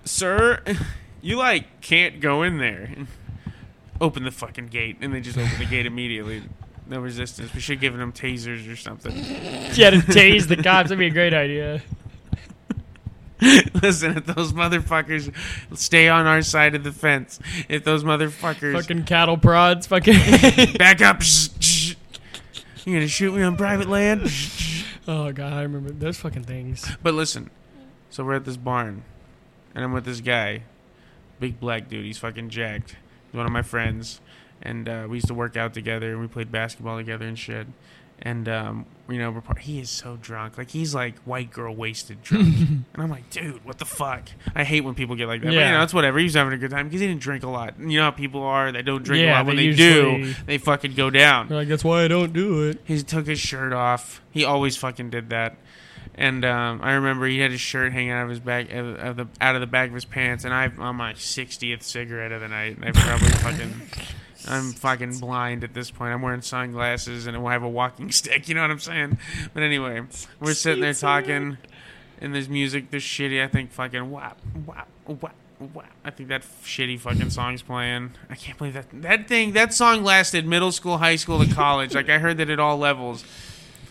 sir, 0.06 0.62
you 1.22 1.38
like 1.38 1.82
can't 1.82 2.20
go 2.22 2.44
in 2.44 2.58
there. 2.60 2.90
Open 4.02 4.24
the 4.24 4.32
fucking 4.32 4.68
gate, 4.68 4.98
and 5.02 5.14
they 5.14 5.22
just 5.22 5.38
open 5.38 5.58
the 5.60 5.66
gate 5.66 5.86
immediately. 5.86 6.44
No 6.88 7.00
resistance. 7.00 7.54
We 7.54 7.60
should 7.62 7.76
have 7.78 7.82
given 7.82 8.00
them 8.00 8.12
tasers 8.12 8.72
or 8.72 8.76
something. 8.76 9.16
Yeah, 9.74 9.90
to 9.92 9.98
tase 9.98 10.48
the 10.48 10.56
cops. 10.58 10.90
That'd 10.90 11.00
be 11.00 11.08
a 11.08 11.10
great 11.10 11.34
idea. 11.34 11.82
Listen, 13.82 14.18
if 14.18 14.26
those 14.26 14.54
motherfuckers 14.54 15.34
stay 15.78 16.08
on 16.08 16.26
our 16.26 16.42
side 16.42 16.74
of 16.74 16.84
the 16.84 16.92
fence, 16.92 17.40
if 17.68 17.84
those 17.84 18.04
motherfuckers 18.04 18.74
Fucking 18.74 19.04
cattle 19.04 19.38
prods. 19.38 19.88
Fucking. 19.88 20.14
back 20.78 21.02
up, 21.02 21.22
you're 22.86 22.96
gonna 22.96 23.08
shoot 23.08 23.34
me 23.34 23.42
on 23.44 23.58
private 23.58 23.90
land? 23.90 24.32
oh 25.08 25.32
god, 25.34 25.54
I 25.54 25.64
remember 25.64 25.92
those 25.92 26.18
fucking 26.18 26.44
things. 26.44 26.90
But 27.04 27.14
listen, 27.14 27.50
so 28.10 28.24
we're 28.24 28.36
at 28.36 28.46
this 28.46 28.58
barn, 28.58 29.04
and 29.74 29.84
I'm 29.84 29.92
with 29.92 30.06
this 30.06 30.22
guy, 30.22 30.64
big 31.40 31.60
black 31.60 31.90
dude. 31.90 32.06
He's 32.06 32.18
fucking 32.18 32.50
jacked. 32.50 32.96
He's 33.28 33.38
one 33.38 33.46
of 33.46 33.52
my 33.52 33.64
friends, 33.64 34.22
and 34.62 34.88
uh, 34.88 35.08
we 35.10 35.18
used 35.18 35.28
to 35.28 35.34
work 35.34 35.58
out 35.58 35.74
together, 35.74 36.12
and 36.12 36.22
we 36.22 36.28
played 36.28 36.54
basketball 36.54 36.98
together 36.98 37.26
and 37.26 37.38
shit. 37.38 37.68
And 38.22 38.48
um, 38.48 38.86
you 39.10 39.18
know, 39.20 39.30
we're 39.30 39.56
he 39.60 39.80
is 39.80 39.90
so 39.90 40.18
drunk, 40.22 40.58
like 40.58 40.70
he's 40.72 40.96
like 40.96 41.18
white 41.20 41.52
girl 41.52 41.76
wasted 41.76 42.24
drunk, 42.24 42.56
and 42.70 42.86
I'm 42.96 43.10
like, 43.10 43.30
dude, 43.30 43.64
what 43.66 43.78
the 43.78 43.86
fuck? 43.86 44.30
I 44.56 44.64
hate 44.64 44.82
when 44.82 44.96
people 44.96 45.16
get 45.16 45.28
like 45.28 45.42
that. 45.42 45.48
But 45.48 45.54
you 45.54 45.60
Yeah. 45.60 45.72
know, 45.78 45.84
it's 45.84 45.94
whatever. 45.94 46.18
He 46.18 46.24
was 46.24 46.34
having 46.34 46.54
a 46.54 46.58
good 46.58 46.72
time 46.72 46.88
because 46.88 47.02
he 47.02 47.08
didn't 47.08 47.22
drink 47.22 47.44
a 47.44 47.50
lot. 47.50 47.76
You 47.80 47.98
know 48.00 48.04
how 48.06 48.12
people 48.12 48.42
are; 48.42 48.72
they 48.72 48.82
don't 48.82 49.04
drink 49.04 49.22
a 49.22 49.26
Yeah, 49.26 49.38
lot. 49.38 49.46
When 49.48 49.58
they 49.58 49.68
they, 49.72 49.76
do, 49.76 50.34
they 50.48 50.58
fucking 50.58 50.96
go 50.96 51.10
down. 51.10 51.50
Like, 51.50 51.68
that's 51.68 51.84
why 51.84 52.04
I 52.04 52.08
don't 52.08 52.32
do 52.34 52.64
it. 52.64 52.80
He 52.86 53.02
took 53.04 53.28
his 53.28 53.40
shirt 53.40 53.74
off. 53.74 54.22
He 54.32 54.46
always 54.46 54.78
fucking 54.78 55.10
did 55.10 55.30
that. 55.30 55.58
And 56.18 56.46
um, 56.46 56.80
I 56.82 56.94
remember 56.94 57.28
he 57.28 57.40
had 57.40 57.52
his 57.52 57.60
shirt 57.60 57.92
hanging 57.92 58.12
out 58.12 58.24
of 58.24 58.30
his 58.30 58.40
back, 58.40 58.72
of, 58.72 58.96
of 58.96 59.16
the 59.18 59.28
out 59.42 59.56
of 59.56 59.62
the 59.62 59.68
back 59.68 59.90
of 59.90 59.94
his 59.96 60.06
pants. 60.06 60.46
And 60.46 60.54
I, 60.54 60.72
on 60.80 60.96
my 60.96 61.14
sixtieth 61.16 61.84
cigarette 61.84 62.32
of 62.32 62.40
the 62.40 62.48
night, 62.48 62.78
I 62.82 62.92
probably 62.92 63.28
fucking, 63.30 63.82
I'm 64.48 64.72
fucking 64.74 65.20
blind 65.20 65.64
at 65.64 65.74
this 65.74 65.92
point. 65.92 66.14
I'm 66.14 66.22
wearing 66.22 66.42
sunglasses 66.42 67.28
and 67.28 67.36
I 67.38 67.52
have 67.52 67.64
a 67.64 67.70
walking 67.70 68.12
stick. 68.14 68.48
You 68.48 68.56
know 68.56 68.62
what 68.62 68.72
I'm 68.72 68.80
saying? 68.80 69.18
But 69.54 69.64
anyway, 69.64 70.02
we're 70.40 70.54
sitting 70.54 70.82
there 70.82 70.94
talking, 70.94 71.58
and 72.22 72.36
there's 72.36 72.50
music. 72.50 72.92
There's 72.92 73.04
shitty. 73.04 73.44
I 73.44 73.48
think 73.48 73.72
fucking 73.72 74.12
whap 74.12 74.40
whap 74.66 74.88
whap. 75.08 75.36
whap. 75.74 75.92
I 76.04 76.12
think 76.12 76.30
that 76.30 76.44
shitty 76.64 77.00
fucking 77.00 77.30
song's 77.30 77.62
playing. 77.62 78.12
I 78.30 78.36
can't 78.36 78.58
believe 78.58 78.74
that 78.74 78.88
that 79.02 79.28
thing. 79.28 79.54
That 79.54 79.74
song 79.74 80.04
lasted 80.04 80.46
middle 80.46 80.72
school, 80.72 80.98
high 81.00 81.16
school, 81.16 81.44
to 81.44 81.54
college. 81.54 81.96
like 81.96 82.10
I 82.10 82.20
heard 82.20 82.38
that 82.38 82.50
at 82.50 82.60
all 82.60 82.78
levels. 82.78 83.24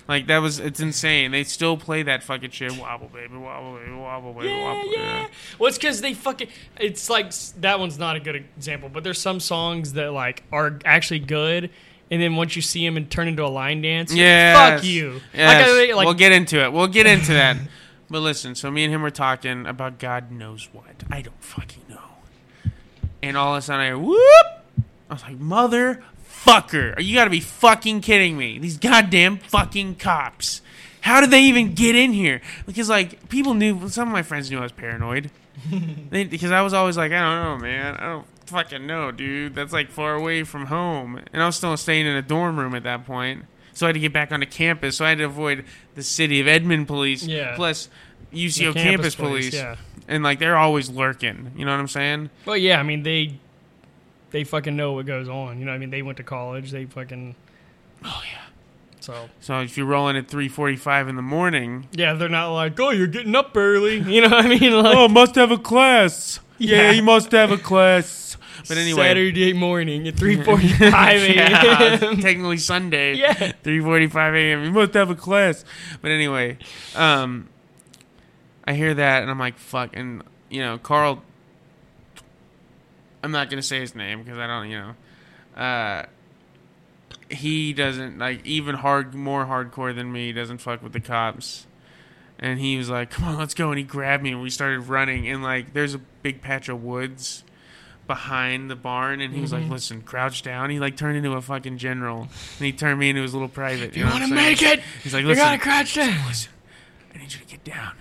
Like 0.06 0.26
that 0.26 0.38
was 0.38 0.60
it's 0.60 0.80
insane. 0.80 1.30
They 1.30 1.44
still 1.44 1.76
play 1.78 2.02
that 2.02 2.22
fucking 2.22 2.50
shit. 2.50 2.76
Wobble 2.78 3.08
baby, 3.08 3.36
wobble 3.36 3.78
baby, 3.78 3.92
wobble 3.92 4.32
baby, 4.34 4.48
Yeah, 4.48 4.62
wobble. 4.74 4.92
yeah. 4.92 5.26
Well, 5.58 5.68
it's 5.68 5.78
because 5.78 6.00
they 6.02 6.12
fucking. 6.12 6.48
It's 6.78 7.08
like 7.08 7.32
that 7.60 7.80
one's 7.80 7.98
not 7.98 8.14
a 8.16 8.20
good 8.20 8.36
example, 8.56 8.90
but 8.90 9.02
there's 9.02 9.18
some 9.20 9.40
songs 9.40 9.94
that 9.94 10.12
like 10.12 10.42
are 10.52 10.78
actually 10.84 11.20
good, 11.20 11.70
and 12.10 12.20
then 12.20 12.36
once 12.36 12.54
you 12.54 12.60
see 12.60 12.84
him 12.84 12.98
and 12.98 13.10
turn 13.10 13.28
into 13.28 13.44
a 13.44 13.48
line 13.48 13.80
dance, 13.80 14.12
Yeah. 14.12 14.74
fuck 14.76 14.84
you. 14.84 15.20
Yes. 15.32 15.66
Like, 15.68 15.90
I, 15.90 15.94
like 15.94 16.04
we'll 16.04 16.14
get 16.14 16.32
into 16.32 16.62
it. 16.62 16.70
We'll 16.72 16.86
get 16.86 17.06
into 17.06 17.32
that. 17.32 17.56
but 18.10 18.20
listen, 18.20 18.54
so 18.54 18.70
me 18.70 18.84
and 18.84 18.92
him 18.92 19.00
were 19.00 19.10
talking 19.10 19.64
about 19.64 19.98
God 19.98 20.30
knows 20.30 20.68
what. 20.72 21.02
I 21.10 21.22
don't 21.22 21.42
fucking 21.42 21.84
know. 21.88 21.98
And 23.22 23.38
all 23.38 23.54
of 23.54 23.58
a 23.58 23.62
sudden 23.62 23.80
I 23.80 23.94
whoop! 23.94 24.20
I 25.08 25.14
was 25.14 25.22
like, 25.22 25.38
motherfucker. 26.44 27.02
You 27.02 27.14
gotta 27.14 27.30
be 27.30 27.40
fucking 27.40 28.00
kidding 28.00 28.36
me. 28.36 28.58
These 28.58 28.78
goddamn 28.78 29.38
fucking 29.38 29.96
cops. 29.96 30.60
How 31.00 31.20
did 31.20 31.30
they 31.30 31.42
even 31.42 31.74
get 31.74 31.94
in 31.94 32.12
here? 32.12 32.40
Because, 32.64 32.88
like, 32.88 33.28
people 33.28 33.52
knew, 33.52 33.88
some 33.90 34.08
of 34.08 34.12
my 34.12 34.22
friends 34.22 34.50
knew 34.50 34.58
I 34.58 34.62
was 34.62 34.72
paranoid. 34.72 35.30
they, 36.10 36.24
because 36.24 36.50
I 36.50 36.62
was 36.62 36.72
always 36.72 36.96
like, 36.96 37.12
I 37.12 37.20
don't 37.20 37.60
know, 37.60 37.62
man. 37.62 37.94
I 37.96 38.06
don't 38.06 38.26
fucking 38.46 38.86
know, 38.86 39.10
dude. 39.10 39.54
That's 39.54 39.72
like 39.72 39.90
far 39.90 40.14
away 40.14 40.44
from 40.44 40.66
home. 40.66 41.20
And 41.32 41.42
I 41.42 41.46
was 41.46 41.56
still 41.56 41.76
staying 41.76 42.06
in 42.06 42.16
a 42.16 42.22
dorm 42.22 42.58
room 42.58 42.74
at 42.74 42.84
that 42.84 43.04
point. 43.04 43.44
So 43.74 43.86
I 43.86 43.88
had 43.88 43.94
to 43.94 44.00
get 44.00 44.12
back 44.12 44.32
onto 44.32 44.46
campus. 44.46 44.96
So 44.96 45.04
I 45.04 45.10
had 45.10 45.18
to 45.18 45.24
avoid 45.24 45.64
the 45.94 46.02
city 46.02 46.40
of 46.40 46.46
Edmond 46.46 46.86
police. 46.86 47.24
Yeah. 47.24 47.54
Plus 47.56 47.88
UCO 48.32 48.72
campus, 48.72 49.14
police. 49.14 49.52
Yeah. 49.52 49.76
And 50.08 50.22
like 50.22 50.38
they're 50.38 50.56
always 50.56 50.88
lurking. 50.88 51.52
You 51.56 51.64
know 51.64 51.72
what 51.72 51.80
I'm 51.80 51.88
saying? 51.88 52.30
Well, 52.46 52.56
yeah. 52.56 52.78
I 52.78 52.82
mean, 52.82 53.02
they 53.02 53.38
they 54.34 54.42
fucking 54.42 54.74
know 54.74 54.94
what 54.94 55.06
goes 55.06 55.28
on. 55.28 55.60
You 55.60 55.64
know, 55.64 55.70
what 55.70 55.76
I 55.76 55.78
mean, 55.78 55.90
they 55.90 56.02
went 56.02 56.16
to 56.16 56.24
college. 56.24 56.72
They 56.72 56.86
fucking. 56.86 57.36
Oh 58.04 58.22
yeah. 58.28 58.40
So 58.98 59.28
So 59.38 59.60
if 59.60 59.76
you're 59.76 59.86
rolling 59.86 60.16
at 60.16 60.26
3:45 60.26 61.08
in 61.08 61.14
the 61.14 61.22
morning, 61.22 61.86
yeah, 61.92 62.14
they're 62.14 62.28
not 62.28 62.52
like, 62.52 62.78
oh, 62.80 62.90
you're 62.90 63.06
getting 63.06 63.36
up 63.36 63.56
early. 63.56 63.98
You 64.12 64.22
know 64.22 64.30
what 64.30 64.44
I 64.44 64.48
mean? 64.48 64.72
Like, 64.72 64.96
oh, 64.96 65.06
must 65.06 65.36
have 65.36 65.52
a 65.52 65.56
class. 65.56 66.40
Yeah. 66.58 66.92
he 66.92 67.00
must 67.00 67.30
have 67.30 67.52
a 67.52 67.56
class. 67.58 68.36
But 68.66 68.76
anyway, 68.76 69.02
Saturday 69.04 69.52
morning 69.52 70.08
at 70.08 70.16
three 70.16 70.42
forty 70.42 70.68
five 70.68 71.20
yeah, 71.28 71.94
a.m. 72.00 72.16
technically 72.16 72.58
Sunday. 72.58 73.14
Yeah. 73.14 73.34
3:45 73.34 74.34
a.m. 74.34 74.64
You 74.64 74.72
must 74.72 74.94
have 74.94 75.10
a 75.10 75.14
class. 75.14 75.64
But 76.02 76.10
anyway, 76.10 76.58
um, 76.96 77.48
I 78.64 78.74
hear 78.74 78.94
that 78.94 79.22
and 79.22 79.30
I'm 79.30 79.38
like, 79.38 79.58
fuck. 79.58 79.94
And 79.94 80.24
you 80.50 80.60
know, 80.60 80.78
Carl. 80.78 81.22
I'm 83.24 83.30
not 83.32 83.48
gonna 83.50 83.62
say 83.62 83.80
his 83.80 83.94
name 83.94 84.22
because 84.22 84.38
I 84.38 84.46
don't, 84.46 84.68
you 84.68 84.78
know. 84.78 85.60
Uh, 85.60 86.06
he 87.30 87.72
doesn't 87.72 88.18
like 88.18 88.44
even 88.46 88.74
hard, 88.76 89.14
more 89.14 89.46
hardcore 89.46 89.94
than 89.94 90.12
me. 90.12 90.32
Doesn't 90.32 90.58
fuck 90.58 90.82
with 90.82 90.92
the 90.92 91.00
cops. 91.00 91.66
And 92.38 92.58
he 92.58 92.76
was 92.76 92.90
like, 92.90 93.10
"Come 93.10 93.24
on, 93.24 93.38
let's 93.38 93.54
go!" 93.54 93.70
And 93.70 93.78
he 93.78 93.84
grabbed 93.84 94.22
me, 94.22 94.32
and 94.32 94.42
we 94.42 94.50
started 94.50 94.80
running. 94.88 95.26
And 95.28 95.42
like, 95.42 95.72
there's 95.72 95.94
a 95.94 95.98
big 96.22 96.42
patch 96.42 96.68
of 96.68 96.82
woods 96.82 97.44
behind 98.06 98.70
the 98.70 98.76
barn, 98.76 99.20
and 99.22 99.32
he 99.32 99.40
was 99.40 99.52
like, 99.52 99.68
"Listen, 99.70 100.02
crouch 100.02 100.42
down." 100.42 100.68
He 100.68 100.78
like 100.78 100.96
turned 100.96 101.16
into 101.16 101.32
a 101.32 101.40
fucking 101.40 101.78
general, 101.78 102.22
and 102.22 102.66
he 102.66 102.72
turned 102.72 102.98
me 102.98 103.08
into 103.08 103.22
his 103.22 103.32
little 103.32 103.48
private. 103.48 103.96
You 103.96 104.04
know 104.04 104.10
want 104.10 104.24
to 104.24 104.34
make 104.34 104.60
it? 104.62 104.80
He's 105.02 105.14
like, 105.14 105.24
"Listen, 105.24 105.44
You 105.44 105.50
gotta 105.50 105.58
crouch 105.62 105.94
down. 105.94 106.26
listen, 106.26 106.52
I 107.14 107.18
need 107.18 107.32
you 107.32 107.38
to 107.40 107.46
get 107.46 107.64
down. 107.64 107.92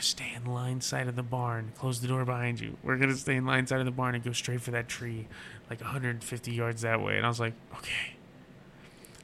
Gonna 0.00 0.06
stay 0.06 0.32
in 0.34 0.46
line 0.46 0.80
side 0.80 1.08
of 1.08 1.16
the 1.16 1.22
barn. 1.22 1.72
Close 1.76 2.00
the 2.00 2.08
door 2.08 2.24
behind 2.24 2.58
you. 2.58 2.78
We're 2.82 2.96
gonna 2.96 3.14
stay 3.16 3.36
in 3.36 3.44
line 3.44 3.66
side 3.66 3.80
of 3.80 3.84
the 3.84 3.90
barn 3.90 4.14
and 4.14 4.24
go 4.24 4.32
straight 4.32 4.62
for 4.62 4.70
that 4.70 4.88
tree, 4.88 5.28
like 5.68 5.82
150 5.82 6.52
yards 6.52 6.80
that 6.80 7.02
way." 7.02 7.18
And 7.18 7.26
I 7.26 7.28
was 7.28 7.38
like, 7.38 7.52
"Okay." 7.76 8.14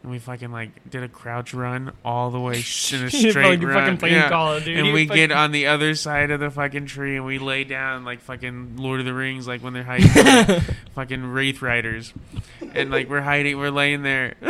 And 0.02 0.12
we 0.12 0.18
fucking 0.18 0.52
like 0.52 0.90
did 0.90 1.02
a 1.02 1.08
crouch 1.08 1.54
run 1.54 1.92
all 2.04 2.30
the 2.30 2.38
way 2.38 2.56
in 2.92 3.04
a 3.04 3.10
straight 3.10 3.58
like 3.58 3.62
run. 3.62 3.98
Yeah. 4.02 4.28
Call. 4.28 4.56
And 4.56 4.92
we 4.92 5.06
Fucking- 5.06 5.28
get 5.28 5.32
on 5.32 5.52
the 5.52 5.66
other 5.68 5.94
side 5.94 6.30
of 6.30 6.40
the 6.40 6.50
fucking 6.50 6.84
tree 6.84 7.16
and 7.16 7.24
we 7.24 7.38
lay 7.38 7.64
down 7.64 8.04
like 8.04 8.20
fucking 8.20 8.76
Lord 8.76 9.00
of 9.00 9.06
the 9.06 9.14
Rings, 9.14 9.48
like 9.48 9.62
when 9.62 9.72
they're 9.72 9.82
hiding 9.82 10.08
from 10.10 10.60
fucking 10.94 11.24
Wraith 11.24 11.62
Riders. 11.62 12.12
And 12.74 12.90
like 12.90 13.08
we're 13.08 13.22
hiding, 13.22 13.56
we're 13.56 13.70
laying 13.70 14.02
there. 14.02 14.34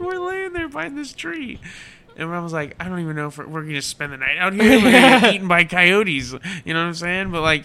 we're 0.00 0.18
laying 0.18 0.52
there 0.52 0.68
behind 0.68 0.98
this 0.98 1.12
tree. 1.12 1.60
And 2.16 2.32
I 2.32 2.40
was 2.40 2.52
like, 2.52 2.76
I 2.78 2.88
don't 2.88 3.00
even 3.00 3.16
know 3.16 3.28
if 3.28 3.38
we're, 3.38 3.46
we're 3.46 3.62
going 3.62 3.74
to 3.74 3.82
spend 3.82 4.12
the 4.12 4.16
night 4.16 4.38
out 4.38 4.52
here. 4.52 4.62
We're 4.62 4.90
going 4.90 4.92
to 4.92 5.20
get 5.20 5.34
eaten 5.34 5.48
by 5.48 5.64
coyotes. 5.64 6.32
You 6.64 6.74
know 6.74 6.80
what 6.80 6.88
I'm 6.88 6.94
saying? 6.94 7.30
But 7.30 7.42
like, 7.42 7.64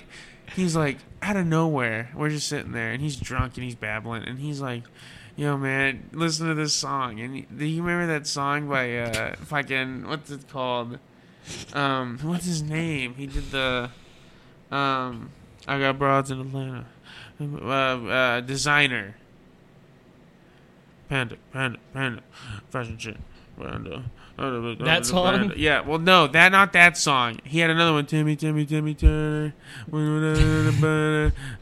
he's 0.55 0.75
like, 0.75 0.97
out 1.21 1.35
of 1.35 1.45
nowhere, 1.45 2.09
we're 2.15 2.29
just 2.29 2.47
sitting 2.47 2.71
there 2.71 2.91
and 2.91 3.01
he's 3.01 3.15
drunk 3.15 3.55
and 3.55 3.63
he's 3.63 3.75
babbling. 3.75 4.23
And 4.23 4.39
he's 4.39 4.61
like, 4.61 4.83
Yo, 5.35 5.55
man, 5.55 6.09
listen 6.11 6.47
to 6.47 6.53
this 6.53 6.73
song. 6.73 7.21
And 7.21 7.45
do 7.57 7.65
you 7.65 7.81
remember 7.81 8.11
that 8.13 8.27
song 8.27 8.67
by 8.67 8.97
uh, 8.97 9.35
fucking 9.37 10.05
what's 10.05 10.29
it 10.31 10.49
called? 10.49 10.99
Um, 11.71 12.19
what's 12.23 12.45
his 12.45 12.61
name? 12.61 13.13
He 13.13 13.25
did 13.25 13.49
the 13.49 13.89
um, 14.69 15.31
I 15.67 15.79
got 15.79 15.97
broads 15.97 16.31
in 16.31 16.41
Atlanta. 16.41 16.85
Uh, 17.39 17.45
uh, 17.45 18.41
Desiigner. 18.41 19.13
Panda, 21.07 21.37
panda, 21.51 21.79
panda, 21.93 22.21
fashion 22.69 22.97
shit. 22.97 23.17
Panda. 23.57 24.03
That 24.79 25.05
song? 25.05 25.53
Yeah, 25.57 25.81
well, 25.81 25.99
no, 25.99 26.27
that 26.27 26.51
not 26.51 26.73
that 26.73 26.97
song. 26.97 27.39
He 27.43 27.59
had 27.59 27.69
another 27.69 27.91
one. 27.93 28.05
Timmy, 28.05 28.35
Timmy, 28.35 28.65
Timmy 28.65 28.93
Turner. 28.93 29.53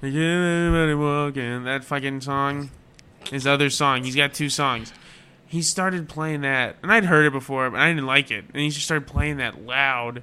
Everybody 0.04 0.94
walking. 0.94 1.64
That 1.64 1.84
fucking 1.84 2.22
song. 2.22 2.70
His 3.30 3.46
other 3.48 3.70
song. 3.70 4.04
He's 4.04 4.16
got 4.16 4.34
two 4.34 4.50
songs. 4.50 4.94
He 5.48 5.62
started 5.62 6.10
playing 6.10 6.42
that, 6.42 6.76
and 6.84 6.92
I'd 6.92 7.06
heard 7.06 7.26
it 7.26 7.32
before, 7.32 7.70
but 7.70 7.80
I 7.80 7.88
didn't 7.90 8.06
like 8.06 8.32
it. 8.32 8.46
And 8.54 8.62
he 8.62 8.70
just 8.70 8.86
started 8.86 9.08
playing 9.08 9.38
that 9.38 9.66
loud, 9.66 10.22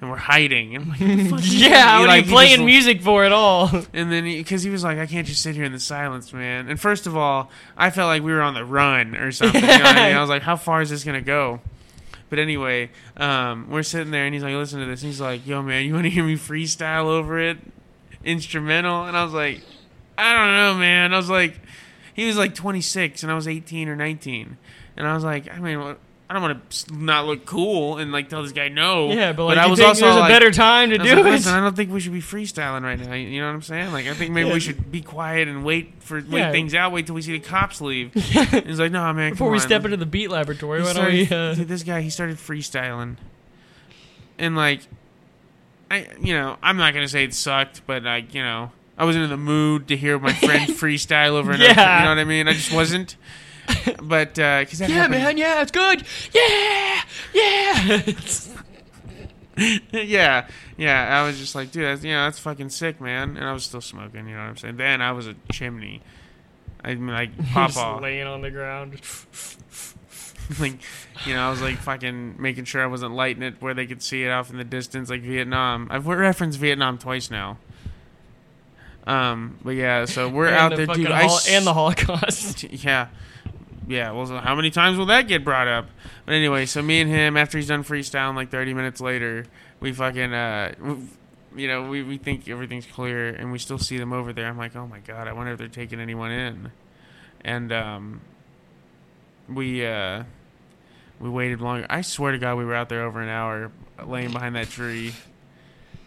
and 0.00 0.10
we're 0.10 0.16
hiding. 0.16 0.76
And 0.76 0.84
I'm 0.84 0.90
like, 0.90 1.00
what 1.00 1.16
the 1.16 1.28
fuck 1.30 1.38
is 1.44 1.54
Yeah, 1.62 1.98
what 2.00 2.08
like, 2.08 2.24
are 2.24 2.26
you 2.28 2.32
playing 2.32 2.56
just- 2.56 2.64
music 2.64 3.00
for 3.02 3.24
at 3.24 3.32
all? 3.32 3.70
and 3.94 4.12
then 4.12 4.24
because 4.24 4.62
he, 4.62 4.70
was 4.70 4.84
like, 4.84 4.98
I 4.98 5.06
can't 5.06 5.26
just 5.26 5.42
sit 5.42 5.54
here 5.54 5.64
in 5.64 5.72
the 5.72 5.80
silence, 5.80 6.32
man. 6.32 6.68
And 6.68 6.78
first 6.78 7.06
of 7.06 7.16
all, 7.16 7.50
I 7.76 7.88
felt 7.90 8.08
like 8.08 8.22
we 8.22 8.32
were 8.32 8.42
on 8.42 8.52
the 8.54 8.64
run 8.66 9.16
or 9.16 9.32
something. 9.32 9.62
You 9.62 9.66
know 9.66 9.74
I, 9.84 9.94
mean? 10.08 10.16
I 10.16 10.20
was 10.20 10.28
like, 10.30 10.42
how 10.42 10.56
far 10.56 10.82
is 10.82 10.90
this 10.90 11.04
gonna 11.04 11.22
go? 11.22 11.60
But 12.28 12.38
anyway, 12.38 12.90
um, 13.16 13.70
we're 13.70 13.82
sitting 13.82 14.10
there, 14.10 14.24
and 14.24 14.34
he's 14.34 14.42
like, 14.42 14.54
listen 14.54 14.80
to 14.80 14.86
this. 14.86 15.02
And 15.02 15.10
he's 15.10 15.20
like, 15.20 15.46
yo, 15.46 15.62
man, 15.62 15.84
you 15.84 15.94
want 15.94 16.04
to 16.04 16.10
hear 16.10 16.24
me 16.24 16.34
freestyle 16.34 17.04
over 17.04 17.38
it, 17.38 17.58
instrumental? 18.24 19.04
And 19.04 19.16
I 19.16 19.24
was 19.24 19.32
like, 19.32 19.62
I 20.18 20.34
don't 20.34 20.54
know, 20.56 20.74
man. 20.80 21.14
I 21.14 21.16
was 21.16 21.30
like, 21.30 21.60
he 22.14 22.26
was 22.26 22.36
like 22.36 22.54
26, 22.54 23.22
and 23.22 23.30
I 23.30 23.34
was 23.34 23.46
18 23.46 23.88
or 23.88 23.96
19, 23.96 24.56
and 24.96 25.06
I 25.06 25.14
was 25.14 25.24
like, 25.24 25.52
I 25.52 25.58
mean? 25.60 25.96
I 26.28 26.32
don't 26.32 26.42
want 26.42 26.70
to 26.70 26.94
not 26.94 27.26
look 27.26 27.46
cool 27.46 27.98
and 27.98 28.10
like 28.10 28.28
tell 28.28 28.42
this 28.42 28.50
guy 28.50 28.66
no. 28.68 29.12
Yeah, 29.12 29.32
but 29.32 29.44
like, 29.44 29.58
I 29.58 29.66
was 29.68 29.78
also 29.80 30.06
there's 30.06 30.16
like, 30.16 30.28
a 30.28 30.34
better 30.34 30.50
time 30.50 30.90
to 30.90 30.98
do 30.98 31.04
like, 31.04 31.18
it. 31.18 31.24
Listen, 31.24 31.54
I 31.54 31.60
don't 31.60 31.76
think 31.76 31.92
we 31.92 32.00
should 32.00 32.12
be 32.12 32.20
freestyling 32.20 32.82
right 32.82 32.98
now. 32.98 33.14
You 33.14 33.40
know 33.40 33.46
what 33.46 33.54
I'm 33.54 33.62
saying? 33.62 33.92
Like, 33.92 34.06
I 34.06 34.14
think 34.14 34.32
maybe 34.32 34.48
Yeah. 34.48 34.54
we 34.54 34.60
should 34.60 34.90
be 34.90 35.02
quiet 35.02 35.46
and 35.46 35.64
wait 35.64 36.02
for 36.02 36.16
wait 36.16 36.40
Yeah. 36.40 36.50
things 36.50 36.74
out. 36.74 36.90
Wait 36.90 37.06
till 37.06 37.14
we 37.14 37.22
see 37.22 37.32
the 37.32 37.38
cops 37.38 37.80
leave. 37.80 38.12
He's 38.14 38.80
like, 38.80 38.90
no, 38.90 39.12
man. 39.12 39.32
Before 39.32 39.50
we 39.50 39.58
on." 39.58 39.60
step 39.62 39.84
into 39.84 39.96
the 39.96 40.06
beat 40.06 40.28
laboratory, 40.30 40.80
He 40.80 40.86
why 40.86 40.92
don't 40.94 41.06
we? 41.06 41.22
Uh, 41.30 41.54
dude, 41.54 41.68
this 41.68 41.84
guy, 41.84 42.00
he 42.00 42.10
started 42.10 42.38
freestyling, 42.38 43.18
and 44.36 44.56
like, 44.56 44.80
I, 45.92 46.08
you 46.20 46.34
know, 46.34 46.56
I'm 46.60 46.76
not 46.76 46.92
gonna 46.92 47.06
say 47.06 47.22
it 47.22 47.34
sucked, 47.34 47.82
but 47.86 48.02
like, 48.02 48.34
you 48.34 48.42
know, 48.42 48.72
I 48.98 49.04
wasn't 49.04 49.24
in 49.24 49.30
the 49.30 49.36
mood 49.36 49.86
to 49.88 49.96
hear 49.96 50.18
my 50.18 50.32
friend 50.32 50.70
freestyle 50.72 51.34
over 51.34 51.52
another. 51.52 51.68
Yeah. 51.72 51.98
You 52.00 52.04
know 52.06 52.10
what 52.10 52.18
I 52.18 52.24
mean? 52.24 52.48
I 52.48 52.52
just 52.54 52.72
wasn't. 52.72 53.14
But 54.02 54.34
because 54.34 54.78
that 54.78 54.88
yeah, 54.88 54.94
happened- 54.96 55.22
man, 55.22 55.38
yeah, 55.38 55.62
it's 55.62 55.70
good. 55.72 56.02
Yeah, 56.32 57.02
yeah. 57.34 58.02
yeah, 59.92 60.48
yeah. 60.76 61.18
I 61.20 61.26
was 61.26 61.38
just 61.38 61.54
like, 61.54 61.70
dude, 61.72 61.84
that's, 61.84 62.04
you 62.04 62.12
know, 62.12 62.24
that's 62.24 62.38
fucking 62.38 62.68
sick, 62.70 63.00
man. 63.00 63.36
And 63.36 63.44
I 63.46 63.52
was 63.52 63.64
still 63.64 63.80
smoking. 63.80 64.28
You 64.28 64.34
know 64.34 64.42
what 64.42 64.48
I'm 64.50 64.56
saying? 64.56 64.76
Then 64.76 65.00
I 65.02 65.12
was 65.12 65.26
a 65.26 65.34
chimney. 65.52 66.02
I 66.84 66.94
mean, 66.94 67.08
like 67.08 67.36
Just 67.54 67.76
Papa, 67.76 68.00
laying 68.02 68.26
on 68.26 68.42
the 68.42 68.50
ground. 68.50 69.00
like 70.60 70.78
you 71.24 71.34
know, 71.34 71.40
I 71.40 71.50
was 71.50 71.60
like 71.62 71.78
fucking 71.78 72.40
making 72.40 72.64
sure 72.66 72.82
I 72.82 72.86
wasn't 72.86 73.14
lighting 73.14 73.42
it 73.42 73.54
where 73.60 73.74
they 73.74 73.86
could 73.86 74.02
see 74.02 74.24
it 74.24 74.30
off 74.30 74.50
in 74.50 74.58
the 74.58 74.64
distance, 74.64 75.10
like 75.10 75.22
Vietnam. 75.22 75.88
I've 75.90 76.06
referenced 76.06 76.58
Vietnam 76.58 76.98
twice 76.98 77.30
now. 77.30 77.58
Um, 79.06 79.58
but 79.64 79.70
yeah, 79.70 80.04
so 80.04 80.28
we're 80.28 80.46
and 80.48 80.56
out 80.56 80.70
the 80.76 80.84
there, 80.86 80.94
dude. 80.94 81.06
Hol- 81.08 81.36
s- 81.36 81.48
and 81.48 81.66
the 81.66 81.72
Holocaust. 81.74 82.64
yeah. 82.64 83.08
Yeah, 83.86 84.10
well, 84.10 84.26
how 84.40 84.56
many 84.56 84.70
times 84.70 84.98
will 84.98 85.06
that 85.06 85.28
get 85.28 85.44
brought 85.44 85.68
up? 85.68 85.88
But 86.24 86.34
anyway, 86.34 86.66
so 86.66 86.82
me 86.82 87.00
and 87.00 87.08
him, 87.08 87.36
after 87.36 87.56
he's 87.56 87.68
done 87.68 87.84
freestyling, 87.84 88.34
like 88.34 88.50
30 88.50 88.74
minutes 88.74 89.00
later, 89.00 89.46
we 89.78 89.92
fucking, 89.92 90.34
uh, 90.34 90.74
you 91.54 91.68
know, 91.68 91.88
we, 91.88 92.02
we 92.02 92.18
think 92.18 92.48
everything's 92.48 92.86
clear, 92.86 93.28
and 93.28 93.52
we 93.52 93.58
still 93.58 93.78
see 93.78 93.96
them 93.96 94.12
over 94.12 94.32
there. 94.32 94.48
I'm 94.48 94.58
like, 94.58 94.74
oh 94.74 94.88
my 94.88 94.98
god, 94.98 95.28
I 95.28 95.32
wonder 95.32 95.52
if 95.52 95.58
they're 95.58 95.68
taking 95.68 96.00
anyone 96.00 96.32
in. 96.32 96.72
And, 97.42 97.72
um, 97.72 98.20
we, 99.48 99.86
uh, 99.86 100.24
we 101.20 101.30
waited 101.30 101.60
longer. 101.60 101.86
I 101.88 102.00
swear 102.00 102.32
to 102.32 102.38
God, 102.38 102.56
we 102.58 102.64
were 102.64 102.74
out 102.74 102.88
there 102.88 103.04
over 103.04 103.22
an 103.22 103.28
hour, 103.28 103.70
laying 104.04 104.32
behind 104.32 104.56
that 104.56 104.68
tree. 104.68 105.14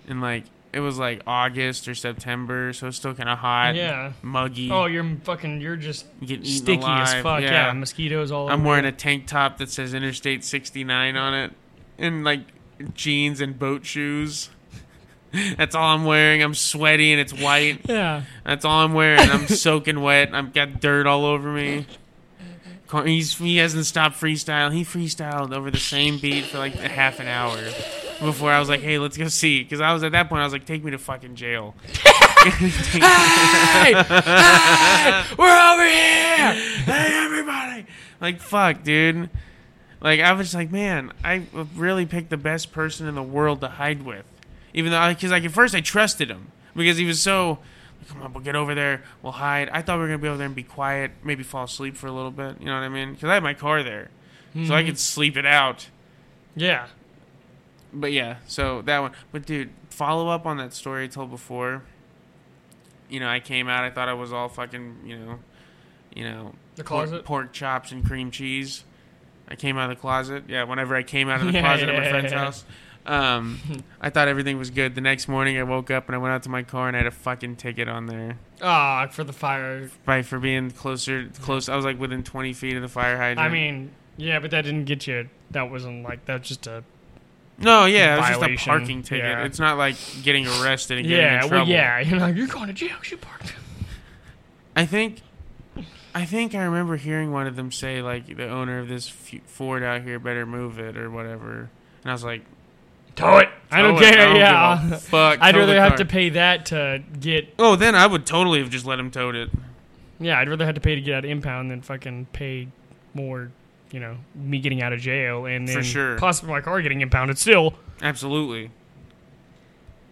And, 0.06 0.20
like, 0.20 0.44
it 0.72 0.80
was 0.82 0.98
like 1.00 1.22
August 1.26 1.88
or 1.88 1.96
September, 1.96 2.74
so 2.74 2.88
it's 2.88 2.98
still 2.98 3.14
kind 3.14 3.30
of 3.30 3.38
hot, 3.40 3.76
Yeah. 3.76 4.14
muggy. 4.22 4.70
Oh, 4.72 4.86
you're 4.86 5.18
fucking. 5.24 5.62
You're 5.62 5.76
just 5.76 6.06
sticky 6.44 6.84
as 6.86 7.14
fuck. 7.24 7.42
Yeah. 7.42 7.72
mosquitoes 7.74 8.32
all. 8.32 8.44
Over. 8.44 8.54
I'm 8.54 8.64
wearing 8.64 8.86
a 8.86 8.92
tank 8.92 9.28
top 9.28 9.58
that 9.58 9.70
says 9.70 9.94
Interstate 9.94 10.44
69 10.44 11.16
on 11.16 11.34
it, 11.34 11.54
and 11.98 12.24
like 12.24 12.42
jeans 12.94 13.42
and 13.42 13.58
boat 13.58 13.86
shoes. 13.86 14.50
That's 15.58 15.76
all 15.76 15.94
I'm 15.96 16.06
wearing. 16.06 16.42
I'm 16.42 16.54
sweaty 16.56 17.12
and 17.12 17.22
it's 17.22 17.34
white. 17.34 17.82
Yeah. 17.90 18.24
That's 18.46 18.66
all 18.66 18.84
I'm 18.86 18.94
wearing. 18.94 19.30
I'm 19.30 19.48
soaking 19.48 20.02
wet. 20.02 20.34
I've 20.34 20.54
got 20.54 20.80
dirt 20.80 21.06
all 21.08 21.26
over 21.26 21.52
me. 21.52 21.86
He's 23.06 23.38
he 23.38 23.58
hasn't 23.58 23.86
stopped 23.86 24.20
freestyle. 24.20 24.72
He 24.74 24.84
freestyled 24.84 25.54
over 25.54 25.70
the 25.70 25.78
same 25.78 26.18
beat 26.18 26.46
for 26.46 26.58
like 26.58 26.74
a 26.76 26.88
half 26.90 27.20
an 27.20 27.28
hour 27.28 27.58
before 28.20 28.52
I 28.52 28.60
was 28.60 28.68
like, 28.68 28.82
"Hey, 28.82 28.98
let's 28.98 29.16
go 29.16 29.28
see." 29.28 29.62
Because 29.62 29.80
I 29.80 29.94
was 29.94 30.04
at 30.04 30.12
that 30.14 30.28
point, 30.28 30.42
I 30.42 30.44
was 30.44 30.54
like, 30.54 30.66
"Take 30.66 30.84
me 30.84 30.92
to 30.92 30.98
fucking 30.98 31.36
jail." 31.36 31.76
Hey, 32.40 33.94
hey, 33.94 35.24
we're 35.38 35.60
over 35.74 35.84
here. 35.84 36.54
hey 36.86 37.26
everybody 37.26 37.86
like 38.22 38.40
fuck 38.40 38.82
dude 38.84 39.30
like 40.00 40.22
i 40.22 40.32
was 40.32 40.54
like 40.56 40.72
man 40.72 41.12
i 41.24 41.44
really 41.76 42.06
picked 42.06 42.30
the 42.30 42.38
best 42.38 42.72
person 42.72 43.08
in 43.08 43.16
the 43.16 43.24
world 43.24 43.60
to 43.60 43.68
hide 43.68 44.04
with 44.04 44.26
even 44.74 44.92
though 44.92 45.10
because 45.10 45.32
like 45.32 45.44
at 45.44 45.52
first 45.52 45.76
i 45.76 45.82
trusted 45.82 46.30
him 46.30 46.52
because 46.76 46.96
he 46.98 47.04
was 47.04 47.22
so 47.22 47.60
come 48.10 48.22
on 48.22 48.34
we'll 48.34 48.44
get 48.44 48.56
over 48.56 48.74
there 48.76 49.04
we'll 49.22 49.32
hide 49.32 49.70
i 49.70 49.82
thought 49.82 49.98
we 49.98 50.02
were 50.02 50.08
gonna 50.08 50.18
be 50.18 50.28
over 50.28 50.38
there 50.38 50.48
and 50.48 50.56
be 50.56 50.64
quiet 50.64 51.12
maybe 51.24 51.44
fall 51.44 51.64
asleep 51.66 51.96
for 51.96 52.08
a 52.08 52.12
little 52.12 52.32
bit 52.32 52.60
you 52.60 52.66
know 52.66 52.74
what 52.74 52.84
i 52.84 52.90
mean 52.90 53.14
because 53.14 53.30
i 53.30 53.34
had 53.36 53.44
my 53.44 53.54
car 53.54 53.84
there 53.84 54.10
so 54.54 54.60
i 54.60 54.80
mm-hmm. 54.80 54.88
could 54.88 55.00
sleep 55.00 55.38
it 55.38 55.46
out 55.46 55.88
Yeah. 56.56 56.88
but 57.94 58.12
yeah, 58.12 58.38
so 58.48 58.82
that 58.84 59.00
one. 59.00 59.12
But 59.32 59.46
dude, 59.46 59.70
follow 59.90 60.28
up 60.30 60.46
on 60.46 60.58
that 60.58 60.74
story 60.74 61.06
I 61.06 61.08
told 61.08 61.30
before. 61.30 61.84
You 63.10 63.20
know, 63.20 63.28
I 63.30 63.40
came 63.40 63.68
out. 63.70 63.84
I 63.84 63.90
thought 63.92 64.10
I 64.10 64.14
was 64.14 64.32
all 64.34 64.50
fucking, 64.50 64.98
you 65.06 65.18
know, 65.18 65.40
you 66.16 66.24
know, 66.24 66.54
The 66.76 66.84
pork, 66.84 67.08
closet? 67.10 67.26
pork 67.26 67.54
chops 67.54 67.92
and 67.92 68.04
cream 68.06 68.30
cheese. 68.32 68.84
I 69.48 69.56
came 69.56 69.78
out 69.78 69.90
of 69.90 69.98
the 69.98 70.02
closet. 70.02 70.44
Yeah, 70.48 70.64
whenever 70.64 70.96
I 70.96 71.04
came 71.04 71.30
out 71.30 71.42
of 71.42 71.48
the 71.48 71.54
Yeah, 71.54 71.62
closet 71.66 71.90
at 71.90 71.96
yeah, 71.96 72.02
my 72.02 72.10
friend's 72.10 72.32
yeah. 72.32 72.38
house. 72.40 72.66
Um, 73.10 73.60
I 74.02 74.10
thought 74.10 74.28
everything 74.28 74.58
was 74.58 74.70
good. 74.70 74.94
The 74.96 75.02
next 75.02 75.28
morning, 75.28 75.58
I 75.58 75.64
woke 75.64 75.90
up 75.90 76.08
and 76.08 76.16
I 76.16 76.20
went 76.20 76.34
out 76.34 76.44
to 76.44 76.50
my 76.50 76.64
car 76.64 76.88
and 76.88 76.96
I 76.96 77.00
had 77.00 77.08
a 77.08 77.12
fucking 77.12 77.56
ticket 77.56 77.88
on 77.90 78.06
there 78.06 78.38
Ah, 78.62 79.08
for 79.12 79.24
the 79.24 79.34
fire. 79.34 79.90
by 80.06 80.22
for 80.22 80.38
being 80.40 80.70
closer, 80.72 81.30
close. 81.42 81.68
I 81.70 81.76
was 81.76 81.86
like 81.86 82.00
within 82.00 82.24
twenty 82.24 82.54
feet 82.54 82.76
of 82.76 82.82
the 82.82 82.88
fire 82.88 83.18
hydrant. 83.18 83.40
I 83.40 83.50
mean, 83.50 83.92
yeah, 84.18 84.40
but 84.40 84.52
that 84.52 84.62
didn't 84.64 84.86
get 84.86 85.08
you. 85.08 85.28
That 85.52 85.72
wasn't 85.72 86.04
like 86.04 86.26
that. 86.26 86.42
Was 86.42 86.48
just 86.50 86.68
a 86.68 86.84
no, 87.58 87.86
yeah, 87.86 88.16
it 88.16 88.20
was 88.20 88.28
just 88.48 88.66
a 88.68 88.70
parking 88.70 89.04
ticket. 89.04 89.26
yeah. 89.26 89.44
It's 89.44 89.60
not 89.60 89.78
like 89.78 89.96
getting 90.24 90.46
arrested 90.48 91.00
and 91.00 91.08
getting 91.08 91.26
yeah. 91.26 91.34
in 91.36 91.40
Well, 91.42 91.50
trouble. 91.50 91.72
yeah. 91.72 92.00
You're 92.02 92.20
like 92.20 92.36
you're 92.36 92.48
going 92.48 92.68
to 92.68 92.74
jail. 92.74 92.96
You 93.10 93.18
parked. 93.18 93.54
I 94.76 94.86
think, 94.86 95.22
I 96.16 96.24
think 96.26 96.56
I 96.56 96.64
remember 96.64 96.96
hearing 96.96 97.32
one 97.34 97.48
of 97.48 97.56
them 97.58 97.70
say 97.72 98.02
like 98.02 98.38
the 98.38 98.48
owner 98.48 98.80
of 98.80 98.88
this 98.88 99.10
F- 99.10 99.42
Ford 99.46 99.84
out 99.84 100.04
here 100.04 100.20
better 100.20 100.46
move 100.46 100.80
it 100.80 100.96
or 100.96 101.10
whatever, 101.12 101.70
and 102.04 102.12
I 102.12 102.14
was 102.14 102.24
like, 102.24 102.44
Tow 103.20 103.38
it. 103.38 103.50
I 103.72 103.82
don't 103.82 103.96
"Tow 103.96 104.02
it, 104.02 104.14
care. 104.14 104.28
give 104.30 104.38
yeah. 104.38 104.94
a 104.94 104.98
fuck. 104.98 105.40
I'd 105.42 105.52
tow 105.52 105.60
rather 105.60 105.74
the 105.76 105.82
have 105.82 105.90
car." 105.92 105.98
to 105.98 106.06
pay 106.06 106.30
that 106.30 106.66
to 106.68 107.04
get. 107.20 107.54
Oh, 107.60 107.76
then 107.76 107.94
I 107.96 108.08
would 108.08 108.26
totally 108.26 108.60
have 108.60 108.70
just 108.70 108.86
let 108.86 109.00
him 109.00 109.12
tow 109.12 109.30
it. 109.30 109.50
Yeah, 110.20 110.40
I'd 110.40 110.50
rather 110.50 110.66
have 110.66 110.76
to 110.76 110.82
pay 110.82 110.96
to 110.96 111.02
get 111.02 111.16
out 111.16 111.26
of 111.26 111.30
impound 111.32 111.70
than 111.72 111.82
fucking 111.82 112.28
pay 112.34 112.68
more. 113.14 113.52
You 113.92 114.00
know, 114.00 114.18
me 114.36 114.60
getting 114.60 114.82
out 114.84 114.94
of 114.94 115.00
jail 115.00 115.46
and 115.48 115.68
For 115.68 115.76
then 115.76 115.84
sure. 115.84 116.18
possibly 116.18 116.52
my 116.52 116.62
car 116.62 116.82
getting 116.82 117.02
impounded 117.02 117.38
still. 117.40 117.74
Absolutely. 118.02 118.70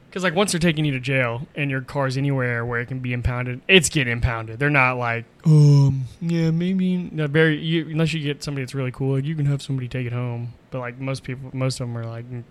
Because 0.10 0.24
like 0.24 0.34
once 0.34 0.52
they're 0.52 0.60
taking 0.60 0.84
you 0.86 0.94
to 0.94 1.00
jail 1.00 1.48
and 1.54 1.70
your 1.70 1.82
car's 1.82 2.18
anywhere 2.18 2.66
where 2.66 2.80
it 2.80 2.88
can 2.88 3.00
be 3.00 3.14
impounded, 3.14 3.62
it's 3.68 3.90
getting 3.90 4.12
impounded. 4.14 4.58
They're 4.58 4.70
not 4.70 4.98
like, 4.98 5.26
um, 5.46 6.06
yeah, 6.22 6.50
maybe 6.50 6.98
not 6.98 7.30
very. 7.30 7.58
You, 7.60 7.90
unless 7.90 8.14
you 8.14 8.24
get 8.24 8.42
somebody 8.44 8.64
that's 8.64 8.74
really 8.74 8.92
cool, 8.92 9.16
like, 9.16 9.26
you 9.26 9.36
can 9.36 9.46
have 9.46 9.62
somebody 9.62 9.88
take 9.88 10.08
it 10.08 10.14
home. 10.14 10.54
But 10.72 10.80
like 10.80 10.98
most 11.00 11.24
people, 11.24 11.52
most 11.54 11.80
of 11.80 11.88
them 11.88 11.98
are 11.98 12.06
like, 12.06 12.26
"Mm, 12.32 12.44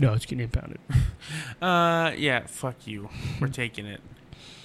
no, 0.00 0.12
it's 0.14 0.26
getting 0.26 0.44
impounded. 0.44 0.78
Uh, 1.62 2.12
yeah. 2.18 2.46
Fuck 2.46 2.86
you. 2.86 3.08
We're 3.40 3.48
taking 3.48 3.86
it. 3.86 4.00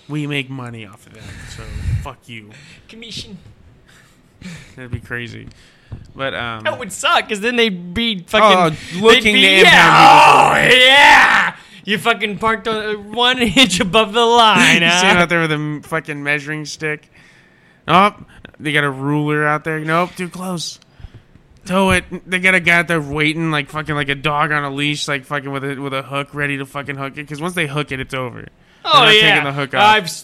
We 0.09 0.27
make 0.27 0.49
money 0.49 0.86
off 0.86 1.07
of 1.07 1.13
that, 1.13 1.23
so 1.55 1.63
fuck 2.01 2.27
you. 2.27 2.49
Commission. 2.89 3.38
That'd 4.75 4.91
be 4.91 4.99
crazy. 4.99 5.47
But 6.15 6.34
um, 6.34 6.63
That 6.63 6.77
would 6.80 6.91
suck 6.91 7.23
because 7.25 7.39
then 7.39 7.55
they'd 7.55 7.93
be 7.93 8.19
fucking 8.23 8.77
Oh, 8.99 9.01
looking 9.01 9.36
they'd 9.36 9.41
to 9.41 9.47
be, 9.55 9.59
impound 9.59 9.65
yeah, 9.65 10.71
oh 10.71 10.75
yeah. 10.75 11.55
You 11.86 11.97
fucking 11.97 12.39
parked 12.39 12.67
on, 12.67 12.86
uh, 12.95 12.99
one 12.99 13.39
inch 13.39 13.80
above 13.80 14.13
the 14.13 14.25
line. 14.25 14.82
you 14.82 14.88
huh? 14.88 14.97
stand 14.97 15.19
out 15.19 15.30
there 15.30 15.41
with 15.41 15.51
a 15.51 15.82
fucking 15.88 16.21
measuring 16.21 16.65
stick. 16.65 17.09
Oh, 17.88 18.15
they 18.59 18.73
got 18.73 18.84
a 18.84 18.91
ruler 18.91 19.45
out 19.47 19.63
there. 19.63 19.80
Nope, 19.80 20.11
too 20.15 20.30
close. 20.30 20.80
Tow 21.66 21.91
it. 21.91 22.05
They 22.30 22.39
got 22.39 22.55
a 22.55 22.60
guy 22.60 22.78
out 22.80 22.88
there 22.88 23.01
waiting, 23.01 23.51
like 23.51 23.70
fucking 23.70 23.93
like 23.95 24.10
a 24.10 24.16
dog 24.16 24.51
on 24.51 24.64
a 24.64 24.70
leash, 24.72 25.07
like 25.07 25.26
fucking 25.26 25.51
with 25.51 25.64
a 25.64 25.76
with 25.80 25.93
a 25.93 26.01
hook, 26.01 26.34
ready 26.34 26.57
to 26.57 26.66
fucking 26.66 26.95
hook 26.95 27.14
it. 27.14 27.16
Because 27.18 27.41
once 27.41 27.53
they 27.53 27.68
hook 27.68 27.91
it, 27.91 27.99
it's 27.99 28.14
over. 28.14 28.47
Oh 28.86 29.03
not 29.03 29.14
yeah, 29.14 29.22
taking 29.32 29.43
the 29.43 29.51
hook 29.53 29.74
uh, 29.74 29.78
off. 29.78 29.84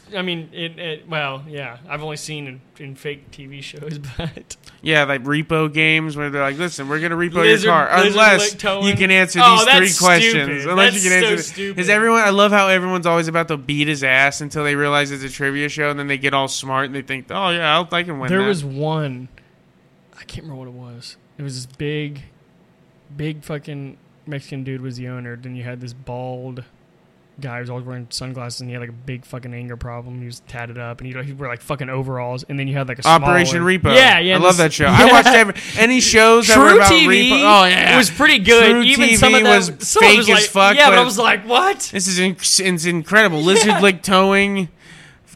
I've, 0.10 0.16
I 0.16 0.22
mean, 0.22 0.50
it, 0.54 0.80
it. 0.80 1.10
Well, 1.10 1.44
yeah, 1.48 1.78
I've 1.90 2.02
only 2.02 2.16
seen 2.16 2.62
it 2.78 2.82
in 2.82 2.96
fake 2.96 3.30
TV 3.30 3.62
shows, 3.62 4.00
but 4.18 4.56
Yeah, 4.82 5.04
like 5.04 5.24
repo 5.26 5.72
games 5.72 6.16
where 6.16 6.30
they're 6.30 6.42
like, 6.42 6.58
"Listen, 6.58 6.88
we're 6.88 7.02
gonna 7.02 7.18
repo 7.18 7.34
Lizard- 7.36 7.66
your 7.66 7.74
car 7.74 7.96
lizard 7.98 8.12
unless 8.14 8.52
lick 8.54 8.60
towing. 8.60 8.86
you 8.88 8.94
can 8.96 9.12
answer 9.12 9.42
Oh, 9.44 9.58
these 9.58 9.66
that's 9.66 9.98
three 10.00 10.08
questions." 10.08 10.44
stupid. 10.62 10.70
Unless 10.72 10.94
That's 10.94 11.04
you 11.04 11.12
can 11.12 11.20
so 11.22 11.28
answer. 11.32 11.44
stupid. 11.44 11.80
Is 11.82 11.90
everyone? 11.90 12.22
I 12.22 12.30
love 12.30 12.52
how 12.54 12.70
everyone's 12.70 13.06
always 13.06 13.28
about 13.28 13.50
to 13.50 13.58
beat 13.58 13.90
his 13.90 14.04
ass 14.06 14.40
until 14.40 14.64
they 14.64 14.76
realize 14.76 15.12
it's 15.12 15.24
a 15.26 15.30
trivia 15.30 15.68
show, 15.68 15.90
and 15.92 16.00
then 16.00 16.08
they 16.08 16.18
get 16.18 16.34
all 16.34 16.48
smart 16.48 16.86
and 16.86 16.96
they 16.96 17.02
think, 17.02 17.28
"Oh 17.30 17.50
yeah, 17.50 17.76
I'll, 17.76 17.88
I 17.92 18.04
can 18.04 18.20
win." 18.20 18.30
there 18.30 18.40
that." 18.42 18.48
was 18.48 18.64
one. 18.64 19.28
I 20.18 20.24
can't 20.24 20.48
remember 20.48 20.72
what 20.72 20.90
it 20.92 20.94
was. 20.96 21.18
It 21.38 21.42
was 21.44 21.56
this 21.56 21.66
big, 21.76 22.22
big 23.16 23.44
fucking 23.44 23.98
Mexican 24.26 24.64
dude 24.64 24.82
was 24.82 24.98
the 24.98 25.08
owner. 25.08 25.36
Then 25.36 25.56
you 25.56 25.64
had 25.64 25.82
this 25.82 25.94
bald 25.94 26.64
guy 27.42 27.56
who 27.56 27.62
was 27.62 27.70
always 27.70 27.86
wearing 27.86 28.08
sunglasses, 28.10 28.62
and 28.62 28.70
he 28.70 28.74
had 28.74 28.80
like 28.80 28.90
a 28.90 28.94
big 28.94 29.26
fucking 29.26 29.54
anger 29.54 29.76
problem. 29.76 30.20
He 30.20 30.26
was 30.26 30.40
tatted 30.48 30.78
up, 30.78 31.02
and 31.02 31.14
he 31.14 31.24
he 31.24 31.34
wore 31.34 31.48
like 31.48 31.62
fucking 31.62 31.90
overalls. 31.90 32.44
And 32.44 32.58
then 32.58 32.68
you 32.68 32.74
had 32.76 32.88
like 32.88 33.00
a 33.00 33.08
Operation 33.08 33.58
smaller- 33.58 33.78
Repo. 33.80 33.96
Yeah, 33.96 34.20
yeah. 34.20 34.36
I 34.36 34.40
love 34.40 34.58
that 34.58 34.74
show. 34.74 34.86
yeah. 34.86 34.98
I 34.98 35.06
watched 35.12 35.28
every, 35.28 35.54
any 35.78 36.00
shows 36.00 36.48
that 36.48 36.58
were 36.58 36.76
about 36.76 36.92
TV. 36.92 37.30
Repo. 37.30 37.34
Oh 37.34 37.66
yeah, 37.66 37.94
it 37.94 37.98
was 37.98 38.10
pretty 38.10 38.40
good. 38.40 38.72
True 38.72 38.82
Even 38.84 39.10
TV 39.10 39.18
some 39.18 39.36
of 39.36 39.44
that 39.44 39.56
was 39.58 39.88
some 39.88 40.02
fake 40.04 40.18
was 40.18 40.30
as 40.30 40.36
like, 40.36 40.44
fuck, 40.46 40.78
Yeah, 40.78 40.90
but 40.90 41.00
I 41.00 41.04
was 41.04 41.18
like, 41.18 41.46
what? 41.48 41.80
This 41.92 42.08
is 42.08 42.20
inc- 42.20 42.60
it's 42.66 42.86
incredible. 42.86 43.42
Lizard 43.42 43.82
Lick 43.82 44.02
Towing, 44.02 44.70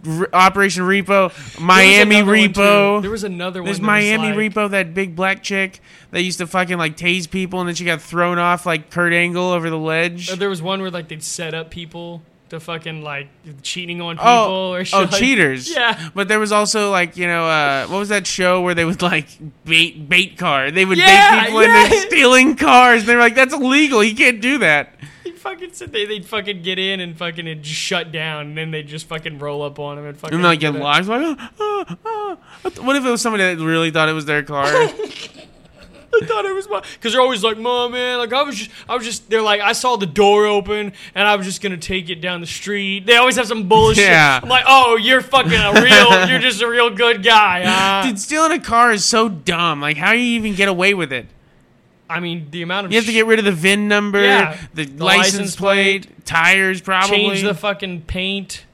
R- 0.08 0.30
Operation 0.34 0.84
Repo, 0.84 1.60
Miami 1.60 2.16
There 2.16 2.26
was 2.26 2.32
another 2.32 2.32
one, 2.42 2.54
too. 2.54 2.60
Repo. 2.62 3.02
There 3.02 3.12
was 3.12 3.24
another 3.24 3.60
one. 3.62 3.66
There's 3.66 3.82
Miami 3.82 4.28
like- 4.34 4.54
Repo, 4.54 4.70
that 4.72 4.94
big 4.94 5.16
black 5.16 5.44
chick 5.44 5.80
that 6.12 6.22
used 6.22 6.38
to 6.40 6.48
fucking 6.48 6.78
like 6.78 6.98
tase 6.98 7.30
people, 7.30 7.60
and 7.60 7.68
then 7.68 7.76
she 7.76 7.86
got 7.86 8.02
thrown 8.02 8.38
off 8.40 8.66
like 8.66 8.90
Kurt 8.90 9.14
Angle 9.14 9.52
over 9.52 9.70
the 9.70 9.78
ledge. 9.78 10.30
There 10.30 10.50
was 10.50 10.62
one 10.62 10.82
where 10.82 10.92
like 10.92 11.08
they'd 11.08 11.24
set 11.24 11.54
up 11.54 11.70
people 11.70 12.22
to 12.50 12.60
fucking 12.60 13.02
like 13.02 13.28
cheating 13.62 14.02
on 14.02 14.18
oh, 14.18 14.22
people 14.22 14.30
Oh, 14.32 14.74
or 14.74 14.86
shit. 14.86 14.98
oh, 15.00 15.02
like- 15.04 15.12
cheaters! 15.12 15.70
Yeah. 15.76 16.10
but 16.14 16.28
there 16.28 16.40
was 16.40 16.52
also 16.52 16.92
like 16.92 17.18
you 17.18 17.28
know 17.28 17.48
uh, 17.48 17.88
what 17.88 18.00
was 18.00 18.10
that 18.10 18.26
show 18.28 18.62
where 18.62 18.74
they 18.76 18.86
would 18.86 19.02
like 19.02 19.28
bait 19.66 20.08
bait 20.10 20.38
car? 20.38 20.72
They 20.72 20.86
would 20.86 20.98
Yeah, 20.98 21.42
bait 21.42 21.46
people 21.48 21.64
yeah. 21.64 21.86
into 21.86 21.98
stealing 22.02 22.56
cars. 22.56 23.06
They 23.06 23.16
were 23.16 23.22
like, 23.22 23.36
"That's 23.36 23.54
illegal. 23.54 24.04
You 24.04 24.16
can't 24.16 24.42
do 24.42 24.58
that." 24.60 24.96
They 25.24 25.32
fucking 25.32 25.74
said 25.74 25.92
they 25.92 26.06
they'd 26.06 26.26
fucking 26.26 26.62
get 26.64 26.80
in 26.80 27.00
and 27.00 27.18
fucking 27.18 27.46
just 27.62 27.80
shut 27.80 28.12
down, 28.12 28.48
and 28.48 28.58
then 28.58 28.72
they'd 28.72 28.88
just 28.88 29.08
fucking 29.08 29.40
roll 29.40 29.64
up 29.64 29.80
on 29.80 29.98
them 29.98 30.06
and 30.06 30.18
fucking. 30.18 30.36
And 30.36 30.44
like 30.44 30.60
get 30.60 30.74
that. 30.74 30.82
Like, 30.82 31.06
oh, 31.08 31.36
oh, 31.60 31.86
oh. 32.06 32.38
what 32.82 32.96
if 32.96 33.06
it 33.06 33.10
was 33.10 33.22
somebody 33.22 33.44
that 33.44 33.64
really 33.64 33.92
thought 33.92 34.10
it 34.10 34.14
was 34.14 34.26
their 34.26 34.44
car? 34.44 34.66
I 36.22 36.26
thought 36.26 36.46
it 36.46 36.54
was 36.56 36.68
my 36.70 36.82
because 36.94 37.14
they're 37.14 37.22
always 37.22 37.44
like, 37.44 37.58
"Mom, 37.58 37.92
man, 37.92 38.18
like 38.18 38.34
I 38.34 38.42
was 38.44 38.56
just, 38.56 38.72
I 38.90 38.96
was 38.96 39.04
just." 39.06 39.30
They're 39.30 39.42
like, 39.42 39.62
I 39.62 39.74
saw 39.74 39.96
the 39.96 40.06
door 40.08 40.46
open 40.46 40.94
and 41.16 41.28
I 41.28 41.36
was 41.36 41.46
just 41.46 41.62
gonna 41.62 41.78
take 41.78 42.10
it 42.10 42.20
down 42.22 42.42
the 42.42 42.48
street. 42.48 43.06
They 43.06 43.16
always 43.18 43.36
have 43.36 43.48
some 43.48 43.68
bullshit. 43.70 44.06
Yeah. 44.06 44.40
I'm 44.42 44.50
like, 44.50 44.66
"Oh, 44.68 44.96
you're 44.98 45.22
fucking 45.22 45.52
a 45.54 45.82
real, 45.82 46.28
you're 46.30 46.40
just 46.40 46.62
a 46.62 46.68
real 46.68 46.90
good 46.90 47.24
guy." 47.24 47.64
huh?" 47.66 48.08
Dude, 48.08 48.20
stealing 48.20 48.52
a 48.52 48.60
car 48.60 48.92
is 48.92 49.06
so 49.06 49.30
dumb. 49.30 49.82
Like, 49.82 49.98
how 49.98 50.12
do 50.14 50.18
you 50.18 50.36
even 50.40 50.56
get 50.56 50.68
away 50.68 50.94
with 50.94 51.14
it? 51.14 51.28
I 52.10 52.20
mean, 52.20 52.48
the 52.50 52.64
amount 52.64 52.88
of 52.88 52.92
You 52.92 52.98
have 52.98 53.06
to 53.06 53.14
get 53.14 53.28
rid 53.28 53.38
of 53.38 53.46
the 53.46 53.52
VIN 53.52 53.88
number, 53.88 54.20
Yeah. 54.24 54.58
the, 54.74 54.86
The 54.86 55.04
license, 55.04 55.34
license 55.36 55.56
plate, 55.56 56.26
tires, 56.26 56.82
probably. 56.82 57.18
change 57.18 57.44
the 57.44 57.54
fucking 57.54 58.02
paint. 58.02 58.66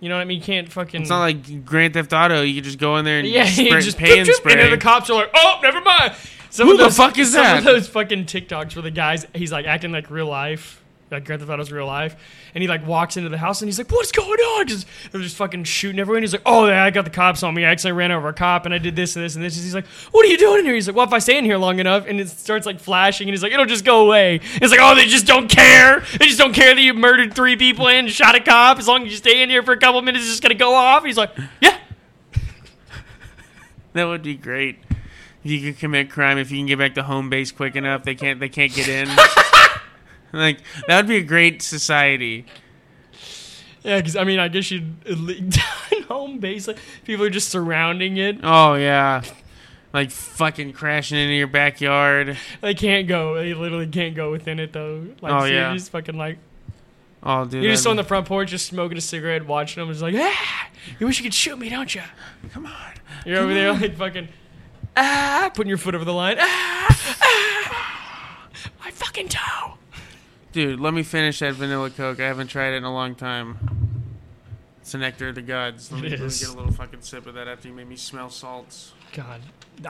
You 0.00 0.10
know 0.10 0.16
what 0.16 0.20
I 0.20 0.24
mean? 0.26 0.36
You 0.38 0.44
can't 0.44 0.70
fucking. 0.70 1.00
it's 1.00 1.08
not 1.08 1.20
like 1.20 1.64
Grand 1.64 1.94
Theft 1.94 2.12
Auto. 2.12 2.42
You 2.42 2.56
can 2.56 2.64
just 2.64 2.78
go 2.78 2.96
in 2.98 3.06
there 3.06 3.20
and 3.20 3.26
Yeah, 3.28 3.46
spray, 3.46 3.64
you 3.64 3.80
just 3.80 3.96
pay 3.96 4.18
and 4.18 4.28
and 4.28 4.36
spray. 4.36 4.56
then 4.56 4.70
the 4.70 4.76
cops 4.76 5.08
are 5.08 5.14
like, 5.14 5.30
"Oh, 5.34 5.60
never 5.62 5.80
mind." 5.80 6.12
Some 6.54 6.68
Who 6.68 6.74
of 6.74 6.78
the 6.78 6.90
fuck 6.90 7.18
is 7.18 7.32
some 7.32 7.42
that? 7.42 7.58
of 7.58 7.64
those 7.64 7.88
fucking 7.88 8.26
TikToks 8.26 8.76
where 8.76 8.82
the 8.84 8.92
guys 8.92 9.26
he's 9.34 9.50
like 9.50 9.66
acting 9.66 9.90
like 9.90 10.08
real 10.08 10.28
life, 10.28 10.80
like 11.10 11.24
Grand 11.24 11.40
Theft 11.40 11.50
Auto's 11.50 11.72
real 11.72 11.84
life, 11.84 12.14
and 12.54 12.62
he 12.62 12.68
like 12.68 12.86
walks 12.86 13.16
into 13.16 13.28
the 13.28 13.38
house 13.38 13.60
and 13.60 13.66
he's 13.68 13.76
like, 13.76 13.90
"What's 13.90 14.12
going 14.12 14.38
on?" 14.38 14.68
Just 14.68 14.86
they're 15.10 15.20
just 15.20 15.34
fucking 15.34 15.64
shooting 15.64 15.98
everyone. 15.98 16.22
He's 16.22 16.32
like, 16.32 16.42
"Oh 16.46 16.68
yeah, 16.68 16.84
I 16.84 16.90
got 16.90 17.06
the 17.06 17.10
cops 17.10 17.42
on 17.42 17.54
me. 17.54 17.64
I 17.64 17.70
actually 17.70 17.90
ran 17.90 18.12
over 18.12 18.28
a 18.28 18.32
cop 18.32 18.66
and 18.66 18.72
I 18.72 18.78
did 18.78 18.94
this 18.94 19.16
and 19.16 19.24
this 19.24 19.34
and 19.34 19.44
this." 19.44 19.56
He's 19.56 19.74
like, 19.74 19.86
"What 20.12 20.24
are 20.24 20.28
you 20.28 20.38
doing 20.38 20.60
in 20.60 20.64
here?" 20.66 20.74
He's 20.74 20.86
like, 20.86 20.94
"Well, 20.94 21.04
if 21.08 21.12
I 21.12 21.18
stay 21.18 21.38
in 21.38 21.44
here 21.44 21.58
long 21.58 21.80
enough," 21.80 22.06
and 22.06 22.20
it 22.20 22.28
starts 22.28 22.66
like 22.66 22.78
flashing, 22.78 23.26
and 23.26 23.32
he's 23.34 23.42
like, 23.42 23.50
"It'll 23.50 23.66
just 23.66 23.84
go 23.84 24.06
away." 24.06 24.36
It's 24.62 24.70
like, 24.70 24.78
"Oh, 24.80 24.94
they 24.94 25.06
just 25.06 25.26
don't 25.26 25.48
care. 25.48 26.04
They 26.20 26.26
just 26.26 26.38
don't 26.38 26.54
care 26.54 26.72
that 26.72 26.80
you 26.80 26.94
murdered 26.94 27.34
three 27.34 27.56
people 27.56 27.88
and 27.88 28.08
shot 28.08 28.36
a 28.36 28.40
cop. 28.40 28.78
As 28.78 28.86
long 28.86 29.06
as 29.06 29.10
you 29.10 29.16
stay 29.16 29.42
in 29.42 29.50
here 29.50 29.64
for 29.64 29.72
a 29.72 29.78
couple 29.78 30.00
minutes, 30.02 30.22
it's 30.22 30.34
just 30.34 30.42
gonna 30.44 30.54
go 30.54 30.72
off." 30.72 31.04
He's 31.04 31.16
like, 31.16 31.32
"Yeah." 31.60 31.78
that 33.94 34.04
would 34.04 34.22
be 34.22 34.36
great. 34.36 34.78
You 35.44 35.60
can 35.60 35.74
commit 35.74 36.10
crime, 36.10 36.38
if 36.38 36.50
you 36.50 36.56
can 36.58 36.66
get 36.66 36.78
back 36.78 36.94
to 36.94 37.02
home 37.02 37.28
base 37.30 37.52
quick 37.52 37.76
enough, 37.76 38.02
they 38.02 38.14
can't. 38.14 38.40
They 38.40 38.48
can't 38.48 38.72
get 38.74 38.88
in. 38.88 39.08
like 40.32 40.58
that 40.88 40.96
would 40.96 41.06
be 41.08 41.16
a 41.18 41.22
great 41.22 41.60
society. 41.62 42.46
Yeah, 43.82 43.98
because 43.98 44.16
I 44.16 44.24
mean, 44.24 44.38
I 44.38 44.48
guess 44.48 44.70
you'd 44.70 44.94
home 46.08 46.38
base. 46.38 46.66
Like, 46.66 46.78
people 47.04 47.24
are 47.26 47.30
just 47.30 47.50
surrounding 47.50 48.16
it. 48.16 48.38
Oh 48.42 48.74
yeah, 48.74 49.22
like 49.92 50.10
fucking 50.10 50.72
crashing 50.72 51.18
into 51.18 51.34
your 51.34 51.46
backyard. 51.46 52.38
They 52.62 52.72
can't 52.74 53.06
go. 53.06 53.34
They 53.34 53.52
literally 53.52 53.86
can't 53.86 54.14
go 54.14 54.30
within 54.30 54.58
it 54.58 54.72
though. 54.72 55.06
Like, 55.20 55.32
Oh, 55.32 55.40
so 55.40 55.44
yeah. 55.44 55.68
you're 55.68 55.74
just 55.78 55.90
fucking 55.90 56.16
like 56.16 56.38
Oh, 57.22 57.44
dude. 57.44 57.62
you're 57.62 57.72
just 57.72 57.86
on 57.86 57.96
the 57.96 58.04
front 58.04 58.26
porch, 58.26 58.50
just 58.50 58.66
smoking 58.66 58.96
a 58.98 59.02
cigarette, 59.02 59.46
watching 59.46 59.82
them. 59.82 59.90
Just 59.90 60.02
like, 60.02 60.14
ah, 60.16 60.68
you 60.98 61.06
wish 61.06 61.18
you 61.18 61.22
could 61.24 61.34
shoot 61.34 61.58
me, 61.58 61.68
don't 61.68 61.94
you? 61.94 62.02
come 62.52 62.64
on. 62.66 62.72
You're 63.26 63.40
over 63.40 63.52
there 63.52 63.72
like 63.74 63.96
fucking 63.96 64.28
ah, 64.96 65.50
putting 65.54 65.68
your 65.68 65.78
foot 65.78 65.94
over 65.94 66.04
the 66.04 66.12
line. 66.12 66.36
Ah, 66.38 67.16
ah, 67.22 68.48
my 68.84 68.90
fucking 68.90 69.28
toe. 69.28 69.74
Dude, 70.52 70.78
let 70.80 70.94
me 70.94 71.02
finish 71.02 71.40
that 71.40 71.54
vanilla 71.54 71.90
coke. 71.90 72.20
I 72.20 72.26
haven't 72.26 72.48
tried 72.48 72.74
it 72.74 72.76
in 72.76 72.84
a 72.84 72.92
long 72.92 73.14
time. 73.14 73.58
It's 74.80 74.92
the 74.92 74.98
nectar 74.98 75.28
of 75.28 75.34
the 75.34 75.42
gods. 75.42 75.90
Let 75.90 76.00
me, 76.02 76.06
It 76.08 76.10
let 76.12 76.20
me 76.20 76.26
is. 76.26 76.40
get 76.40 76.50
a 76.50 76.52
little 76.56 76.72
fucking 76.72 77.00
sip 77.02 77.26
of 77.26 77.34
that 77.34 77.48
after 77.48 77.68
you 77.68 77.74
made 77.74 77.88
me 77.88 77.96
smell 77.96 78.30
salts. 78.30 78.92
God, 79.14 79.40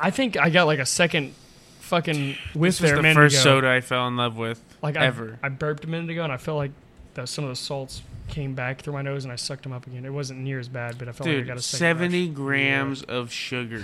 I 0.01 0.11
think 0.11 0.37
I 0.39 0.51
got 0.51 0.65
like 0.67 0.79
a 0.79 0.87
second 0.87 1.35
fucking 1.81 2.37
whiff 2.55 2.79
This 2.79 2.81
was 2.81 2.91
there 2.91 2.95
a 2.95 2.97
the 2.99 3.03
minute 3.03 3.15
first 3.17 3.35
ago. 3.37 3.43
soda 3.57 3.71
I 3.71 3.81
fell 3.83 4.07
in 4.09 4.17
love 4.17 4.37
with. 4.37 4.63
like 4.83 4.97
I, 4.97 5.05
ever. 5.07 5.39
I 5.43 5.49
burped 5.51 5.85
a 5.85 5.89
minute 5.89 6.09
ago, 6.11 6.23
and 6.25 6.33
I 6.33 6.37
felt 6.39 6.57
like 6.59 6.71
that 7.15 7.29
some 7.29 7.45
of 7.45 7.51
the 7.51 7.57
salts 7.57 8.03
came 8.29 8.55
back 8.55 8.81
through 8.81 8.95
my 8.95 9.03
nose, 9.03 9.25
and 9.25 9.33
I 9.33 9.37
sucked 9.37 9.65
them 9.65 9.73
up 9.73 9.87
again. 9.87 10.05
It 10.07 10.13
wasn't 10.13 10.41
near 10.41 10.59
as 10.61 10.69
bad, 10.69 10.97
but 10.99 11.09
I 11.09 11.13
felt 11.13 11.29
like 11.29 11.37
I 11.39 11.41
got 11.41 11.47
Dude, 11.49 11.57
a 11.59 11.63
second 11.63 11.79
70 11.99 12.29
rush. 12.29 12.35
grams 12.37 13.03
of 13.03 13.31
sugar. 13.33 13.83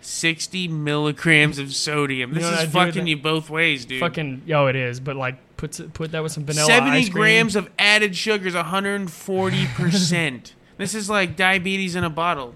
60 0.00 0.68
milligrams 0.68 1.58
of 1.58 1.74
sodium. 1.74 2.30
You 2.30 2.34
This 2.36 2.42
know 2.44 2.50
what 2.50 2.54
is 2.54 2.60
I'd 2.68 2.72
do 2.72 2.78
with 2.78 2.88
fucking 2.94 3.06
you 3.06 3.16
both 3.16 3.50
ways, 3.50 3.84
dude. 3.84 4.00
Fucking 4.00 4.42
yo, 4.46 4.66
it 4.66 4.76
is, 4.76 5.00
but 5.00 5.16
like 5.16 5.36
put 5.56 5.92
put 5.94 6.12
that 6.12 6.22
with 6.22 6.32
some 6.32 6.44
vanilla 6.44 6.66
70 6.66 6.90
ice 6.90 7.04
cream. 7.08 7.12
grams 7.12 7.56
of 7.56 7.70
added 7.78 8.14
sugar 8.16 8.46
is 8.48 8.54
140%. 8.54 10.52
this 10.78 10.94
is 10.94 11.08
like 11.10 11.36
diabetes 11.36 11.94
in 11.94 12.04
a 12.04 12.10
bottle. 12.10 12.54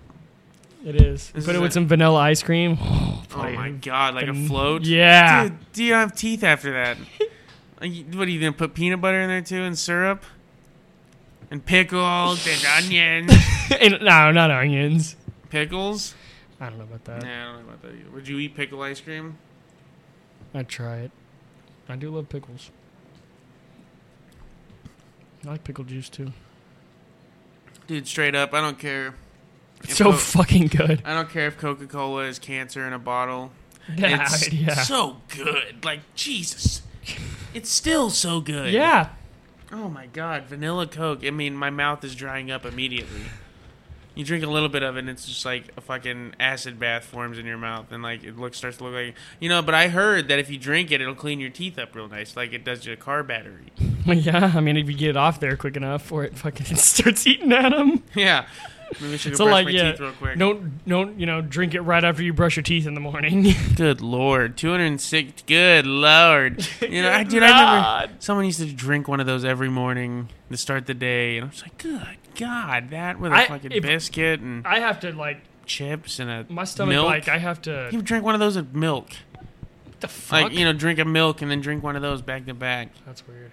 It 0.85 0.95
is. 0.97 1.31
This 1.31 1.45
put 1.45 1.55
is 1.55 1.59
it 1.59 1.63
with 1.63 1.71
a- 1.71 1.75
some 1.75 1.87
vanilla 1.89 2.21
ice 2.21 2.43
cream. 2.43 2.79
Oh 3.31 3.43
my 3.53 3.71
god, 3.71 4.15
like 4.15 4.27
a 4.27 4.35
float? 4.35 4.83
Yeah. 4.85 5.45
Dude, 5.45 5.73
do 5.75 5.85
you 5.85 5.93
have 5.93 6.17
teeth 6.17 6.43
after 6.43 6.73
that? 6.73 6.97
What 7.79 8.27
are 8.27 8.31
you 8.31 8.41
gonna 8.41 8.51
put 8.53 8.75
peanut 8.75 9.01
butter 9.01 9.21
in 9.21 9.29
there 9.29 9.43
too 9.43 9.63
and 9.63 9.79
syrup? 9.79 10.25
And 11.51 11.65
pickles 11.65 12.45
and 12.49 12.65
onions. 12.85 13.33
And- 13.81 14.01
no, 14.03 14.33
not 14.33 14.51
onions. 14.51 15.15
Pickles? 15.51 16.15
I 16.61 16.69
don't 16.69 16.79
know 16.79 16.85
about 16.85 17.05
that. 17.05 17.23
Nah, 17.23 17.29
I 17.29 17.45
don't 17.45 17.55
know 17.67 17.69
about 17.69 17.83
that 17.83 17.93
either. 17.95 18.11
Would 18.13 18.27
you 18.29 18.39
eat 18.39 18.55
pickle 18.57 18.83
ice 18.83 19.01
cream? 19.01 19.39
I'd 20.55 20.69
try 20.69 20.99
it. 20.99 21.11
I 21.89 21.97
do 21.97 22.11
love 22.11 22.29
pickles. 22.29 22.71
I 25.47 25.51
like 25.51 25.65
pickle 25.65 25.85
juice 25.85 26.09
too. 26.09 26.33
Dude, 27.87 28.07
straight 28.07 28.35
up, 28.35 28.53
I 28.53 28.61
don't 28.61 28.79
care. 28.79 29.15
It's 29.85 29.97
so 29.97 30.07
Co- 30.07 30.13
fucking 30.17 30.67
good. 30.69 31.03
I 31.05 31.15
don't 31.15 31.31
care 31.31 31.47
if 31.47 31.57
Coca 31.57 31.87
Cola 31.87 32.25
is 32.25 32.39
cancer 32.39 32.87
in 32.87 32.93
a 32.93 32.99
bottle. 32.99 33.53
Yeah, 33.97 34.25
It's 34.25 34.53
yeah. 34.53 34.75
so 34.75 35.17
good. 35.35 35.83
Like, 35.83 36.01
Jesus. 36.15 36.83
It's 37.55 37.71
still 37.71 38.11
so 38.11 38.43
good. 38.43 38.71
yeah. 38.75 39.11
Oh 39.73 39.89
my 39.89 40.05
god, 40.09 40.45
vanilla 40.45 40.87
Coke. 40.87 41.25
I 41.25 41.31
mean, 41.31 41.55
my 41.57 41.71
mouth 41.71 42.05
is 42.05 42.15
drying 42.15 42.51
up 42.51 42.67
immediately. 42.67 43.23
You 44.19 44.25
drink 44.25 44.43
a 44.43 44.49
little 44.49 44.69
bit 44.69 44.83
of 44.83 44.97
it, 44.97 45.01
and 45.01 45.09
it's 45.09 45.27
just 45.27 45.45
like 45.45 45.67
a 45.77 45.81
fucking 45.81 46.35
acid 46.41 46.81
bath 46.81 47.05
forms 47.05 47.39
in 47.39 47.47
your 47.47 47.57
mouth, 47.57 47.93
and 47.93 48.03
like 48.03 48.25
it 48.25 48.37
looks 48.37 48.59
starts 48.59 48.79
to 48.79 48.85
look 48.85 48.93
like 48.95 49.15
you 49.39 49.49
know. 49.49 49.63
But 49.63 49.77
I 49.77 49.87
heard 49.87 50.27
that 50.27 50.41
if 50.41 50.51
you 50.51 50.59
drink 50.59 50.91
it, 50.91 51.01
it'll 51.01 51.15
clean 51.15 51.39
your 51.39 51.51
teeth 51.51 51.79
up 51.79 51.95
real 51.95 52.09
nice, 52.09 52.37
like 52.37 52.53
it 52.53 52.65
does 52.65 52.85
your 52.85 52.97
car 52.97 53.23
battery. 53.23 53.73
Yeah, 54.07 54.53
I 54.55 54.61
mean, 54.61 54.79
if 54.79 54.89
you 54.89 54.97
get 54.97 55.11
it 55.11 55.17
off 55.19 55.39
there 55.39 55.55
quick 55.57 55.77
enough, 55.77 56.11
or 56.11 56.25
it 56.25 56.37
fucking 56.37 56.65
starts 56.77 57.27
eating 57.27 57.53
at 57.53 57.71
them. 57.71 58.03
yeah. 58.17 58.47
Maybe 59.03 59.13
I 59.13 59.17
should 59.19 59.37
So 59.37 59.45
brush 59.45 59.53
like, 59.53 59.65
my 59.67 59.71
yeah, 59.73 59.91
teeth 59.93 60.01
real 60.01 60.13
quick. 60.13 60.39
don't 60.39 60.87
don't 60.89 61.21
you 61.21 61.27
know 61.27 61.43
drink 61.43 61.75
it 61.75 61.83
right 61.83 62.03
after 62.03 62.23
you 62.23 62.33
brush 62.33 62.57
your 62.57 62.63
teeth 62.63 62.87
in 62.87 62.95
the 62.95 63.01
morning. 63.01 63.53
Good 63.77 64.01
lord, 64.01 64.57
two 64.57 64.71
hundred 64.71 64.87
and 64.87 65.01
six. 65.01 65.43
Good 65.47 65.87
lord. 65.87 66.67
You 66.81 67.03
know, 67.03 67.13
I, 67.13 67.23
dude, 67.23 67.43
I 67.43 68.01
remember 68.01 68.17
someone 68.19 68.47
used 68.47 68.61
to 68.61 68.73
drink 68.73 69.07
one 69.07 69.21
of 69.21 69.27
those 69.27 69.45
every 69.45 69.69
morning 69.69 70.31
to 70.51 70.57
start 70.57 70.87
the 70.87 70.95
day, 70.95 71.37
and 71.37 71.45
i 71.45 71.49
was 71.51 71.61
like, 71.63 71.77
good 71.77 72.17
god, 72.39 72.91
that 72.91 73.21
with 73.21 73.33
a 73.33 73.35
I- 73.37 73.47
fucking 73.49 73.73
if- 73.73 73.83
biscuit 73.83 74.41
and 74.41 74.67
I 74.67 74.79
have 74.81 75.01
to 75.01 75.13
like 75.13 75.43
chips 75.67 76.19
and 76.19 76.31
a 76.31 76.47
my 76.49 76.65
stomach 76.65 76.93
milk. 76.95 77.07
like 77.07 77.29
I 77.29 77.37
have 77.39 77.61
to. 77.63 77.89
He 77.91 77.97
would 77.99 78.07
drink 78.07 78.25
one 78.25 78.35
of 78.35 78.41
those 78.41 78.57
with 78.57 78.75
milk. 78.75 79.11
What 79.85 80.01
the 80.01 80.09
fuck? 80.09 80.43
Like, 80.45 80.53
you 80.53 80.65
know, 80.65 80.73
drink 80.73 80.99
a 80.99 81.05
milk 81.05 81.43
and 81.43 81.51
then 81.51 81.61
drink 81.61 81.83
one 81.83 81.97
of 81.97 82.03
those 82.03 82.23
back 82.23 82.47
to 82.47 82.55
back. 82.55 82.89
That's 83.05 83.27
weird. 83.29 83.51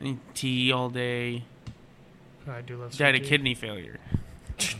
And 0.00 0.18
tea 0.34 0.72
all 0.72 0.88
day. 0.88 1.44
I 2.48 2.60
do 2.62 2.76
love. 2.76 2.96
Died 2.96 3.14
of 3.14 3.18
sweet 3.18 3.22
tea. 3.24 3.28
kidney 3.28 3.54
failure. 3.54 3.98
I'm 4.58 4.78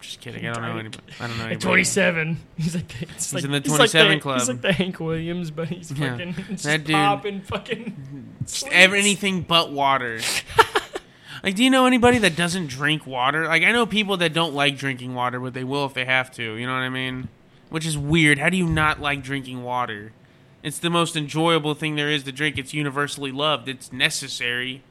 just 0.00 0.20
kidding. 0.20 0.46
I 0.46 0.52
don't 0.52 0.62
know 0.62 0.68
Died- 0.72 0.78
anybody. 0.80 1.02
I 1.20 1.26
don't 1.26 1.36
know 1.38 1.44
At 1.44 1.50
anybody. 1.50 1.66
27, 1.66 2.36
he's 2.56 2.74
like 2.74 2.88
the, 2.88 3.02
it's 3.04 3.12
He's 3.30 3.34
like, 3.34 3.44
in 3.44 3.50
the 3.52 3.60
he's 3.60 3.70
like 3.70 3.76
27 3.90 4.12
the- 4.16 4.20
club. 4.20 4.38
He's 4.40 4.48
like 4.48 4.60
the 4.60 4.72
Hank 4.72 5.00
Williams, 5.00 5.50
but 5.50 5.68
he's 5.68 5.90
Yeah. 5.92 6.10
fucking 6.10 6.34
it's 6.50 6.62
That 6.64 6.76
just 6.78 6.84
dude- 6.86 6.94
popping 6.94 7.40
fucking. 7.42 8.36
Just 8.44 8.66
ev- 8.68 8.92
anything 8.94 9.42
but 9.42 9.70
water. 9.72 10.20
like, 11.44 11.54
do 11.56 11.62
you 11.62 11.68
know 11.70 11.84
anybody 11.84 12.16
that 12.18 12.36
doesn't 12.36 12.68
drink 12.68 13.06
water? 13.06 13.46
Like, 13.46 13.62
I 13.62 13.70
know 13.70 13.84
people 13.84 14.16
that 14.16 14.32
don't 14.32 14.54
like 14.54 14.78
drinking 14.78 15.14
water, 15.14 15.38
but 15.38 15.52
they 15.52 15.62
will 15.62 15.84
if 15.84 15.92
they 15.94 16.06
have 16.06 16.32
to. 16.32 16.54
You 16.54 16.66
know 16.66 16.72
what 16.72 16.80
I 16.80 16.88
mean? 16.88 17.28
Which 17.68 17.84
is 17.84 17.98
weird. 17.98 18.38
How 18.38 18.48
do 18.48 18.56
you 18.56 18.66
not 18.66 18.98
like 18.98 19.22
drinking 19.22 19.62
water? 19.62 20.12
It's 20.62 20.78
the 20.78 20.88
most 20.88 21.16
enjoyable 21.16 21.74
thing 21.74 21.96
there 21.96 22.10
is 22.10 22.22
to 22.24 22.32
drink. 22.32 22.56
It's 22.56 22.72
universally 22.72 23.30
loved. 23.30 23.68
It's 23.68 23.92
necessary 23.92 24.82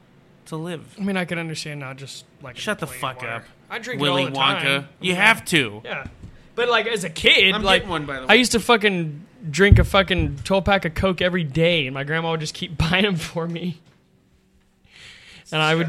to 0.46 0.56
live. 0.56 0.94
I 0.96 1.02
mean, 1.02 1.16
I 1.16 1.24
can 1.24 1.40
understand 1.40 1.80
not 1.80 1.96
just 1.96 2.24
like 2.40 2.56
Shut 2.56 2.78
the 2.78 2.86
fuck 2.86 3.16
water. 3.16 3.28
up. 3.30 3.44
I 3.68 3.80
drink 3.80 4.00
Willy 4.00 4.22
it 4.22 4.26
all 4.26 4.30
the 4.30 4.38
Wonka. 4.38 4.62
time. 4.62 4.88
You 5.00 5.12
mean, 5.14 5.20
have 5.20 5.44
to. 5.46 5.82
Yeah, 5.84 6.06
but 6.54 6.68
like 6.68 6.86
as 6.86 7.02
a 7.02 7.10
kid, 7.10 7.52
I'm 7.52 7.64
like 7.64 7.88
one 7.88 8.06
by 8.06 8.20
the 8.20 8.20
way. 8.22 8.26
I 8.28 8.34
used 8.34 8.52
to 8.52 8.60
fucking 8.60 9.26
drink 9.50 9.80
a 9.80 9.84
fucking 9.84 10.36
12 10.44 10.64
pack 10.64 10.84
of 10.84 10.94
Coke 10.94 11.20
every 11.20 11.42
day, 11.44 11.88
and 11.88 11.94
my 11.94 12.04
grandma 12.04 12.30
would 12.30 12.40
just 12.40 12.54
keep 12.54 12.78
buying 12.90 13.02
them 13.02 13.16
for 13.16 13.48
me. 13.48 13.80
And 15.50 15.60
I 15.60 15.74
would, 15.74 15.88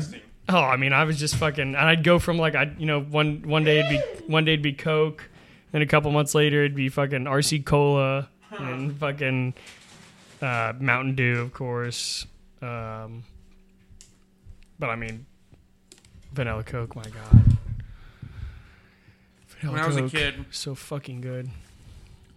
oh, 0.49 0.57
I 0.57 0.77
mean, 0.77 0.93
I 0.93 1.03
was 1.03 1.19
just 1.19 1.35
fucking, 1.35 1.61
and 1.61 1.77
I'd 1.77 2.03
go 2.03 2.19
from 2.19 2.37
like, 2.37 2.55
I, 2.55 2.71
you 2.77 2.85
know, 2.85 3.01
one 3.01 3.43
one 3.45 3.63
day 3.63 3.79
it'd 3.79 3.89
be 3.89 4.25
one 4.27 4.45
day 4.45 4.53
it'd 4.53 4.63
be 4.63 4.73
Coke, 4.73 5.29
then 5.71 5.81
a 5.81 5.85
couple 5.85 6.11
months 6.11 6.35
later 6.35 6.63
it'd 6.63 6.75
be 6.75 6.89
fucking 6.89 7.25
RC 7.25 7.65
Cola, 7.65 8.29
and 8.51 8.95
fucking 8.97 9.53
uh, 10.41 10.73
Mountain 10.79 11.15
Dew, 11.15 11.41
of 11.41 11.53
course. 11.53 12.25
Um, 12.61 13.23
but 14.79 14.89
I 14.89 14.95
mean, 14.95 15.25
vanilla 16.33 16.63
Coke, 16.63 16.95
my 16.95 17.03
god. 17.03 17.57
Vanilla 19.59 19.73
When 19.73 19.79
I 19.81 19.87
was 19.87 19.97
a 19.97 20.09
kid, 20.09 20.45
so 20.51 20.75
fucking 20.75 21.21
good. 21.21 21.49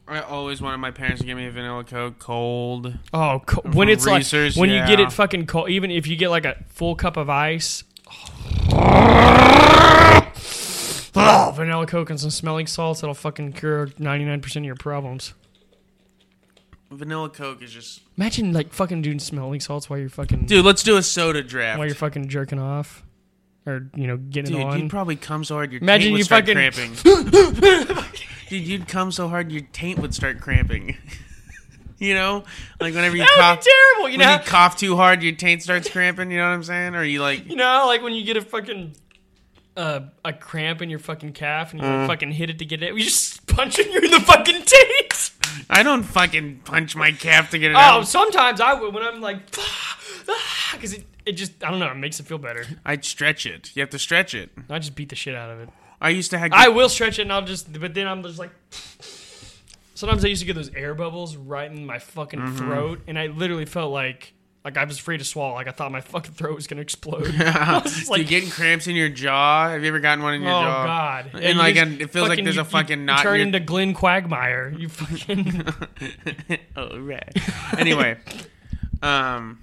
I 0.06 0.20
always 0.20 0.62
wanted 0.62 0.78
my 0.78 0.90
parents 0.90 1.20
to 1.20 1.26
give 1.26 1.36
me 1.36 1.46
a 1.46 1.50
vanilla 1.50 1.84
Coke 1.84 2.18
cold. 2.18 2.96
Oh, 3.12 3.42
co- 3.44 3.61
when 3.72 3.90
it's 3.90 4.06
Reese's, 4.06 4.56
like 4.56 4.61
when 4.61 4.70
you 4.70 4.78
get 4.86 5.00
it 5.00 5.12
fucking 5.12 5.46
cold, 5.46 5.68
even 5.68 5.90
if 5.90 6.06
you 6.06 6.16
get 6.16 6.30
like 6.30 6.46
a 6.46 6.56
full 6.70 6.94
cup 6.96 7.16
of 7.18 7.28
ice. 7.28 7.84
Oh, 11.20 11.52
vanilla 11.54 11.86
Coke 11.86 12.11
and 12.11 12.20
some 12.20 12.30
smelling 12.30 12.66
salts 12.66 13.00
that'll 13.00 13.14
fucking 13.14 13.52
cure 13.54 13.88
ninety 13.98 14.24
nine 14.24 14.40
percent 14.40 14.64
of 14.64 14.66
your 14.68 14.76
problems. 14.76 15.34
Vanilla 16.90 17.28
Coke 17.28 17.61
is 17.62 17.72
just. 17.72 18.00
Imagine 18.16 18.52
like 18.52 18.72
fucking 18.72 19.02
doing 19.02 19.18
smelling 19.18 19.61
salts 19.61 19.90
while 19.90 19.98
you're 19.98 20.09
fucking 20.09 20.46
Dude, 20.46 20.64
let's 20.64 20.82
do 20.82 20.96
a 20.96 21.02
soda 21.02 21.42
draft. 21.42 21.78
while 21.78 21.86
you're 21.86 21.94
fucking 21.96 22.28
jerking 22.28 22.59
off, 22.59 23.02
or 23.66 23.90
you 23.94 24.06
know 24.06 24.16
getting 24.16 24.52
Dude, 24.56 24.62
on. 24.64 24.78
you'd 24.78 24.90
probably 24.90 25.16
come 25.16 25.44
so 25.44 25.56
hard 25.56 25.72
your 25.72 25.80
Imagine 25.82 26.09
taint 26.09 26.12
would 26.12 26.18
you 26.18 26.24
start 26.24 26.46
fucking- 26.46 26.94
cramping. 26.94 28.04
Dude, 28.48 28.66
you'd 28.66 28.88
come 28.88 29.11
so 29.12 29.28
hard 29.28 29.50
your 29.52 29.62
taint 29.72 29.98
would 29.98 30.14
start 30.14 30.40
cramping. 30.40 30.96
you 31.99 32.14
know, 32.14 32.44
like 32.80 32.94
whenever 32.94 33.16
you 33.16 33.22
that 33.22 33.30
would 33.36 33.40
cough, 33.42 33.64
be 33.64 33.70
terrible. 33.70 34.09
You 34.11 34.18
when 34.18 34.26
know, 34.28 34.34
you 34.34 34.40
cough 34.49 34.76
too 34.76 34.96
hard, 34.96 35.22
your 35.22 35.34
taint 35.34 35.62
starts 35.62 35.88
cramping. 35.90 36.30
You 36.30 36.38
know 36.38 36.44
what 36.49 36.55
I'm 36.55 36.62
saying? 36.64 36.94
Or 36.94 37.03
you 37.05 37.20
like, 37.20 37.46
you 37.49 37.57
know, 37.57 37.84
like 37.86 38.03
when 38.03 38.12
you 38.12 38.24
get 38.24 38.36
a 38.36 38.42
fucking 38.42 38.94
uh, 39.76 40.01
a 40.24 40.32
cramp 40.32 40.82
in 40.82 40.90
your 40.90 40.99
fucking 40.99 41.32
calf 41.32 41.72
and 41.72 41.80
you 41.82 41.88
like, 41.88 42.09
fucking 42.09 42.32
hit 42.32 42.51
it 42.51 42.59
to 42.59 42.64
get 42.64 42.82
it. 42.82 42.94
You 42.94 43.05
just 43.05 43.46
punching 43.55 43.90
you 43.92 44.01
in 44.01 44.11
the 44.11 44.20
fucking 44.20 44.62
taint. 44.64 45.30
I 45.70 45.82
don't 45.82 46.03
fucking 46.05 46.61
punch 46.64 46.94
my 46.96 47.11
calf 47.12 47.51
to 47.51 47.59
get 47.59 47.72
it 47.72 47.74
Oh, 47.74 47.80
out. 47.80 48.09
sometimes 48.09 48.61
I 48.61 48.74
would 48.74 48.94
when 48.94 49.03
I'm 49.03 49.20
like, 49.20 49.51
because 50.72 50.92
it, 50.94 51.05
it 51.26 51.32
just 51.32 51.62
I 51.64 51.70
don't 51.70 51.78
know, 51.80 51.90
it 51.90 51.96
makes 51.96 52.20
it 52.20 52.26
feel 52.26 52.38
better. 52.38 52.64
I'd 52.84 53.05
stretch 53.05 53.44
it. 53.46 53.70
You 53.74 53.80
have 53.80 53.90
to 53.90 53.99
stretch 53.99 54.34
it. 54.34 54.51
I 54.70 54.78
just 54.78 54.94
beat 54.94 55.09
the 55.09 55.16
shit 55.16 55.34
out 55.34 55.51
of 55.51 55.61
it. 55.61 55.68
I 56.01 56.11
used 56.11 56.30
to 56.30 56.38
have. 56.38 56.53
I 56.53 56.68
will 56.68 56.88
stretch 56.88 57.18
it, 57.18 57.22
and 57.22 57.32
I'll 57.32 57.42
just, 57.42 57.72
but 57.80 57.92
then 57.94 58.07
I'm 58.07 58.22
just 58.22 58.38
like. 58.38 58.51
Sometimes 59.99 60.24
I 60.24 60.28
used 60.28 60.42
to 60.42 60.46
get 60.46 60.55
those 60.55 60.72
air 60.76 60.94
bubbles 60.94 61.34
right 61.36 61.68
in 61.68 61.84
my 61.84 61.99
fucking 61.99 62.38
Mm-hmm. 62.38 62.57
throat, 62.57 63.01
and 63.09 63.18
I 63.18 63.26
literally 63.26 63.64
felt 63.64 63.90
like 63.92 64.32
like 64.64 64.76
I 64.76 64.84
was 64.84 64.96
afraid 64.99 65.16
to 65.18 65.24
swallow. 65.24 65.55
Like 65.55 65.66
I 65.66 65.72
thought 65.72 65.90
my 65.90 66.01
fucking 66.01 66.34
throat 66.34 66.55
was 66.55 66.68
gonna 66.68 66.82
explode. 66.82 67.22
Was 67.36 67.82
just 67.84 68.07
you 68.07 68.11
like, 68.11 68.28
getting 68.28 68.49
cramps 68.49 68.86
in 68.86 68.94
your 68.94 69.09
jaw? 69.09 69.70
Have 69.70 69.82
you 69.82 69.88
ever 69.88 69.99
gotten 69.99 70.22
one 70.22 70.34
in 70.34 70.42
oh 70.42 70.44
your 70.44 70.53
jaw? 70.53 70.84
god, 70.86 71.30
And, 71.34 71.42
you 71.42 71.55
like, 71.55 71.74
it 71.76 72.11
feels 72.11 72.28
like 72.28 72.44
there's 72.44 72.55
you- 72.55 72.61
a 72.62 72.64
fucking 72.64 73.01
you, 73.01 73.05
knot. 73.07 73.18
You 73.18 73.22
turn 73.24 73.34
in 73.34 73.38
your- 73.40 73.46
into 73.57 73.61
Glenn 73.61 73.92
Quagmire. 73.92 74.72
You 74.78 74.88
fucking. 74.88 75.64
oh 76.76 76.99
right. 77.01 77.32
anyway, 77.76 78.18
um, 79.03 79.59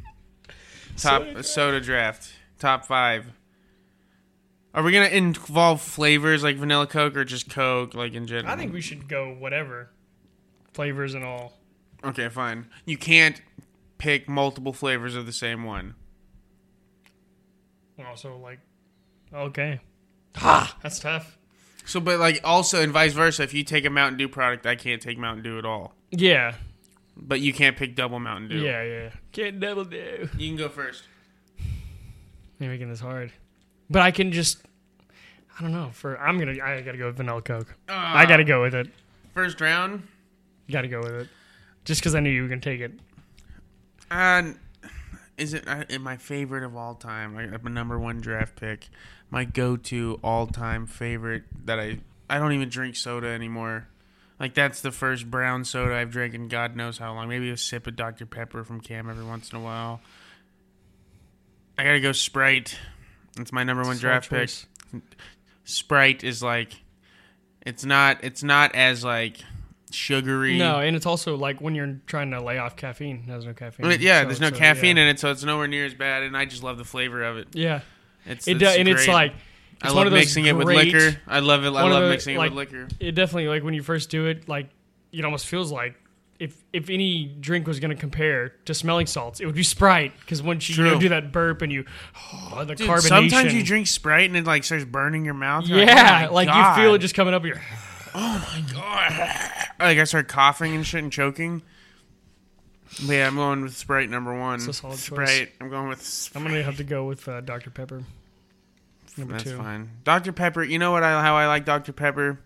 top 0.97 1.23
Soda 1.23 1.43
soda 1.43 1.79
draft. 1.81 2.29
top 2.59 2.86
five. 2.86 3.25
Are 4.73 4.83
we 4.83 4.91
gonna 4.91 5.05
involve 5.07 5.81
flavors 5.81 6.43
like 6.43 6.57
vanilla 6.57 6.88
Coke 6.88 7.15
or 7.15 7.23
just 7.23 7.49
Coke, 7.49 7.93
like 7.93 8.13
in 8.13 8.27
general? 8.27 8.51
I 8.53 8.57
think 8.57 8.73
we 8.73 8.81
should 8.81 9.07
go 9.07 9.33
whatever. 9.33 9.91
Flavors 10.76 11.13
and 11.13 11.23
all. 11.23 11.53
Okay, 12.03 12.30
fine. 12.30 12.67
You 12.86 12.97
can't 12.97 13.41
pick 13.97 14.30
multiple 14.30 14.73
flavors 14.73 15.15
of 15.15 15.26
the 15.26 15.34
same 15.34 15.63
one. 15.63 15.95
Also, 18.07 18.38
like, 18.38 18.59
okay. 19.34 19.80
Ha! 20.36 20.78
That's 20.84 20.99
tough. 20.99 21.38
So, 21.86 21.99
but 21.99 22.19
like 22.19 22.41
also, 22.43 22.82
and 22.82 22.91
vice 22.91 23.13
versa. 23.13 23.43
If 23.43 23.53
you 23.53 23.63
take 23.63 23.86
a 23.86 23.89
Mountain 23.89 24.17
Dew 24.17 24.28
product, 24.28 24.65
I 24.65 24.76
can't 24.76 25.01
take 25.01 25.17
Mountain 25.17 25.43
Dew 25.43 25.57
at 25.57 25.65
all. 25.65 25.93
Yeah. 26.11 26.55
But 27.15 27.39
you 27.39 27.53
can't 27.53 27.78
pick 27.78 27.95
double 27.95 28.19
Mountain 28.19 28.49
Dew. 28.49 28.59
Yeah, 28.59 28.84
yeah. 28.84 29.09
Can't 29.32 29.59
double 29.59 29.86
do. 29.86 30.28
You 30.38 30.49
can 30.49 30.57
go 30.57 30.67
first. 30.67 31.03
You're 32.59 32.69
making 32.69 32.89
this 32.89 32.99
hard. 32.99 33.32
But 33.89 34.01
I 34.01 34.11
can 34.11 34.32
just. 34.34 34.59
I 35.57 35.61
don't 35.61 35.71
know. 35.71 35.91
For 35.93 36.19
I'm 36.19 36.38
gonna. 36.38 36.61
I 36.61 36.82
gotta 36.82 36.97
go 36.97 37.05
with 37.07 37.17
vanilla 37.17 37.41
Coke. 37.41 37.73
I 37.88 38.26
gotta 38.26 38.43
ah. 38.43 38.47
go 38.47 38.61
with 38.63 38.76
it. 38.76 38.89
First 39.34 39.61
round. 39.61 40.05
Gotta 40.72 40.88
go 40.88 40.99
with 40.99 41.13
it. 41.13 41.28
Just 41.84 42.01
because 42.01 42.16
I 42.16 42.20
knew 42.20 42.30
you 42.30 42.41
were 42.43 42.47
gonna 42.47 42.61
take 42.61 42.82
it. 42.82 42.93
Uh, 44.09 44.53
is 45.38 45.53
it 45.53 45.68
uh, 45.68 45.84
my 45.99 46.18
favorite 46.18 46.63
of 46.63 46.76
all 46.76 46.95
time? 46.95 47.36
Like 47.36 47.63
my 47.63 47.72
number 47.72 47.99
one 47.99 48.22
draft 48.22 48.55
pick, 48.55 48.89
my 49.30 49.45
go-to 49.45 50.20
all-time 50.24 50.88
favorite 50.88 51.43
that 51.66 51.80
I 51.80 51.99
I 52.30 52.39
don't 52.39 52.53
even 52.53 52.70
drink 52.70 52.95
soda 52.95 53.28
anymore. 53.28 53.88
Like 54.39 54.53
that's 54.53 54.82
the 54.82 54.91
first 54.91 55.30
brown 55.30 55.66
soda 55.66 55.95
I've 55.95 56.11
drank 56.11 56.34
in 56.34 56.47
God 56.47 56.76
knows 56.76 56.97
how 56.97 57.13
long. 57.13 57.30
Maybe 57.30 57.49
a 57.49 57.57
sip 57.57 57.88
of 57.88 57.95
Dr 57.95 58.26
Pepper 58.26 58.63
from 58.63 58.82
Cam 58.82 59.09
every 59.09 59.26
once 59.26 59.51
in 59.51 59.57
a 59.57 59.61
while. 59.61 60.01
I 61.78 61.84
gotta 61.84 61.99
go 61.99 62.11
Sprite. 62.11 62.78
It's 63.38 63.51
my 63.51 63.63
number 63.63 63.84
one 63.84 63.97
draft 63.97 64.30
pick. 64.30 64.49
Sprite 65.66 66.24
is 66.24 66.41
like, 66.41 66.74
it's 67.61 67.84
not 67.84 68.24
it's 68.24 68.43
not 68.43 68.74
as 68.76 69.03
like 69.03 69.39
sugary. 69.91 70.57
No, 70.57 70.79
and 70.79 70.95
it's 70.95 71.05
also 71.05 71.36
like 71.36 71.61
when 71.61 71.75
you're 71.75 71.99
trying 72.05 72.31
to 72.31 72.41
lay 72.41 72.57
off 72.57 72.75
caffeine. 72.75 73.23
Has 73.23 73.45
no 73.45 73.53
caffeine. 73.53 73.86
But 73.86 73.99
yeah, 73.99 74.21
So 74.21 74.27
there's 74.27 74.41
no 74.41 74.47
it's, 74.47 74.57
caffeine 74.57 74.97
yeah. 74.97 75.03
in 75.03 75.09
it, 75.09 75.19
so 75.19 75.31
it's 75.31 75.43
nowhere 75.43 75.67
near 75.67 75.86
as 75.86 75.93
bad. 75.93 76.23
And 76.23 76.36
I 76.36 76.45
just 76.45 76.63
love 76.63 76.77
the 76.77 76.86
flavor 76.86 77.23
of 77.23 77.38
it. 77.38 77.47
Yeah, 77.53 77.81
It's 78.25 78.47
it 78.47 78.55
does, 78.55 78.77
and 78.77 78.88
it's 78.88 79.07
like 79.07 79.33
I 79.81 79.88
love 79.88 79.97
one 79.97 80.07
of 80.07 80.11
those 80.11 80.21
mixing 80.21 80.45
it 80.45 80.55
with 80.55 80.67
liquor. 80.67 81.19
I 81.27 81.39
love 81.39 81.63
it. 81.63 81.67
I 81.67 81.83
love 81.83 82.03
the, 82.03 82.09
mixing 82.09 82.38
like, 82.38 82.51
it 82.51 82.55
with 82.55 82.71
liquor. 82.71 82.88
It 82.99 83.11
definitely 83.13 83.47
like 83.47 83.63
when 83.63 83.73
you 83.73 83.83
first 83.83 84.09
do 84.09 84.25
it, 84.27 84.47
like 84.47 84.69
it 85.11 85.23
almost 85.25 85.47
feels 85.47 85.71
like 85.71 85.95
if 86.39 86.63
if 86.73 86.89
any 86.89 87.25
drink 87.39 87.67
was 87.67 87.79
going 87.79 87.91
to 87.91 87.99
compare 87.99 88.49
to 88.65 88.73
smelling 88.73 89.07
salts, 89.07 89.39
it 89.39 89.45
would 89.45 89.55
be 89.55 89.63
Sprite 89.63 90.13
because 90.19 90.41
once 90.41 90.69
you, 90.69 90.83
you 90.83 90.91
know, 90.91 90.99
do 90.99 91.09
that 91.09 91.31
burp 91.31 91.61
and 91.61 91.71
you 91.71 91.86
oh, 92.53 92.65
the 92.65 92.75
Dude, 92.75 92.88
carbonation. 92.88 93.07
sometimes 93.07 93.53
you 93.53 93.63
drink 93.63 93.88
Sprite 93.88 94.25
and 94.29 94.36
it 94.36 94.45
like 94.45 94.63
starts 94.63 94.86
burning 94.86 95.23
your 95.23 95.33
mouth. 95.33 95.67
Yeah, 95.67 96.27
oh 96.29 96.33
like 96.33 96.47
you 96.47 96.83
feel 96.83 96.93
it 96.93 96.99
just 96.99 97.15
coming 97.15 97.33
up 97.33 97.45
your. 97.45 97.61
Like 98.16 99.97
I 99.97 100.03
start 100.05 100.28
coughing 100.28 100.74
and 100.76 100.86
shit 100.86 101.03
and 101.03 101.11
choking. 101.11 101.61
But 103.05 103.13
yeah, 103.13 103.28
I'm 103.28 103.36
going 103.36 103.61
with 103.61 103.76
Sprite 103.76 104.09
number 104.09 104.38
one. 104.38 104.55
It's 104.55 104.68
a 104.68 104.74
solid 104.74 104.93
choice. 104.97 105.05
Sprite. 105.05 105.51
I'm 105.59 105.70
going 105.70 105.89
with. 105.89 106.01
Sprite. 106.01 106.41
I'm 106.45 106.49
gonna 106.49 106.63
have 106.63 106.78
to 106.78 106.84
go 106.84 107.05
with 107.05 107.28
uh, 107.28 107.41
Dr 107.41 107.70
Pepper. 107.72 108.03
Number 109.18 109.34
That's 109.34 109.43
two. 109.45 109.57
fine. 109.57 109.89
Dr 110.03 110.32
Pepper. 110.32 110.63
You 110.63 110.80
know 110.80 110.91
what? 110.91 111.03
I 111.03 111.22
how 111.22 111.36
I 111.36 111.47
like 111.47 111.66
Dr 111.66 111.91
Pepper. 111.93 112.39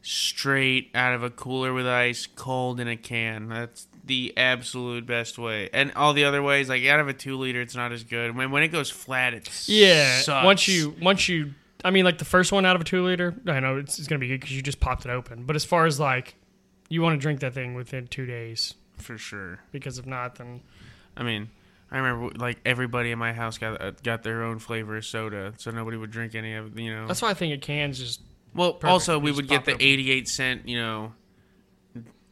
Straight 0.00 0.90
out 0.94 1.12
of 1.12 1.22
a 1.22 1.28
cooler 1.30 1.74
with 1.74 1.86
ice, 1.86 2.26
cold 2.26 2.80
in 2.80 2.88
a 2.88 2.96
can. 2.96 3.48
That's 3.48 3.86
the 4.04 4.32
absolute 4.38 5.04
best 5.04 5.36
way. 5.38 5.68
And 5.74 5.92
all 5.94 6.14
the 6.14 6.24
other 6.24 6.42
ways, 6.42 6.68
like 6.68 6.84
out 6.86 7.00
of 7.00 7.08
a 7.08 7.12
two 7.12 7.36
liter, 7.36 7.60
it's 7.60 7.74
not 7.74 7.92
as 7.92 8.04
good. 8.04 8.34
When 8.34 8.50
when 8.50 8.62
it 8.62 8.68
goes 8.68 8.88
flat, 8.90 9.34
it 9.34 9.50
Yeah, 9.68 10.20
sucks. 10.20 10.44
once 10.46 10.68
you 10.68 10.94
once 11.02 11.28
you, 11.28 11.52
I 11.84 11.90
mean, 11.90 12.04
like 12.04 12.18
the 12.18 12.24
first 12.24 12.50
one 12.52 12.64
out 12.66 12.74
of 12.76 12.82
a 12.82 12.84
two 12.84 13.04
liter, 13.04 13.34
I 13.46 13.60
know 13.60 13.76
it's, 13.76 13.98
it's 13.98 14.08
gonna 14.08 14.18
be 14.18 14.28
good 14.28 14.40
because 14.40 14.54
you 14.56 14.62
just 14.62 14.80
popped 14.80 15.04
it 15.06 15.10
open. 15.10 15.44
But 15.44 15.56
as 15.56 15.64
far 15.64 15.86
as 15.86 16.00
like, 16.00 16.34
you 16.88 17.02
want 17.02 17.14
to 17.18 17.22
drink 17.22 17.40
that 17.40 17.54
thing 17.54 17.74
within 17.74 18.06
two 18.06 18.26
days 18.26 18.74
for 18.96 19.16
sure. 19.18 19.60
because 19.72 19.98
if 19.98 20.06
not, 20.06 20.36
then 20.36 20.60
I 21.16 21.22
mean, 21.22 21.50
I 21.90 21.98
remember 21.98 22.36
like 22.38 22.58
everybody 22.66 23.10
in 23.12 23.18
my 23.18 23.32
house 23.32 23.58
got 23.58 23.80
uh, 23.80 23.92
got 24.02 24.22
their 24.22 24.42
own 24.42 24.58
flavor 24.58 24.96
of 24.96 25.04
soda, 25.04 25.54
so 25.58 25.70
nobody 25.70 25.96
would 25.96 26.10
drink 26.10 26.34
any 26.34 26.54
of. 26.54 26.78
You 26.78 26.94
know. 26.94 27.06
that's 27.06 27.22
why 27.22 27.30
I 27.30 27.34
think 27.34 27.54
a 27.54 27.58
can's 27.58 27.98
just 27.98 28.20
well, 28.54 28.72
perfect. 28.72 28.90
also 28.90 29.18
we 29.18 29.30
just 29.30 29.36
would 29.36 29.48
get 29.48 29.64
the 29.64 29.72
eighty-eight 29.82 30.28
cent, 30.28 30.68
you 30.68 30.78
know, 30.80 31.12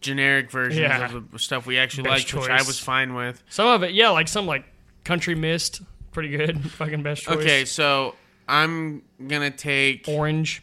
generic 0.00 0.50
versions 0.50 0.80
Yeah. 0.80 1.14
of 1.14 1.30
the 1.30 1.38
stuff 1.38 1.66
we 1.66 1.78
actually 1.78 2.04
Best 2.04 2.32
liked, 2.32 2.48
which 2.48 2.50
I 2.50 2.62
was 2.66 2.78
fine 2.78 3.14
with. 3.14 3.42
some 3.48 3.68
of 3.68 3.82
it. 3.82 3.92
Yeah, 3.92 4.10
like 4.10 4.28
some 4.28 4.46
like 4.46 4.64
country 5.04 5.34
mist, 5.34 5.82
pretty 6.12 6.30
good. 6.30 6.70
Fucking 6.72 7.02
best 7.02 7.22
choice. 7.22 7.36
Okay, 7.36 7.64
so 7.64 8.14
I'm 8.48 9.02
gonna 9.26 9.50
take 9.50 10.06
orange, 10.08 10.62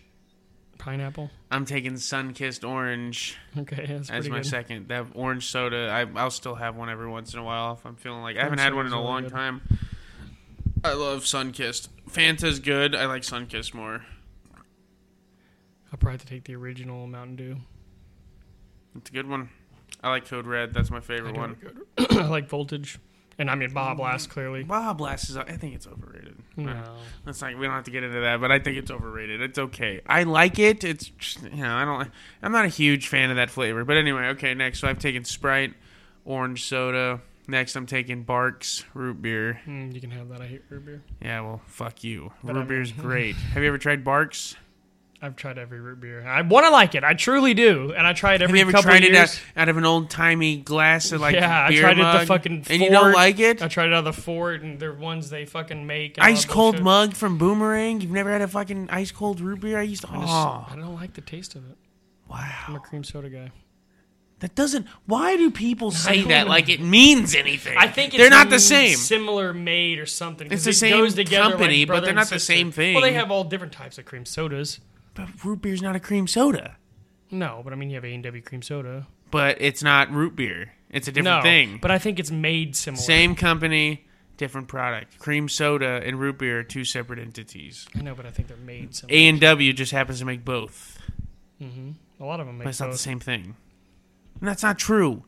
pineapple. 0.78 1.30
I'm 1.52 1.66
taking 1.66 1.94
Sunkist 1.94 2.68
Orange 2.68 3.38
Okay, 3.58 3.86
that's 3.88 4.10
as 4.10 4.30
my 4.30 4.38
good. 4.38 4.46
second. 4.46 4.88
That 4.88 5.08
orange 5.14 5.46
soda, 5.48 5.90
I, 5.92 6.20
I'll 6.20 6.32
still 6.32 6.56
have 6.56 6.76
one 6.76 6.90
every 6.90 7.08
once 7.10 7.34
in 7.34 7.40
a 7.40 7.44
while 7.44 7.74
if 7.74 7.86
I'm 7.86 7.96
feeling 7.96 8.22
like 8.22 8.38
I 8.38 8.44
haven't 8.44 8.60
had 8.60 8.74
one 8.74 8.86
in 8.88 8.94
a 8.94 8.96
really 8.96 9.08
long 9.08 9.24
good. 9.24 9.32
time. 9.32 9.62
I 10.84 10.94
love 10.94 11.24
Sunkist. 11.24 11.90
Fanta's 12.10 12.60
good. 12.60 12.96
I 12.96 13.06
like 13.06 13.22
Sunkist 13.22 13.74
more. 13.74 14.04
I'll 15.92 15.98
probably 16.00 16.12
have 16.14 16.22
to 16.22 16.28
take 16.28 16.46
the 16.46 16.56
original 16.56 17.06
Mountain 17.08 17.36
Dew. 17.36 17.58
It's 18.98 19.10
a 19.10 19.14
good 19.14 19.28
one. 19.30 19.50
I 20.04 20.10
like 20.10 20.28
Code 20.28 20.48
Red. 20.48 20.74
That's 20.74 20.90
my 20.90 21.00
favorite 21.00 21.36
do 21.36 21.40
one. 21.40 21.58
like. 21.98 22.12
I 22.18 22.28
like 22.28 22.50
Voltage, 22.50 23.00
and 23.38 23.50
I 23.50 23.56
mean 23.56 23.74
Baja 23.74 23.94
Blast 23.96 24.30
clearly. 24.30 24.64
Baja 24.64 24.94
Blast 24.94 25.30
is. 25.30 25.38
I 25.38 25.44
think 25.58 25.76
it's 25.76 25.88
overrated. 25.88 26.38
No, 26.56 26.84
That's 27.26 27.42
like 27.42 27.58
we 27.58 27.66
don't 27.66 27.74
have 27.74 27.86
to 27.86 27.92
get 27.92 28.04
into 28.04 28.20
that, 28.22 28.40
but 28.40 28.52
I 28.52 28.60
think 28.60 28.78
it's 28.78 28.92
overrated. 28.92 29.42
It's 29.42 29.58
okay. 29.58 30.02
I 30.06 30.24
like 30.24 30.60
it. 30.60 30.84
It's 30.84 31.06
just, 31.06 31.42
you 31.44 31.64
know 31.64 31.76
I 31.76 31.84
don't. 31.86 32.10
I'm 32.42 32.52
not 32.52 32.66
a 32.66 32.70
huge 32.70 33.08
fan 33.08 33.30
of 33.32 33.38
that 33.38 33.50
flavor. 33.50 33.84
But 33.84 33.98
anyway, 33.98 34.28
okay. 34.30 34.54
Next, 34.54 34.80
so 34.80 34.88
I've 34.88 35.00
taken 35.00 35.24
Sprite, 35.26 35.74
orange 36.26 36.66
soda. 36.66 37.22
Next, 37.48 37.76
I'm 37.76 37.86
taking 37.86 38.24
Barq's 38.24 38.86
root 38.94 39.22
beer. 39.22 39.60
Mm, 39.68 39.94
you 39.94 40.00
can 40.00 40.12
have 40.12 40.30
that. 40.30 40.40
I 40.42 40.48
hate 40.48 40.62
root 40.70 40.86
beer. 40.86 41.04
Yeah, 41.22 41.42
well, 41.42 41.62
fuck 41.68 42.02
you. 42.04 42.32
But 42.44 42.56
root 42.56 42.62
I 42.62 42.66
beer's 42.66 42.94
mean- 42.96 43.02
great. 43.06 43.36
Have 43.36 43.62
you 43.64 43.68
ever 43.68 43.78
tried 43.78 44.06
Barq's? 44.06 44.56
I've 45.24 45.38
tried 45.38 45.58
every 45.58 45.80
root 45.80 46.02
beer. 46.02 46.22
I 46.28 46.42
want 46.42 46.66
to 46.66 46.70
like 46.70 46.96
it. 46.96 47.04
I 47.06 47.14
truly 47.14 47.54
do, 47.54 47.94
and 47.96 48.06
I 48.06 48.12
tried 48.12 48.42
Have 48.42 48.50
every 48.50 48.60
you 48.60 48.64
ever 48.66 48.72
couple 48.74 48.90
tried 48.92 49.04
of 49.04 49.10
it 49.10 49.14
years. 49.14 49.40
out, 49.56 49.62
out 49.62 49.70
of 49.70 49.78
an 49.78 49.86
old 49.86 50.10
timey 50.10 50.58
glass 50.58 51.14
of 51.14 51.22
like 51.22 51.36
yeah, 51.36 51.62
I 51.64 51.70
beer 51.70 51.82
tried 51.82 51.98
it 51.98 52.02
mug? 52.02 52.20
the 52.20 52.26
fucking. 52.26 52.66
and 52.70 52.82
you 52.82 52.90
don't 52.90 53.04
Ford. 53.04 53.14
like 53.16 53.40
it? 53.40 53.62
I 53.62 53.70
tried 53.70 53.86
it 53.88 53.94
out 53.94 54.06
of 54.06 54.16
the 54.16 54.22
Fort, 54.22 54.62
and 54.64 54.80
they're 54.82 54.92
ones 54.92 55.30
they 55.30 55.46
fucking 55.46 55.88
make. 55.88 56.18
and 56.18 56.26
all 56.26 56.30
Ice 56.32 56.44
that 56.44 56.52
cold 56.52 56.74
bullshit. 56.74 56.84
mug 56.84 57.14
from 57.14 57.38
Boomerang. 57.38 58.02
You've 58.02 58.12
never 58.12 58.32
had 58.32 58.42
a 58.42 58.50
fucking 58.50 58.90
ice 58.92 59.12
cold 59.14 59.40
root 59.40 59.62
beer? 59.62 59.80
I 59.80 59.84
used 59.84 60.02
to. 60.02 60.10
I, 60.12 60.16
just, 60.20 60.28
Oh, 60.30 60.68
I 60.70 60.76
don't 60.76 60.96
like 60.96 61.14
the 61.14 61.22
taste 61.22 61.56
of 61.56 61.64
it. 61.72 61.78
Wow. 62.30 62.40
I'm 62.68 62.74
wow. 62.74 62.80
a 62.80 62.82
cream 62.82 63.06
soda 63.06 63.30
guy. 63.30 63.52
That 64.40 64.56
doesn't. 64.56 64.88
Why 65.06 65.38
do 65.38 65.50
people 65.52 65.92
say 65.92 66.20
don't 66.20 66.28
that 66.28 66.48
like 66.50 66.68
it 66.68 66.82
means 66.82 67.34
anything? 67.34 67.78
I 67.78 67.88
think 67.88 68.14
it's 68.14 68.18
they're 68.22 68.30
not 68.30 68.50
the 68.50 68.60
same. 68.60 68.98
Similar 68.98 69.54
made 69.54 70.00
or 70.00 70.06
something. 70.06 70.50
'cause 70.50 70.56
It's 70.68 70.80
the 70.82 70.86
it 70.88 70.92
same 70.92 71.00
goes 71.00 71.14
together 71.14 71.52
company, 71.52 71.80
like 71.80 71.88
but 71.88 71.92
brother 71.94 72.02
they're 72.08 72.10
and 72.10 72.16
not 72.18 72.24
the 72.28 72.40
sister. 72.40 72.54
same 72.54 72.72
thing. 72.74 72.94
Well, 72.96 73.04
they 73.04 73.14
have 73.14 73.32
all 73.32 73.46
different 73.46 73.72
types 73.72 73.98
of 73.98 74.04
cream 74.04 74.26
sodas. 74.26 74.82
But 75.14 75.44
root 75.44 75.62
beer's 75.62 75.82
not 75.82 75.96
a 75.96 76.00
cream 76.00 76.28
soda. 76.28 76.78
No, 77.32 77.62
but 77.64 77.74
I 77.74 77.76
mean 77.76 77.90
you 77.90 77.96
have 77.96 78.06
A 78.06 78.14
and 78.14 78.24
W 78.24 78.42
cream 78.42 78.62
soda. 78.62 79.08
But 79.32 79.58
it's 79.60 79.82
not 79.84 80.12
root 80.12 80.36
beer. 80.36 80.74
It's 80.90 81.08
a 81.08 81.12
different 81.12 81.38
no, 81.38 81.42
thing. 81.42 81.80
but 81.82 81.90
I 81.90 81.98
think 81.98 82.20
it's 82.20 82.30
made 82.30 82.76
similar. 82.76 83.02
Same 83.02 83.36
company, 83.36 84.06
different 84.38 84.68
product. 84.68 85.18
Cream 85.18 85.50
soda 85.50 86.02
and 86.06 86.20
root 86.20 86.38
beer 86.38 86.60
are 86.60 86.64
two 86.64 86.86
separate 86.86 87.18
entities. 87.18 87.88
I 87.98 88.02
know, 88.02 88.14
but 88.14 88.28
I 88.28 88.32
think 88.32 88.48
they're 88.48 88.58
made 88.58 88.96
similar. 88.96 89.18
A 89.18 89.28
and 89.28 89.42
W 89.42 89.74
just 89.74 89.92
happens 89.92 90.20
to 90.20 90.26
make 90.26 90.46
both, 90.46 91.00
Mm-hmm. 91.62 91.92
A 92.22 92.26
lot 92.26 92.40
of 92.40 92.46
them 92.48 92.58
make 92.58 92.66
but 92.66 92.70
it's 92.70 92.80
not 92.80 92.92
the 92.92 92.98
same 92.98 93.20
thing. 93.20 93.56
And 94.40 94.50
that's 94.50 94.64
not 94.64 94.78
true. 94.78 95.24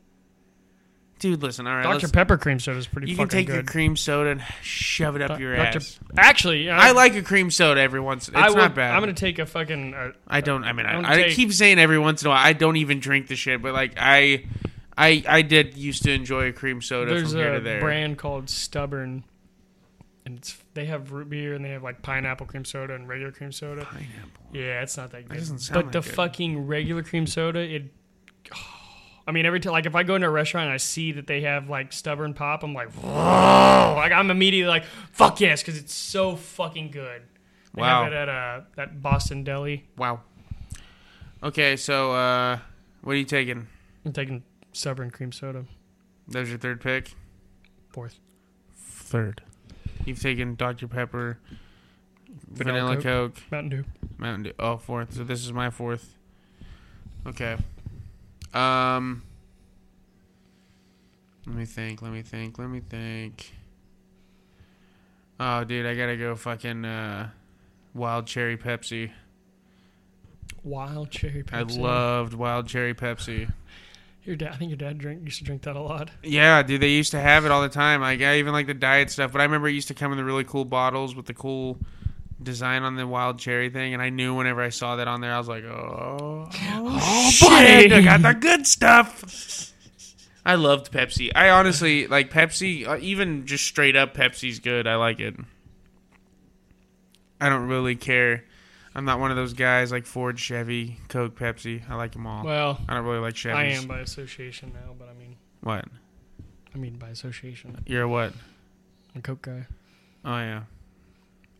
Dude, 1.20 1.41
listen. 1.41 1.66
All 1.66 1.74
right, 1.76 1.84
Dr 1.84 1.93
let's- 1.99 2.11
Pepper 2.11 2.38
cream 2.38 2.59
soda 2.59 2.78
is 2.78 2.88
pretty 2.88 3.09
you 3.09 3.16
can 3.16 3.26
fucking 3.28 3.38
take 3.39 3.47
good. 3.47 3.53
your 3.53 3.63
cream 3.63 3.95
soda 3.95 4.32
and 4.32 4.43
shove 4.61 5.16
it 5.16 5.22
up 5.22 5.39
your 5.39 5.55
Dr. 5.55 5.78
ass. 5.78 5.99
Actually, 6.18 6.70
I 6.70 6.91
like 6.91 7.16
a 7.16 7.22
cream 7.22 7.49
soda 7.51 7.80
every 7.80 8.01
once. 8.01 8.28
It's 8.28 8.36
I 8.38 8.49
will, 8.49 8.57
not 8.57 8.76
bad. 8.76 8.93
I'm 8.93 8.99
gonna 9.01 9.13
take 9.13 9.39
a 9.39 9.45
fucking. 9.45 9.93
Uh, 9.93 10.11
I 10.28 10.41
don't. 10.41 10.63
I 10.66 10.74
mean, 10.74 10.86
I'm 10.86 10.99
I, 10.99 11.01
gonna 11.01 11.13
I 11.13 11.24
take- 11.28 11.36
keep 11.36 11.53
saying 11.53 11.80
every 11.80 11.97
once 11.99 12.22
in 12.22 12.28
a 12.28 12.30
while. 12.32 12.45
I 12.45 12.51
don't 12.53 12.76
even 12.78 12.99
drink 12.99 13.28
the 13.28 13.36
shit, 13.38 13.61
but 13.61 13.74
like 13.74 13.93
I, 13.97 14.43
I, 14.97 15.24
I 15.28 15.41
did 15.41 15.78
used 15.78 16.03
to 16.03 16.11
enjoy 16.11 16.49
a 16.49 16.53
cream 16.53 16.82
soda 16.82 17.11
there's 17.13 17.32
from 17.32 17.39
here 17.39 17.53
a 17.53 17.57
to 17.59 17.63
there. 17.63 17.80
brand 17.80 18.18
called 18.18 18.49
Stubborn, 18.49 19.24
and 20.26 20.38
it's 20.39 20.57
they 20.74 20.86
have 20.86 21.13
root 21.13 21.30
beer 21.30 21.53
and 21.53 21.63
they 21.63 21.70
have 21.70 21.82
like 21.82 22.01
pineapple 22.01 22.45
cream 22.45 22.66
soda 22.66 22.93
and 22.93 23.07
regular 23.07 23.32
cream 23.32 23.53
soda. 23.53 23.86
Pineapple. 23.86 24.43
Yeah, 24.53 24.82
it's 24.82 24.97
not 24.97 25.11
that 25.11 25.30
good. 25.30 25.38
doesn't 25.38 25.59
sound 25.59 25.76
but 25.86 25.91
that 25.93 26.01
the 26.03 26.07
good. 26.09 26.16
fucking 26.16 26.68
regular 26.68 27.03
cream 27.03 27.26
soda, 27.26 27.59
it. 27.59 27.84
I 29.28 29.32
mean, 29.32 29.45
every 29.45 29.59
time, 29.59 29.71
like, 29.73 29.86
if 29.88 29.95
I 29.95 30.03
go 30.03 30.15
into 30.15 30.28
a 30.28 30.32
restaurant 30.32 30.65
and 30.67 30.73
I 30.73 30.78
see 30.78 31.11
that 31.13 31.26
they 31.26 31.41
have 31.41 31.67
like 31.69 31.91
stubborn 31.93 32.34
pop, 32.36 32.63
I'm 32.63 32.73
like, 32.73 32.91
whoa! 32.91 33.93
Like, 33.97 34.11
I'm 34.11 34.30
immediately 34.30 34.69
like, 34.69 34.84
fuck 35.11 35.39
yes, 35.41 35.61
because 35.63 35.78
it's 35.80 35.93
so 35.95 36.36
fucking 36.36 36.91
good. 36.91 37.23
They 37.73 37.82
Wow. 37.82 38.03
have 38.03 38.13
it 38.13 38.15
at 38.15 38.30
uh, 38.30 38.61
that 38.76 39.01
Boston 39.01 39.43
Deli. 39.43 39.86
Wow. 39.97 40.21
Okay, 41.43 41.76
so 41.76 42.13
uh, 42.13 42.59
what 43.01 43.13
are 43.13 43.17
you 43.17 43.26
taking? 43.26 43.67
I'm 44.05 44.13
taking 44.13 44.43
stubborn 44.73 45.09
cream 45.11 45.32
soda. 45.32 45.65
There's 46.28 46.49
your 46.49 46.57
third 46.59 46.80
pick. 46.82 47.13
Fourth. 47.89 48.19
Third. 48.78 49.41
You've 50.05 50.21
taken 50.21 50.55
Dr 50.55 50.88
Pepper, 50.88 51.39
Vanilla 52.51 52.95
Vanilla, 52.95 53.01
Coke. 53.01 53.38
Mountain 53.51 53.69
Dew. 53.69 53.84
Mountain 54.17 54.43
Dew. 54.43 54.53
Oh, 54.59 54.78
fourth. 54.78 55.13
So 55.15 55.23
this 55.23 55.43
is 55.43 55.51
my 55.51 55.69
fourth. 55.69 56.15
Okay. 57.28 57.57
Um, 58.55 59.23
let 61.45 61.55
me 61.55 61.65
think. 61.65 62.01
Let 62.01 62.11
me 62.11 62.21
think. 62.21 62.57
Let 62.57 62.69
me 62.69 62.79
think. 62.79 63.51
Oh, 65.39 65.63
dude, 65.63 65.85
I 65.85 65.95
gotta 65.95 66.17
go. 66.17 66.35
Fucking 66.35 66.85
uh, 66.85 67.29
wild 67.93 68.27
cherry 68.27 68.57
Pepsi. 68.57 69.11
Wild 70.63 71.11
cherry 71.11 71.43
Pepsi. 71.43 71.77
I 71.77 71.81
loved 71.81 72.33
wild 72.33 72.67
cherry 72.67 72.93
Pepsi. 72.93 73.51
your 74.25 74.35
dad. 74.35 74.53
I 74.53 74.55
think 74.55 74.69
your 74.69 74.77
dad 74.77 74.97
drink 74.97 75.23
used 75.23 75.39
to 75.39 75.43
drink 75.43 75.63
that 75.63 75.75
a 75.75 75.81
lot. 75.81 76.09
Yeah, 76.23 76.63
dude, 76.63 76.81
they 76.81 76.89
used 76.89 77.11
to 77.11 77.19
have 77.19 77.45
it 77.45 77.51
all 77.51 77.61
the 77.61 77.69
time. 77.69 78.01
Like 78.01 78.21
I 78.21 78.39
even 78.39 78.53
like 78.53 78.67
the 78.67 78.73
diet 78.73 79.11
stuff, 79.11 79.31
but 79.31 79.41
I 79.41 79.43
remember 79.43 79.67
it 79.67 79.73
used 79.73 79.87
to 79.89 79.93
come 79.93 80.11
in 80.11 80.17
the 80.17 80.23
really 80.23 80.43
cool 80.43 80.65
bottles 80.65 81.15
with 81.15 81.25
the 81.25 81.33
cool 81.33 81.77
design 82.41 82.83
on 82.83 82.95
the 82.95 83.07
wild 83.07 83.39
cherry 83.39 83.69
thing, 83.69 83.93
and 83.93 84.01
I 84.01 84.09
knew 84.09 84.33
whenever 84.35 84.61
I 84.61 84.69
saw 84.69 84.95
that 84.97 85.07
on 85.07 85.21
there, 85.21 85.33
I 85.33 85.37
was 85.37 85.47
like, 85.47 85.63
oh, 85.63 86.49
oh 87.01 87.29
shit. 87.31 87.91
I 87.93 88.01
got 88.01 88.21
the 88.21 88.33
good 88.33 88.65
stuff. 88.67 89.71
I 90.45 90.55
loved 90.55 90.91
Pepsi. 90.91 91.31
I 91.35 91.49
honestly 91.49 92.07
like 92.07 92.29
Pepsi. 92.31 92.87
Uh, 92.87 92.97
even 93.01 93.45
just 93.47 93.65
straight 93.65 93.95
up 93.95 94.13
Pepsi's 94.13 94.59
good. 94.59 94.87
I 94.87 94.95
like 94.95 95.19
it. 95.19 95.35
I 97.41 97.49
don't 97.49 97.67
really 97.67 97.95
care. 97.95 98.43
I'm 98.93 99.03
not 99.05 99.19
one 99.19 99.29
of 99.29 99.35
those 99.37 99.53
guys 99.53 99.91
like 99.91 100.05
Ford, 100.05 100.39
Chevy, 100.39 100.99
Coke, 101.09 101.37
Pepsi. 101.37 101.81
I 101.89 101.95
like 101.95 102.13
them 102.13 102.25
all. 102.25 102.45
Well, 102.45 102.79
I 102.87 102.93
don't 102.93 103.03
really 103.05 103.19
like 103.19 103.33
Chevys. 103.33 103.55
I 103.55 103.63
am 103.65 103.87
by 103.87 103.99
association 103.99 104.71
now, 104.73 104.93
but 104.97 105.09
I 105.09 105.13
mean, 105.13 105.35
What? 105.61 105.85
I 106.73 106.77
mean 106.77 106.95
by 106.97 107.09
association. 107.09 107.77
You're 107.85 108.03
a 108.03 108.07
what? 108.09 108.33
A 109.15 109.21
Coke 109.21 109.41
guy. 109.41 109.65
Oh 110.23 110.37
yeah. 110.37 110.61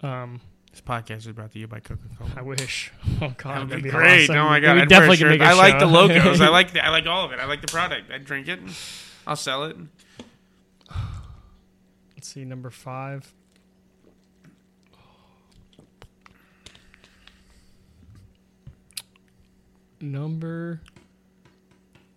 Um, 0.01 0.39
This 0.76 0.82
podcast 0.82 1.19
is 1.19 1.28
brought 1.28 1.53
to 1.53 1.59
you 1.59 1.67
by 1.69 1.80
Coca 1.80 2.01
Cola. 2.19 2.32
I 2.36 2.41
wish. 2.41 2.91
Oh 3.21 3.34
God, 3.38 3.69
That 3.69 3.76
would 3.76 3.84
be 3.84 3.89
great. 3.89 4.23
awesome. 4.30 4.36
Oh 4.36 4.49
my 4.49 4.59
god, 4.59 4.78
I'd 4.78 4.89
definitely 4.89 5.23
wear 5.23 5.32
a 5.36 5.38
shirt. 5.38 5.47
I 5.47 5.53
like 5.53 5.80
the 5.80 5.86
logos. 5.86 6.41
I 6.41 6.49
like 6.49 6.73
the, 6.73 6.84
I 6.84 6.89
like 6.89 7.05
all 7.05 7.23
of 7.23 7.32
it. 7.32 7.39
I 7.39 7.45
like 7.45 7.61
the 7.61 7.67
product. 7.67 8.11
I 8.11 8.17
drink 8.17 8.49
it. 8.49 8.59
I'll 9.26 9.38
sell 9.38 9.63
it. 9.63 9.78
Let's 12.17 12.28
see, 12.28 12.43
number 12.43 12.69
five. 12.69 13.34
Number 20.01 20.82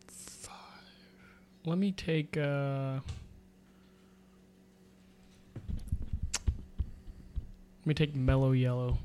five. 0.09 0.55
Let 1.65 1.79
me 1.79 1.93
take. 1.93 2.37
Uh, 2.37 3.01
me 7.89 7.95
take 7.95 8.15
mellow 8.15 8.53
yellow. 8.53 8.99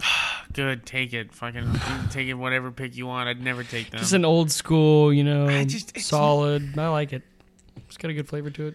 Good, 0.52 0.86
take 0.86 1.12
it. 1.12 1.32
Fucking 1.34 1.68
take 2.10 2.28
it. 2.28 2.34
Whatever 2.34 2.70
pick 2.70 2.96
you 2.96 3.06
want. 3.06 3.28
I'd 3.28 3.42
never 3.42 3.64
take 3.64 3.90
them. 3.90 3.98
Just 4.00 4.12
an 4.12 4.24
old 4.24 4.50
school, 4.50 5.12
you 5.12 5.24
know, 5.24 5.46
I 5.48 5.64
just- 5.64 5.96
it's 5.96 6.06
solid. 6.06 6.78
I 6.78 6.88
like 6.88 7.12
it. 7.12 7.22
It's 7.88 7.96
got 7.96 8.10
a 8.10 8.14
good 8.14 8.28
flavor 8.28 8.50
to 8.50 8.68
it. 8.68 8.74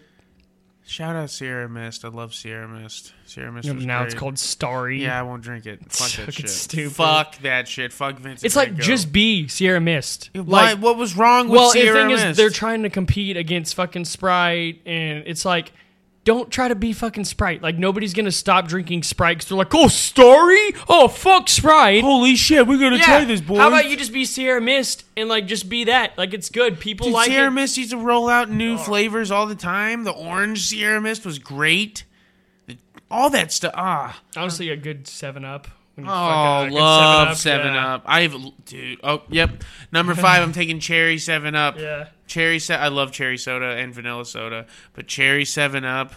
Shout 0.84 1.14
out 1.14 1.30
Sierra 1.30 1.68
Mist. 1.68 2.04
I 2.04 2.08
love 2.08 2.34
Sierra 2.34 2.66
Mist. 2.68 3.12
Sierra 3.24 3.52
Mist. 3.52 3.66
You 3.66 3.72
know, 3.72 3.76
was 3.76 3.86
now 3.86 4.02
it's 4.02 4.14
great. 4.14 4.20
called 4.20 4.38
Starry. 4.38 5.02
Yeah, 5.02 5.18
I 5.18 5.22
won't 5.22 5.42
drink 5.42 5.64
it. 5.64 5.80
Fuck 5.92 6.08
that 6.10 6.16
Fucking 6.26 6.32
shit. 6.32 6.50
stupid. 6.50 6.92
Fuck 6.96 7.38
that 7.38 7.68
shit. 7.68 7.92
Fuck 7.92 8.16
Vincent. 8.18 8.44
It's 8.44 8.56
like 8.56 8.76
Gogh. 8.76 8.82
just 8.82 9.12
be 9.12 9.46
Sierra 9.46 9.80
Mist. 9.80 10.30
Why, 10.34 10.72
Like, 10.72 10.78
what 10.82 10.96
was 10.96 11.16
wrong 11.16 11.48
with 11.48 11.56
well, 11.58 11.68
the 11.72 11.80
Sierra 11.80 11.98
thing 12.00 12.08
Mist? 12.08 12.24
is, 12.26 12.36
they're 12.36 12.50
trying 12.50 12.82
to 12.82 12.90
compete 12.90 13.36
against 13.36 13.74
fucking 13.76 14.06
Sprite, 14.06 14.80
and 14.84 15.22
it's 15.26 15.44
like, 15.44 15.72
don't 16.24 16.50
try 16.50 16.68
to 16.68 16.74
be 16.74 16.92
fucking 16.92 17.24
Sprite. 17.24 17.62
Like 17.62 17.76
nobody's 17.78 18.14
gonna 18.14 18.30
stop 18.32 18.68
drinking 18.68 19.02
Sprite 19.02 19.38
because 19.38 19.48
they're 19.48 19.58
like, 19.58 19.74
oh, 19.74 19.88
Starry, 19.88 20.72
oh 20.88 21.08
fuck 21.08 21.48
Sprite. 21.48 22.02
Holy 22.02 22.36
shit, 22.36 22.66
we're 22.66 22.78
gonna 22.78 22.96
Yeah. 22.96 23.04
try 23.04 23.24
this, 23.24 23.40
boy." 23.40 23.58
How 23.58 23.68
about 23.68 23.90
you 23.90 23.96
just 23.96 24.12
be 24.12 24.24
Sierra 24.24 24.60
Mist 24.60 25.04
and 25.16 25.28
like 25.28 25.46
just 25.46 25.68
be 25.68 25.84
that? 25.84 26.16
Like 26.16 26.32
it's 26.32 26.48
good. 26.48 26.78
People 26.80 27.06
Dude, 27.06 27.14
like 27.14 27.26
Sierra 27.28 27.48
it. 27.48 27.52
Mist 27.52 27.76
used 27.76 27.90
to 27.90 27.96
roll 27.96 28.28
out 28.28 28.50
new 28.50 28.78
flavors 28.78 29.30
all 29.30 29.46
the 29.46 29.54
time. 29.56 30.04
The 30.04 30.12
orange 30.12 30.60
Sierra 30.66 31.00
Mist 31.00 31.26
was 31.26 31.38
great. 31.38 32.04
The- 32.66 32.76
All 33.10 33.28
that 33.30 33.52
stuff. 33.52 33.72
Ah. 33.76 34.20
Honestly, 34.36 34.68
a 34.70 34.76
good 34.76 35.06
Seven 35.08 35.44
Up. 35.44 35.66
When 35.94 36.06
you 36.06 36.12
Oh, 36.12 36.64
good 36.64 36.72
love 36.72 37.36
Seven 37.36 37.74
yeah. 37.74 37.94
Up. 37.96 38.04
I've 38.06 38.34
dude. 38.64 38.98
Oh, 39.04 39.22
yep. 39.28 39.62
Number 39.92 40.14
five. 40.14 40.42
I'm 40.42 40.52
taking 40.54 40.80
cherry 40.80 41.18
Seven 41.18 41.54
Up. 41.54 41.78
Yeah. 41.78 42.06
Cherry. 42.32 42.58
Se- 42.58 42.74
I 42.74 42.88
love 42.88 43.12
cherry 43.12 43.36
soda 43.36 43.66
and 43.76 43.94
vanilla 43.94 44.24
soda, 44.24 44.66
but 44.94 45.06
cherry 45.06 45.44
Seven 45.44 45.84
Up. 45.84 46.14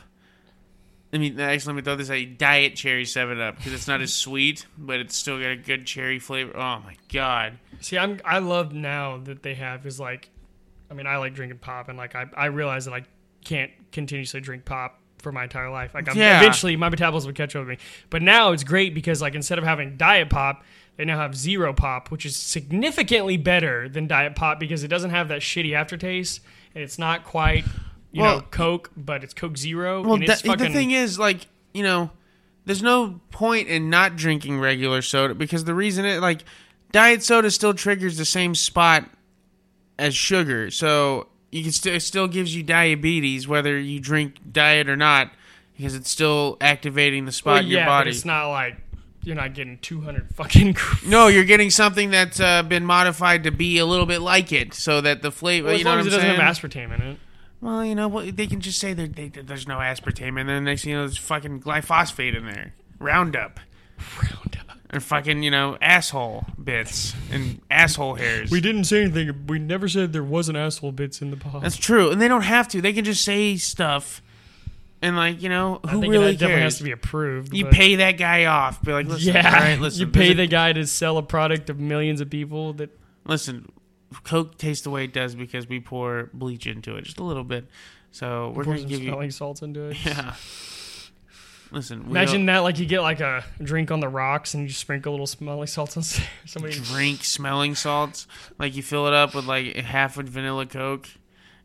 I 1.14 1.18
mean, 1.18 1.40
actually, 1.40 1.74
let 1.74 1.76
me 1.78 1.82
throw 1.84 1.96
this 1.96 2.10
at 2.10 2.20
you. 2.20 2.26
Diet 2.28 2.76
cherry 2.76 3.06
Seven 3.06 3.40
Up 3.40 3.58
because 3.58 3.74
it's 3.74 3.88
not 3.88 4.02
as 4.02 4.14
sweet, 4.14 4.66
but 4.78 5.00
it's 5.00 5.16
still 5.16 5.40
got 5.40 5.52
a 5.52 5.56
good 5.56 5.86
cherry 5.86 6.20
flavor. 6.20 6.56
Oh 6.56 6.80
my 6.84 6.96
god. 7.12 7.60
See, 7.82 7.98
I'm 7.98 8.20
I 8.26 8.40
love 8.40 8.74
now 8.74 9.18
that 9.18 9.44
they 9.44 9.56
have 9.56 9.86
is 9.86 10.00
like, 10.00 10.30
I 10.90 10.94
mean, 10.94 11.08
I 11.08 11.18
like 11.18 11.34
drinking 11.34 11.60
pop, 11.60 11.90
and 11.90 11.98
like 11.98 12.16
I 12.16 12.26
I 12.36 12.46
realize 12.48 12.86
that 12.86 12.94
I 12.94 13.04
can't 13.44 13.72
continuously 13.92 14.42
drink 14.42 14.66
pop 14.66 15.00
for 15.20 15.32
my 15.32 15.44
entire 15.44 15.70
life. 15.70 15.94
Like 15.94 16.10
I'm, 16.10 16.18
Yeah. 16.18 16.40
eventually 16.40 16.76
my 16.76 16.90
metabolism 16.90 17.30
would 17.30 17.36
catch 17.36 17.56
up 17.56 17.62
with 17.62 17.70
me. 17.70 17.78
But 18.10 18.22
now 18.22 18.52
it's 18.52 18.64
great 18.64 18.94
because 18.94 19.22
like 19.22 19.36
instead 19.36 19.58
of 19.58 19.64
having 19.64 19.98
diet 19.98 20.30
pop, 20.30 20.64
they 20.98 21.06
now 21.06 21.18
have 21.18 21.36
zero 21.36 21.74
pop, 21.74 22.10
which 22.12 22.26
is 22.26 22.36
significantly 22.36 23.38
better 23.38 23.90
than 23.90 24.08
diet 24.08 24.36
pop 24.36 24.60
because 24.60 24.84
it 24.84 24.88
doesn't 24.88 25.12
have 25.12 25.28
that 25.28 25.42
shitty 25.42 25.74
aftertaste, 25.76 26.42
and 26.74 26.84
it's 26.84 26.98
not 27.00 27.24
quite. 27.24 27.66
You 28.12 28.22
Well, 28.22 28.38
know, 28.38 28.46
Coke, 28.50 28.92
but 28.96 29.24
it's 29.26 29.34
Coke 29.34 29.58
Zero. 29.58 30.02
Well, 30.02 30.14
and 30.14 30.24
it's 30.24 30.42
that- 30.42 30.48
fucking, 30.48 30.68
the 30.68 30.74
thing 30.74 30.92
is, 30.92 31.20
like, 31.20 31.48
you 31.74 31.84
know, 31.84 32.12
there's 32.66 32.82
no 32.82 33.20
point 33.30 33.68
in 33.68 33.90
not 33.90 34.16
drinking 34.16 34.60
regular 34.60 35.02
soda 35.02 35.36
because 35.36 35.66
the 35.66 35.74
reason 35.74 36.06
it, 36.06 36.22
like, 36.22 36.44
diet 36.94 37.24
soda 37.24 37.52
still 37.52 37.74
triggers 37.74 38.18
the 38.18 38.24
same 38.24 38.56
spot 38.56 39.10
as 40.00 40.16
sugar. 40.16 40.72
So 40.72 41.28
you 41.52 41.62
can 41.64 41.74
still, 41.74 41.94
it 41.96 42.00
still 42.02 42.28
gives 42.30 42.56
you 42.56 42.64
diabetes 42.64 43.50
whether 43.50 43.78
you 43.78 44.00
drink 44.00 44.38
diet 44.50 44.88
or 44.90 44.96
not 44.96 45.32
because 45.76 45.94
it's 45.94 46.10
still 46.10 46.56
activating 46.62 47.26
the 47.26 47.32
spot 47.34 47.56
well, 47.56 47.64
in 47.64 47.68
your 47.68 47.86
body. 47.86 48.12
it's 48.12 48.24
not 48.24 48.50
like 48.50 48.78
you're 49.26 49.36
not 49.36 49.54
getting 49.54 49.78
200 49.80 50.34
fucking. 50.36 50.78
No, 51.08 51.28
you're 51.28 51.44
getting 51.44 51.70
something 51.70 52.12
that's 52.12 52.40
uh, 52.40 52.64
been 52.64 52.86
modified 52.86 53.44
to 53.44 53.52
be 53.52 53.78
a 53.78 53.86
little 53.86 54.06
bit 54.06 54.22
like 54.22 54.52
it, 54.52 54.74
so 54.74 55.02
that 55.02 55.22
the 55.22 55.32
flavor. 55.32 55.66
Well, 55.68 55.74
as 55.74 55.80
you 55.80 55.84
know 55.86 55.90
long 55.92 56.00
what 56.00 56.08
as 56.08 56.14
I'm 56.14 56.20
it 56.20 56.24
doesn't 56.24 56.46
have 56.46 56.56
aspartame 56.58 56.96
in 56.96 57.02
it. 57.02 57.18
Well, 57.62 57.84
you 57.86 57.96
know 57.96 58.08
what? 58.08 58.36
They 58.36 58.48
can 58.48 58.62
just 58.62 58.80
say 58.80 58.94
that 58.94 59.16
they, 59.16 59.30
there's 59.30 59.68
no 59.68 59.78
aspartame, 59.78 60.40
and 60.40 60.48
then 60.48 60.66
next 60.66 60.84
thing 60.84 60.92
you 60.92 60.98
know, 60.98 61.06
there's 61.06 61.18
fucking 61.18 61.62
glyphosate 61.62 62.36
in 62.38 62.46
there, 62.46 62.74
Roundup, 63.00 63.60
Roundup. 64.22 64.78
and 64.92 65.02
fucking 65.02 65.42
you 65.42 65.50
know 65.52 65.78
asshole 65.82 66.46
bits 66.64 67.16
and 67.32 67.62
asshole 67.72 68.16
hairs. 68.16 68.52
We 68.52 68.62
didn't 68.62 68.84
say 68.84 69.04
anything. 69.04 69.48
We 69.48 69.58
never 69.58 69.88
said 69.88 70.14
there 70.14 70.24
wasn't 70.24 70.58
asshole 70.58 70.92
bits 70.92 71.22
in 71.22 71.32
the 71.32 71.38
pod. 71.38 71.64
That's 71.64 71.78
true, 71.78 72.12
and 72.12 72.22
they 72.22 72.28
don't 72.28 72.44
have 72.44 72.68
to. 72.70 72.82
They 72.82 72.94
can 72.94 73.06
just 73.06 73.24
say 73.24 73.58
stuff, 73.58 74.22
and 75.06 75.16
like 75.16 75.42
you 75.42 75.50
know, 75.50 75.80
who 75.90 76.02
really 76.02 76.32
it 76.34 76.40
definitely 76.40 76.64
has 76.64 76.78
to 76.80 76.84
be 76.84 76.92
approved. 76.92 77.54
you 77.54 77.66
but- 77.66 77.74
pay 77.74 77.96
that 77.98 78.14
guy 78.18 78.46
off. 78.46 78.82
Be 78.84 78.92
like, 78.94 79.08
listen, 79.08 79.34
yeah, 79.34 79.48
all 79.54 79.60
right, 79.60 79.80
listen, 79.80 80.02
you 80.02 80.08
pay 80.08 80.32
a- 80.32 80.36
the 80.36 80.48
guy 80.48 80.74
to 80.74 80.86
sell 80.88 81.18
a 81.18 81.24
product 81.24 81.70
of 81.70 81.80
millions 81.80 82.22
of 82.22 82.30
people. 82.30 82.74
That 82.74 82.90
listen. 83.26 83.72
Coke 84.24 84.58
tastes 84.58 84.84
the 84.84 84.90
way 84.92 85.04
it 85.04 85.12
does 85.14 85.36
because 85.36 85.68
we 85.68 85.82
pour 85.82 86.30
bleach 86.34 86.68
into 86.68 86.96
it, 86.96 87.04
just 87.04 87.20
a 87.20 87.24
little 87.24 87.44
bit. 87.44 87.66
So 88.12 88.54
we're 88.56 88.64
gonna 88.64 88.78
some 88.80 88.88
give 88.88 89.02
you. 89.02 89.10
smelling 89.10 89.32
salts 89.32 89.62
into 89.62 89.90
it. 89.90 89.98
Yeah. 90.06 90.36
Listen, 91.72 92.02
Imagine 92.08 92.46
that, 92.46 92.60
like 92.60 92.80
you 92.80 92.86
get 92.86 93.02
like 93.02 93.20
a 93.20 93.44
drink 93.62 93.92
on 93.92 94.00
the 94.00 94.08
rocks 94.08 94.54
and 94.54 94.64
you 94.64 94.70
sprinkle 94.70 95.12
a 95.12 95.14
little 95.14 95.28
smelling 95.28 95.68
salts 95.68 95.98
on 95.98 96.04
somebody. 96.46 96.76
drink 96.80 97.24
smelling 97.26 97.76
salts. 97.76 98.28
Like 98.60 98.76
you 98.76 98.84
fill 98.84 99.08
it 99.08 99.14
up 99.14 99.34
with 99.36 99.46
like 99.46 99.76
half 99.76 100.18
a 100.18 100.24
vanilla 100.24 100.66
Coke, 100.68 101.10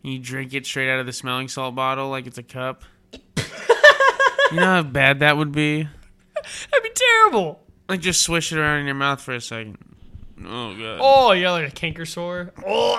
and 0.02 0.12
you 0.12 0.18
drink 0.18 0.54
it 0.54 0.66
straight 0.66 0.90
out 0.90 0.98
of 0.98 1.06
the 1.06 1.12
smelling 1.12 1.46
salt 1.48 1.74
bottle 1.74 2.08
like 2.08 2.26
it's 2.26 2.38
a 2.38 2.42
cup. 2.42 2.82
You 3.12 4.56
know 4.56 4.64
how 4.64 4.82
bad 4.82 5.20
that 5.20 5.36
would 5.36 5.52
be? 5.52 5.82
That'd 5.82 6.82
be 6.82 6.90
terrible. 6.94 7.60
Like 7.88 8.00
just 8.00 8.22
swish 8.22 8.52
it 8.52 8.58
around 8.58 8.80
in 8.80 8.86
your 8.86 8.94
mouth 8.94 9.20
for 9.20 9.32
a 9.34 9.40
second. 9.40 9.78
Oh 10.44 10.74
god, 10.76 10.98
Oh, 11.02 11.32
yeah, 11.32 11.50
like 11.50 11.68
a 11.68 11.70
canker 11.70 12.06
sore. 12.06 12.52
Oh, 12.66 12.98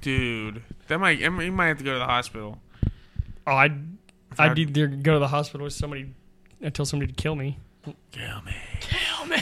dude, 0.00 0.62
that 0.88 0.98
might 0.98 1.18
you 1.18 1.30
might 1.30 1.66
have 1.68 1.78
to 1.78 1.84
go 1.84 1.92
to 1.92 1.98
the 1.98 2.06
hospital. 2.06 2.58
oh 3.46 3.52
I'd 3.52 3.80
I'd 4.38 4.58
either 4.58 4.86
go 4.88 5.14
to 5.14 5.18
the 5.18 5.28
hospital 5.28 5.64
with 5.64 5.74
somebody 5.74 6.12
and 6.60 6.74
tell 6.74 6.84
somebody 6.84 7.12
to 7.12 7.16
kill 7.16 7.36
me. 7.36 7.58
Kill 8.10 8.42
me. 8.42 8.56
Kill 8.80 9.26
me. 9.28 9.36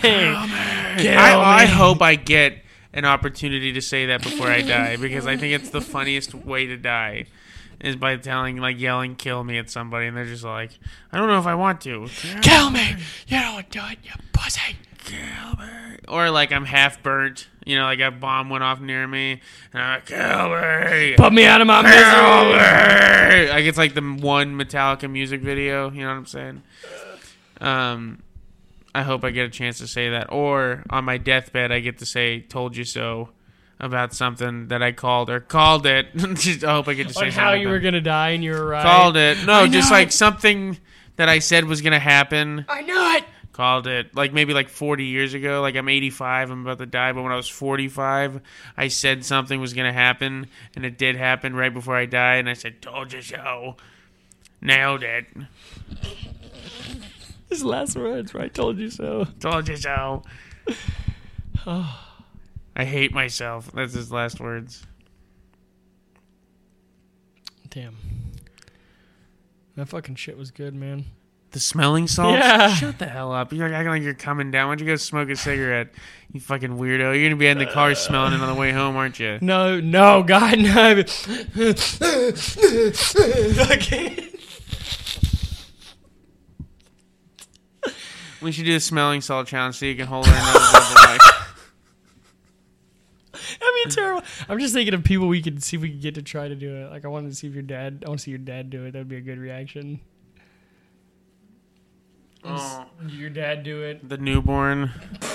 I, 1.17 1.63
I 1.63 1.65
hope 1.65 2.03
I 2.03 2.15
get 2.15 2.59
an 2.93 3.05
opportunity 3.05 3.73
to 3.73 3.81
say 3.81 4.07
that 4.07 4.23
before 4.23 4.49
I 4.49 4.61
die 4.61 4.97
because 4.97 5.27
I 5.27 5.37
think 5.37 5.55
it's 5.55 5.71
the 5.71 5.81
funniest 5.81 6.35
way 6.35 6.67
to 6.67 6.77
die 6.77 7.27
is 7.81 7.97
by 7.97 8.17
telling 8.17 8.57
like 8.57 8.79
yelling 8.81 9.17
kill 9.17 9.45
me 9.45 9.59
at 9.59 9.71
somebody 9.71 10.07
and 10.07 10.17
they're 10.17 10.25
just 10.25 10.45
like 10.45 10.71
I 11.13 11.19
don't 11.19 11.29
know 11.29 11.39
if 11.39 11.47
I 11.47 11.55
want 11.55 11.81
to. 11.83 12.09
Kill 12.43 12.71
me. 12.71 12.97
You 13.27 13.41
don't 13.41 13.71
do 13.71 13.81
it, 13.91 13.99
you 14.03 14.11
pussy. 14.33 14.77
kill 15.05 15.19
me! 15.59 15.97
Or 16.09 16.31
like 16.31 16.53
I'm 16.53 16.65
half 16.65 17.03
burnt. 17.03 17.49
You 17.67 17.77
know 17.77 17.85
like 17.85 18.01
a 18.01 18.11
bomb 18.11 18.51
went 18.51 18.63
off 18.65 18.81
near 18.81 19.07
me 19.07 19.41
and 19.73 19.83
I'm 19.83 19.95
like 19.97 20.07
kill 20.07 20.49
me! 21.01 21.15
Put 21.17 21.33
me 21.33 21.45
out 21.45 21.61
of 21.61 21.67
my 21.67 21.83
kill 21.83 22.53
misery. 22.53 23.47
me! 23.47 23.51
Like 23.51 23.65
it's 23.65 23.79
like 23.79 23.95
the 23.95 24.03
one 24.03 24.55
Metallica 24.59 25.11
music 25.11 25.41
video 25.41 25.91
you 25.91 26.03
know 26.03 26.09
what 26.09 26.15
I'm 26.15 26.27
saying? 26.27 26.63
Um 27.61 28.23
I 28.95 29.03
hope 29.03 29.25
I 29.25 29.31
get 29.31 29.47
a 29.47 29.51
chance 29.51 29.79
to 29.79 29.89
say 29.89 30.11
that. 30.11 30.31
Or 30.33 30.85
on 30.91 31.05
my 31.05 31.19
deathbed 31.19 31.73
I 31.73 31.81
get 31.81 31.99
to 31.99 32.07
say 32.07 32.41
told 32.41 32.77
you 32.77 32.85
so 32.85 33.31
about 33.85 34.15
something 34.15 34.69
that 34.69 34.83
I 34.83 34.93
called 34.93 35.29
or 35.29 35.41
called 35.41 35.87
it. 35.87 36.15
Just- 36.17 36.65
I 36.65 36.73
hope 36.73 36.89
I 36.89 36.95
get 36.95 37.09
to 37.09 37.15
say 37.15 37.27
On 37.27 37.31
something. 37.33 37.41
how 37.45 37.53
you 37.53 37.69
were 37.69 37.81
gonna 37.81 38.01
die 38.01 38.31
and 38.31 38.43
you 38.43 38.53
were 38.53 38.67
right. 38.67 38.83
called 38.83 39.17
it. 39.17 39.45
No, 39.45 39.53
I 39.53 39.69
just 39.69 39.91
like 39.91 40.09
it. 40.09 40.13
something 40.13 40.79
that 41.17 41.29
I 41.29 41.39
said 41.39 41.67
was 41.67 41.83
gonna 41.83 42.01
happen. 42.01 42.65
I 42.69 42.81
knew 42.81 43.17
it. 43.17 43.25
Called 43.53 43.87
it 43.87 44.17
like 44.17 44.33
maybe 44.33 44.53
like 44.55 44.69
40 44.69 45.05
years 45.05 45.35
ago. 45.35 45.61
Like 45.61 45.77
I'm 45.77 45.89
85, 45.89 46.51
I'm 46.51 46.63
about 46.67 46.79
to 46.79 46.87
die. 46.87 47.13
But 47.13 47.23
when 47.23 47.31
I 47.31 47.37
was 47.37 47.49
45, 47.49 48.41
I 48.77 48.89
said 48.89 49.25
something 49.25 49.61
was 49.61 49.75
gonna 49.75 49.93
happen, 49.93 50.49
and 50.75 50.85
it 50.85 50.99
did 50.99 51.15
happen 51.15 51.55
right 51.55 51.73
before 51.73 51.95
I 51.95 52.07
died. 52.07 52.39
And 52.39 52.49
I 52.49 52.55
said, 52.55 52.83
"Told 52.83 53.13
you 53.13 53.23
so." 53.23 53.77
Nailed 54.61 55.03
it. 55.05 55.27
His 57.51 57.63
last 57.63 57.97
words, 57.97 58.35
right? 58.35 58.53
Told 58.53 58.79
you 58.79 58.89
so. 58.91 59.27
Told 59.41 59.69
you 59.69 59.77
so. 59.77 60.23
Oh. 61.67 62.04
I 62.77 62.85
hate 62.85 63.13
myself. 63.13 63.71
That's 63.73 63.95
his 63.95 64.11
last 64.11 64.41
words. 64.41 64.85
Damn. 67.71 67.97
That 69.77 69.89
fucking 69.89 70.17
shit 70.17 70.37
was 70.39 70.51
good, 70.51 70.75
man. 70.75 71.05
The 71.51 71.61
smelling 71.61 72.09
salts? 72.09 72.39
Yeah. 72.39 72.75
Shut 72.75 72.99
the 72.99 73.07
hell 73.07 73.33
up. 73.33 73.53
You're 73.53 73.73
acting 73.73 73.91
like 73.91 74.03
you're 74.03 74.15
coming 74.15 74.51
down. 74.51 74.69
Why 74.69 74.75
don't 74.75 74.87
you 74.87 74.93
go 74.93 74.97
smoke 74.97 75.29
a 75.29 75.37
cigarette? 75.37 75.95
You 76.33 76.41
fucking 76.41 76.71
weirdo. 76.71 77.15
You're 77.15 77.31
gonna 77.31 77.37
be 77.37 77.47
in 77.47 77.59
the 77.59 77.67
car 77.67 77.91
uh. 77.91 77.95
smelling 77.95 78.33
it 78.33 78.41
on 78.41 78.53
the 78.53 78.61
way 78.61 78.73
home, 78.73 78.97
aren't 78.97 79.21
you? 79.21 79.39
No, 79.41 79.81
no, 79.81 80.25
God, 80.25 80.59
no. 80.59 80.91
okay. 83.73 84.31
We 88.43 88.53
should 88.53 88.67
do 88.67 88.77
a 88.77 88.81
smelling 88.81 89.21
salt 89.21 89.47
challenge 89.47 89.77
so 89.77 89.87
you 89.87 89.95
can 89.95 90.07
hold 90.07 90.27
our 90.27 90.35
nose 90.35 90.75
over 90.75 90.95
like 91.07 91.21
That'd 91.21 91.21
be 91.21 91.34
terrible. 93.91 94.23
I'm 94.49 94.59
just 94.59 94.75
thinking 94.75 94.95
of 94.95 95.05
people 95.05 95.29
we 95.29 95.43
could 95.43 95.63
see 95.63 95.77
if 95.77 95.83
we 95.83 95.91
could 95.91 96.03
get 96.03 96.15
to 96.17 96.23
try 96.23 96.49
to 96.49 96.55
do 96.55 96.75
it. 96.77 96.91
Like 96.91 97.05
I 97.05 97.09
wanted 97.09 97.31
to 97.31 97.35
see 97.35 97.47
if 97.47 97.55
your 97.55 97.63
dad. 97.63 98.03
I 98.05 98.09
want 98.09 98.21
to 98.21 98.25
see 98.25 98.31
your 98.31 98.39
dad 98.39 98.71
do 98.71 98.85
it. 98.87 98.93
That'd 98.93 99.09
be 99.09 99.17
a 99.17 99.21
good 99.21 99.39
reaction. 99.39 100.01
oh, 102.45 102.87
Your 103.09 103.31
dad 103.31 103.63
do 103.63 103.83
it. 103.83 104.07
the 104.09 104.19
newborn. 104.19 104.91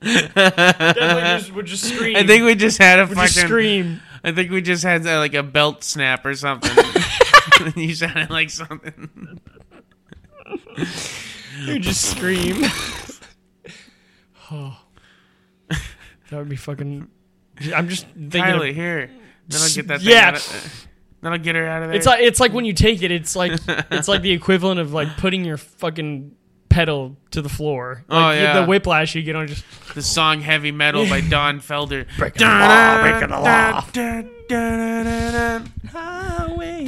Definitely 0.00 1.38
just 1.38 1.54
would 1.54 1.66
just 1.66 1.84
scream. 1.84 2.16
I 2.16 2.26
think 2.26 2.44
we 2.44 2.54
just 2.54 2.78
had 2.78 3.00
a 3.00 3.06
would 3.06 3.16
fucking. 3.16 3.44
scream. 3.46 4.00
I 4.22 4.32
think 4.32 4.50
we 4.50 4.62
just 4.62 4.82
had 4.82 5.06
uh, 5.06 5.18
like 5.18 5.34
a 5.34 5.42
belt 5.42 5.84
snap 5.84 6.24
or 6.24 6.34
something. 6.34 6.72
you 7.76 7.94
sounded 7.94 8.30
like 8.30 8.50
something. 8.50 9.40
You 11.66 11.78
just 11.78 12.10
scream. 12.10 12.64
oh, 14.50 14.78
that 15.68 15.80
would 16.32 16.48
be 16.48 16.56
fucking. 16.56 17.08
I'm 17.74 17.88
just 17.88 18.06
thinking. 18.08 18.40
Kylie, 18.42 18.70
Of, 18.70 18.76
here. 18.76 19.10
That'll 19.48 19.74
get 19.74 19.88
that. 19.88 20.02
Yeah. 20.02 20.32
Thing 20.32 20.34
out 20.34 20.36
of, 20.36 20.86
that'll 21.22 21.38
get 21.38 21.54
her 21.56 21.66
out 21.66 21.82
of 21.82 21.88
there. 21.88 21.96
it's 21.96 22.06
like 22.06 22.20
it's 22.20 22.40
like 22.40 22.52
when 22.52 22.64
you 22.64 22.72
take 22.72 23.02
it. 23.02 23.10
It's 23.10 23.34
like 23.34 23.58
it's 23.90 24.08
like 24.08 24.22
the 24.22 24.30
equivalent 24.40 24.78
of 24.80 24.92
like 24.92 25.16
putting 25.16 25.44
your 25.44 25.56
fucking 25.56 26.34
pedal 26.68 27.16
to 27.30 27.42
the 27.42 27.48
floor. 27.48 28.04
Like 28.08 28.18
Oh, 28.18 28.30
yeah. 28.38 28.60
The 28.60 28.66
whiplash 28.66 29.14
you 29.14 29.22
get 29.22 29.34
on 29.36 29.46
just. 29.48 29.64
the 29.94 30.02
song 30.02 30.40
"Heavy 30.40 30.70
Metal" 30.70 31.08
by 31.08 31.20
Don 31.28 31.60
Felder. 31.60 32.06
Breaking 32.18 32.46
the 32.46 32.52
law, 32.52 33.00
breaking 33.02 33.28
the 33.30 33.40
law. 33.40 33.80
Highway 35.90 36.84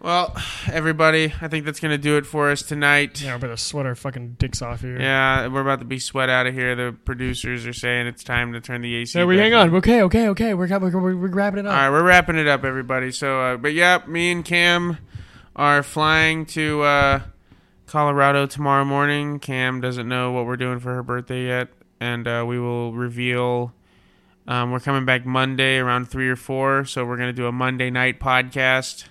Well, 0.00 0.36
everybody, 0.70 1.32
I 1.40 1.48
think 1.48 1.64
that's 1.64 1.80
gonna 1.80 1.98
do 1.98 2.16
it 2.18 2.26
for 2.26 2.50
us 2.50 2.62
tonight. 2.62 3.20
Yeah, 3.20 3.36
but 3.36 3.58
sweat 3.58 3.84
our 3.84 3.96
fucking 3.96 4.36
dicks 4.38 4.62
off 4.62 4.82
here. 4.82 5.00
Yeah, 5.00 5.48
we're 5.48 5.60
about 5.60 5.80
to 5.80 5.84
be 5.84 5.98
sweat 5.98 6.28
out 6.28 6.46
of 6.46 6.54
here. 6.54 6.76
The 6.76 6.96
producers 7.04 7.66
are 7.66 7.72
saying 7.72 8.06
it's 8.06 8.22
time 8.22 8.52
to 8.52 8.60
turn 8.60 8.82
the 8.82 8.94
AC. 8.94 9.12
So 9.12 9.26
we 9.26 9.38
hang 9.38 9.54
on. 9.54 9.74
Okay, 9.74 10.02
okay, 10.02 10.28
okay. 10.28 10.54
We're 10.54 10.68
we're, 10.68 10.90
we're, 10.90 11.16
we're 11.16 11.28
wrapping 11.28 11.60
it 11.60 11.66
up. 11.66 11.72
All 11.72 11.78
right, 11.78 11.90
we're 11.90 12.04
wrapping 12.04 12.36
it 12.36 12.46
up, 12.46 12.64
everybody. 12.64 13.10
So, 13.10 13.40
uh, 13.40 13.56
but 13.56 13.72
yeah, 13.74 14.02
me 14.06 14.30
and 14.30 14.44
Cam 14.44 14.98
are 15.56 15.82
flying 15.82 16.46
to 16.46 16.82
uh, 16.82 17.22
Colorado 17.86 18.46
tomorrow 18.46 18.84
morning. 18.84 19.40
Cam 19.40 19.80
doesn't 19.80 20.08
know 20.08 20.30
what 20.30 20.46
we're 20.46 20.56
doing 20.56 20.78
for 20.78 20.94
her 20.94 21.02
birthday 21.02 21.46
yet, 21.46 21.70
and 21.98 22.28
uh, 22.28 22.44
we 22.46 22.60
will 22.60 22.92
reveal. 22.92 23.72
Um, 24.46 24.70
we're 24.70 24.80
coming 24.80 25.04
back 25.04 25.26
Monday 25.26 25.78
around 25.78 26.06
three 26.08 26.28
or 26.28 26.36
four, 26.36 26.84
so 26.84 27.04
we're 27.04 27.16
gonna 27.16 27.32
do 27.32 27.46
a 27.46 27.52
Monday 27.52 27.90
night 27.90 28.20
podcast, 28.20 29.04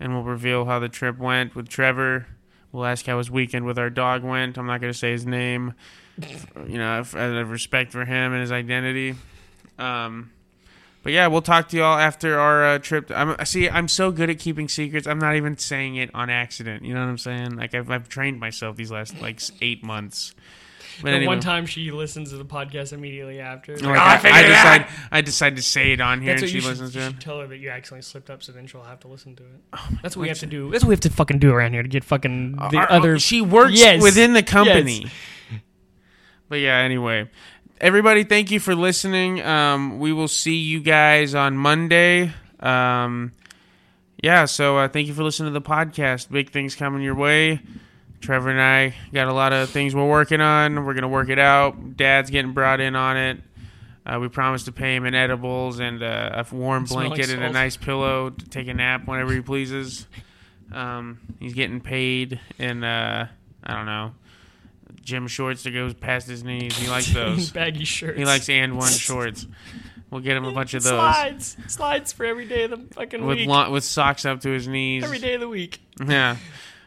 and 0.00 0.14
we'll 0.14 0.22
reveal 0.22 0.64
how 0.64 0.78
the 0.78 0.88
trip 0.88 1.18
went 1.18 1.54
with 1.54 1.68
Trevor. 1.68 2.26
We'll 2.72 2.84
ask 2.84 3.06
how 3.06 3.18
his 3.18 3.30
weekend 3.30 3.64
with 3.64 3.78
our 3.78 3.90
dog 3.90 4.22
went. 4.22 4.58
I'm 4.58 4.66
not 4.66 4.80
gonna 4.80 4.94
say 4.94 5.12
his 5.12 5.26
name, 5.26 5.74
you 6.66 6.78
know, 6.78 6.98
out 6.98 7.14
of 7.14 7.50
respect 7.50 7.92
for 7.92 8.04
him 8.04 8.32
and 8.32 8.40
his 8.40 8.52
identity. 8.52 9.14
Um, 9.78 10.30
but 11.06 11.12
yeah, 11.12 11.28
we'll 11.28 11.40
talk 11.40 11.68
to 11.68 11.76
y'all 11.76 11.98
after 11.98 12.36
our 12.36 12.64
uh, 12.64 12.78
trip. 12.80 13.12
I'm 13.14 13.36
see. 13.46 13.70
I'm 13.70 13.86
so 13.86 14.10
good 14.10 14.28
at 14.28 14.40
keeping 14.40 14.68
secrets. 14.68 15.06
I'm 15.06 15.20
not 15.20 15.36
even 15.36 15.56
saying 15.56 15.94
it 15.94 16.12
on 16.12 16.30
accident. 16.30 16.84
You 16.84 16.94
know 16.94 17.00
what 17.00 17.10
I'm 17.10 17.18
saying? 17.18 17.56
Like 17.56 17.74
I've, 17.76 17.88
I've 17.90 18.08
trained 18.08 18.40
myself 18.40 18.74
these 18.74 18.90
last 18.90 19.20
like 19.20 19.40
eight 19.60 19.84
months. 19.84 20.34
But 21.02 21.10
The 21.10 21.16
anyway, 21.16 21.26
one 21.26 21.40
time 21.40 21.66
she 21.66 21.90
listens 21.90 22.30
to 22.30 22.36
the 22.36 22.44
podcast 22.44 22.92
immediately 22.92 23.40
after. 23.40 23.74
like, 23.76 23.82
Like, 23.84 24.24
I, 24.24 24.30
I 24.30 24.40
it 24.40 24.46
decide 24.48 24.80
out. 24.82 24.88
I 25.12 25.20
decide 25.20 25.56
to 25.56 25.62
say 25.62 25.92
it 25.92 26.00
on 26.00 26.22
here, 26.22 26.32
That's 26.32 26.42
and 26.42 26.50
she 26.50 26.54
you 26.56 26.60
should, 26.62 26.70
listens 26.70 26.92
to 26.94 27.06
it. 27.08 27.20
tell 27.20 27.40
her 27.40 27.46
that 27.48 27.58
you 27.58 27.68
accidentally 27.70 28.02
slipped 28.02 28.30
up, 28.30 28.42
so 28.42 28.52
then 28.52 28.66
she'll 28.66 28.82
have 28.82 29.00
to 29.00 29.08
listen 29.08 29.36
to 29.36 29.42
it. 29.42 29.60
Oh 29.74 29.88
that's 30.02 30.16
what 30.16 30.22
we 30.22 30.28
have 30.28 30.38
to 30.40 30.46
do. 30.46 30.70
That's 30.70 30.84
what 30.84 30.88
we 30.88 30.94
have 30.94 31.00
to 31.00 31.10
fucking 31.10 31.38
do 31.38 31.52
around 31.52 31.72
here 31.74 31.82
to 31.82 31.88
get 31.88 32.02
fucking 32.04 32.52
the 32.56 32.78
Our- 32.78 32.90
other. 32.92 33.18
she 33.18 33.40
works 33.42 33.78
Yes. 33.78 34.02
within 34.02 34.32
the 34.32 34.42
company. 34.42 35.10
But 36.48 36.60
yeah, 36.60 36.78
anyway, 36.78 37.28
everybody, 37.80 38.24
thank 38.24 38.50
you 38.50 38.60
for 38.60 38.74
listening. 38.74 39.42
Um, 39.42 39.98
we 39.98 40.12
will 40.12 40.28
see 40.28 40.54
you 40.56 40.80
guys 40.80 41.34
on 41.34 41.56
Monday. 41.56 42.32
Um, 42.60 43.32
yeah, 44.22 44.44
so 44.46 44.78
uh, 44.78 44.88
thank 44.88 45.08
you 45.08 45.14
for 45.14 45.24
listening 45.24 45.52
to 45.52 45.58
the 45.58 45.66
podcast. 45.66 46.30
Big 46.30 46.50
things 46.50 46.74
coming 46.74 47.02
your 47.02 47.14
way. 47.16 47.60
Trevor 48.26 48.50
and 48.50 48.60
I 48.60 48.92
got 49.12 49.28
a 49.28 49.32
lot 49.32 49.52
of 49.52 49.70
things 49.70 49.94
we're 49.94 50.08
working 50.08 50.40
on. 50.40 50.84
We're 50.84 50.94
gonna 50.94 51.06
work 51.08 51.28
it 51.28 51.38
out. 51.38 51.96
Dad's 51.96 52.28
getting 52.28 52.52
brought 52.52 52.80
in 52.80 52.96
on 52.96 53.16
it. 53.16 53.38
Uh, 54.04 54.18
we 54.20 54.26
promised 54.28 54.64
to 54.66 54.72
pay 54.72 54.96
him 54.96 55.06
in 55.06 55.14
edibles 55.14 55.78
and 55.78 56.02
uh, 56.02 56.42
a 56.50 56.54
warm 56.54 56.84
blanket 56.86 57.30
and 57.30 57.42
a 57.44 57.50
nice 57.50 57.76
pillow 57.76 58.30
to 58.30 58.48
take 58.48 58.66
a 58.66 58.74
nap 58.74 59.06
whenever 59.06 59.32
he 59.32 59.40
pleases. 59.40 60.06
Um, 60.72 61.20
he's 61.38 61.54
getting 61.54 61.80
paid 61.80 62.40
in 62.58 62.82
uh, 62.82 63.28
I 63.62 63.74
don't 63.74 63.86
know 63.86 64.12
gym 65.04 65.28
shorts 65.28 65.62
that 65.62 65.70
goes 65.70 65.94
past 65.94 66.26
his 66.26 66.42
knees. 66.42 66.76
He 66.76 66.88
likes 66.88 67.06
those. 67.14 67.50
baggy 67.52 67.84
shirts. 67.84 68.18
he 68.18 68.24
likes 68.24 68.48
and 68.48 68.76
one 68.76 68.90
shorts. 68.92 69.46
We'll 70.10 70.20
get 70.20 70.36
him 70.36 70.44
a 70.44 70.52
bunch 70.52 70.74
of 70.74 70.82
those 70.82 70.90
Slides, 70.92 71.56
slides 71.68 72.12
for 72.12 72.26
every 72.26 72.46
day 72.46 72.64
of 72.64 72.70
the 72.70 72.94
fucking 72.94 73.24
with 73.24 73.38
week. 73.38 73.48
lo- 73.48 73.70
with 73.70 73.84
socks 73.84 74.24
up 74.24 74.40
to 74.40 74.50
his 74.50 74.66
knees. 74.66 75.04
every 75.04 75.18
day 75.20 75.34
of 75.34 75.40
the 75.40 75.48
week. 75.48 75.80
Yeah, 76.04 76.36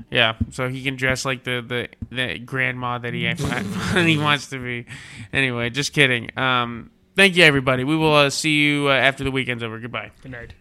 yeah. 0.09 0.35
So 0.51 0.67
he 0.67 0.83
can 0.83 0.95
dress 0.95 1.25
like 1.25 1.43
the 1.43 1.61
the, 1.61 2.15
the 2.15 2.39
grandma 2.39 2.97
that 2.97 3.13
he 3.13 3.27
he 4.05 4.17
wants 4.17 4.47
to 4.47 4.59
be. 4.59 4.85
Anyway, 5.33 5.69
just 5.69 5.93
kidding. 5.93 6.37
Um, 6.37 6.91
thank 7.15 7.35
you 7.35 7.43
everybody. 7.43 7.83
We 7.83 7.95
will 7.95 8.13
uh, 8.13 8.29
see 8.29 8.57
you 8.57 8.89
uh, 8.89 8.93
after 8.93 9.23
the 9.23 9.31
weekend's 9.31 9.63
over. 9.63 9.79
Goodbye. 9.79 10.11
Good 10.21 10.31
night. 10.31 10.53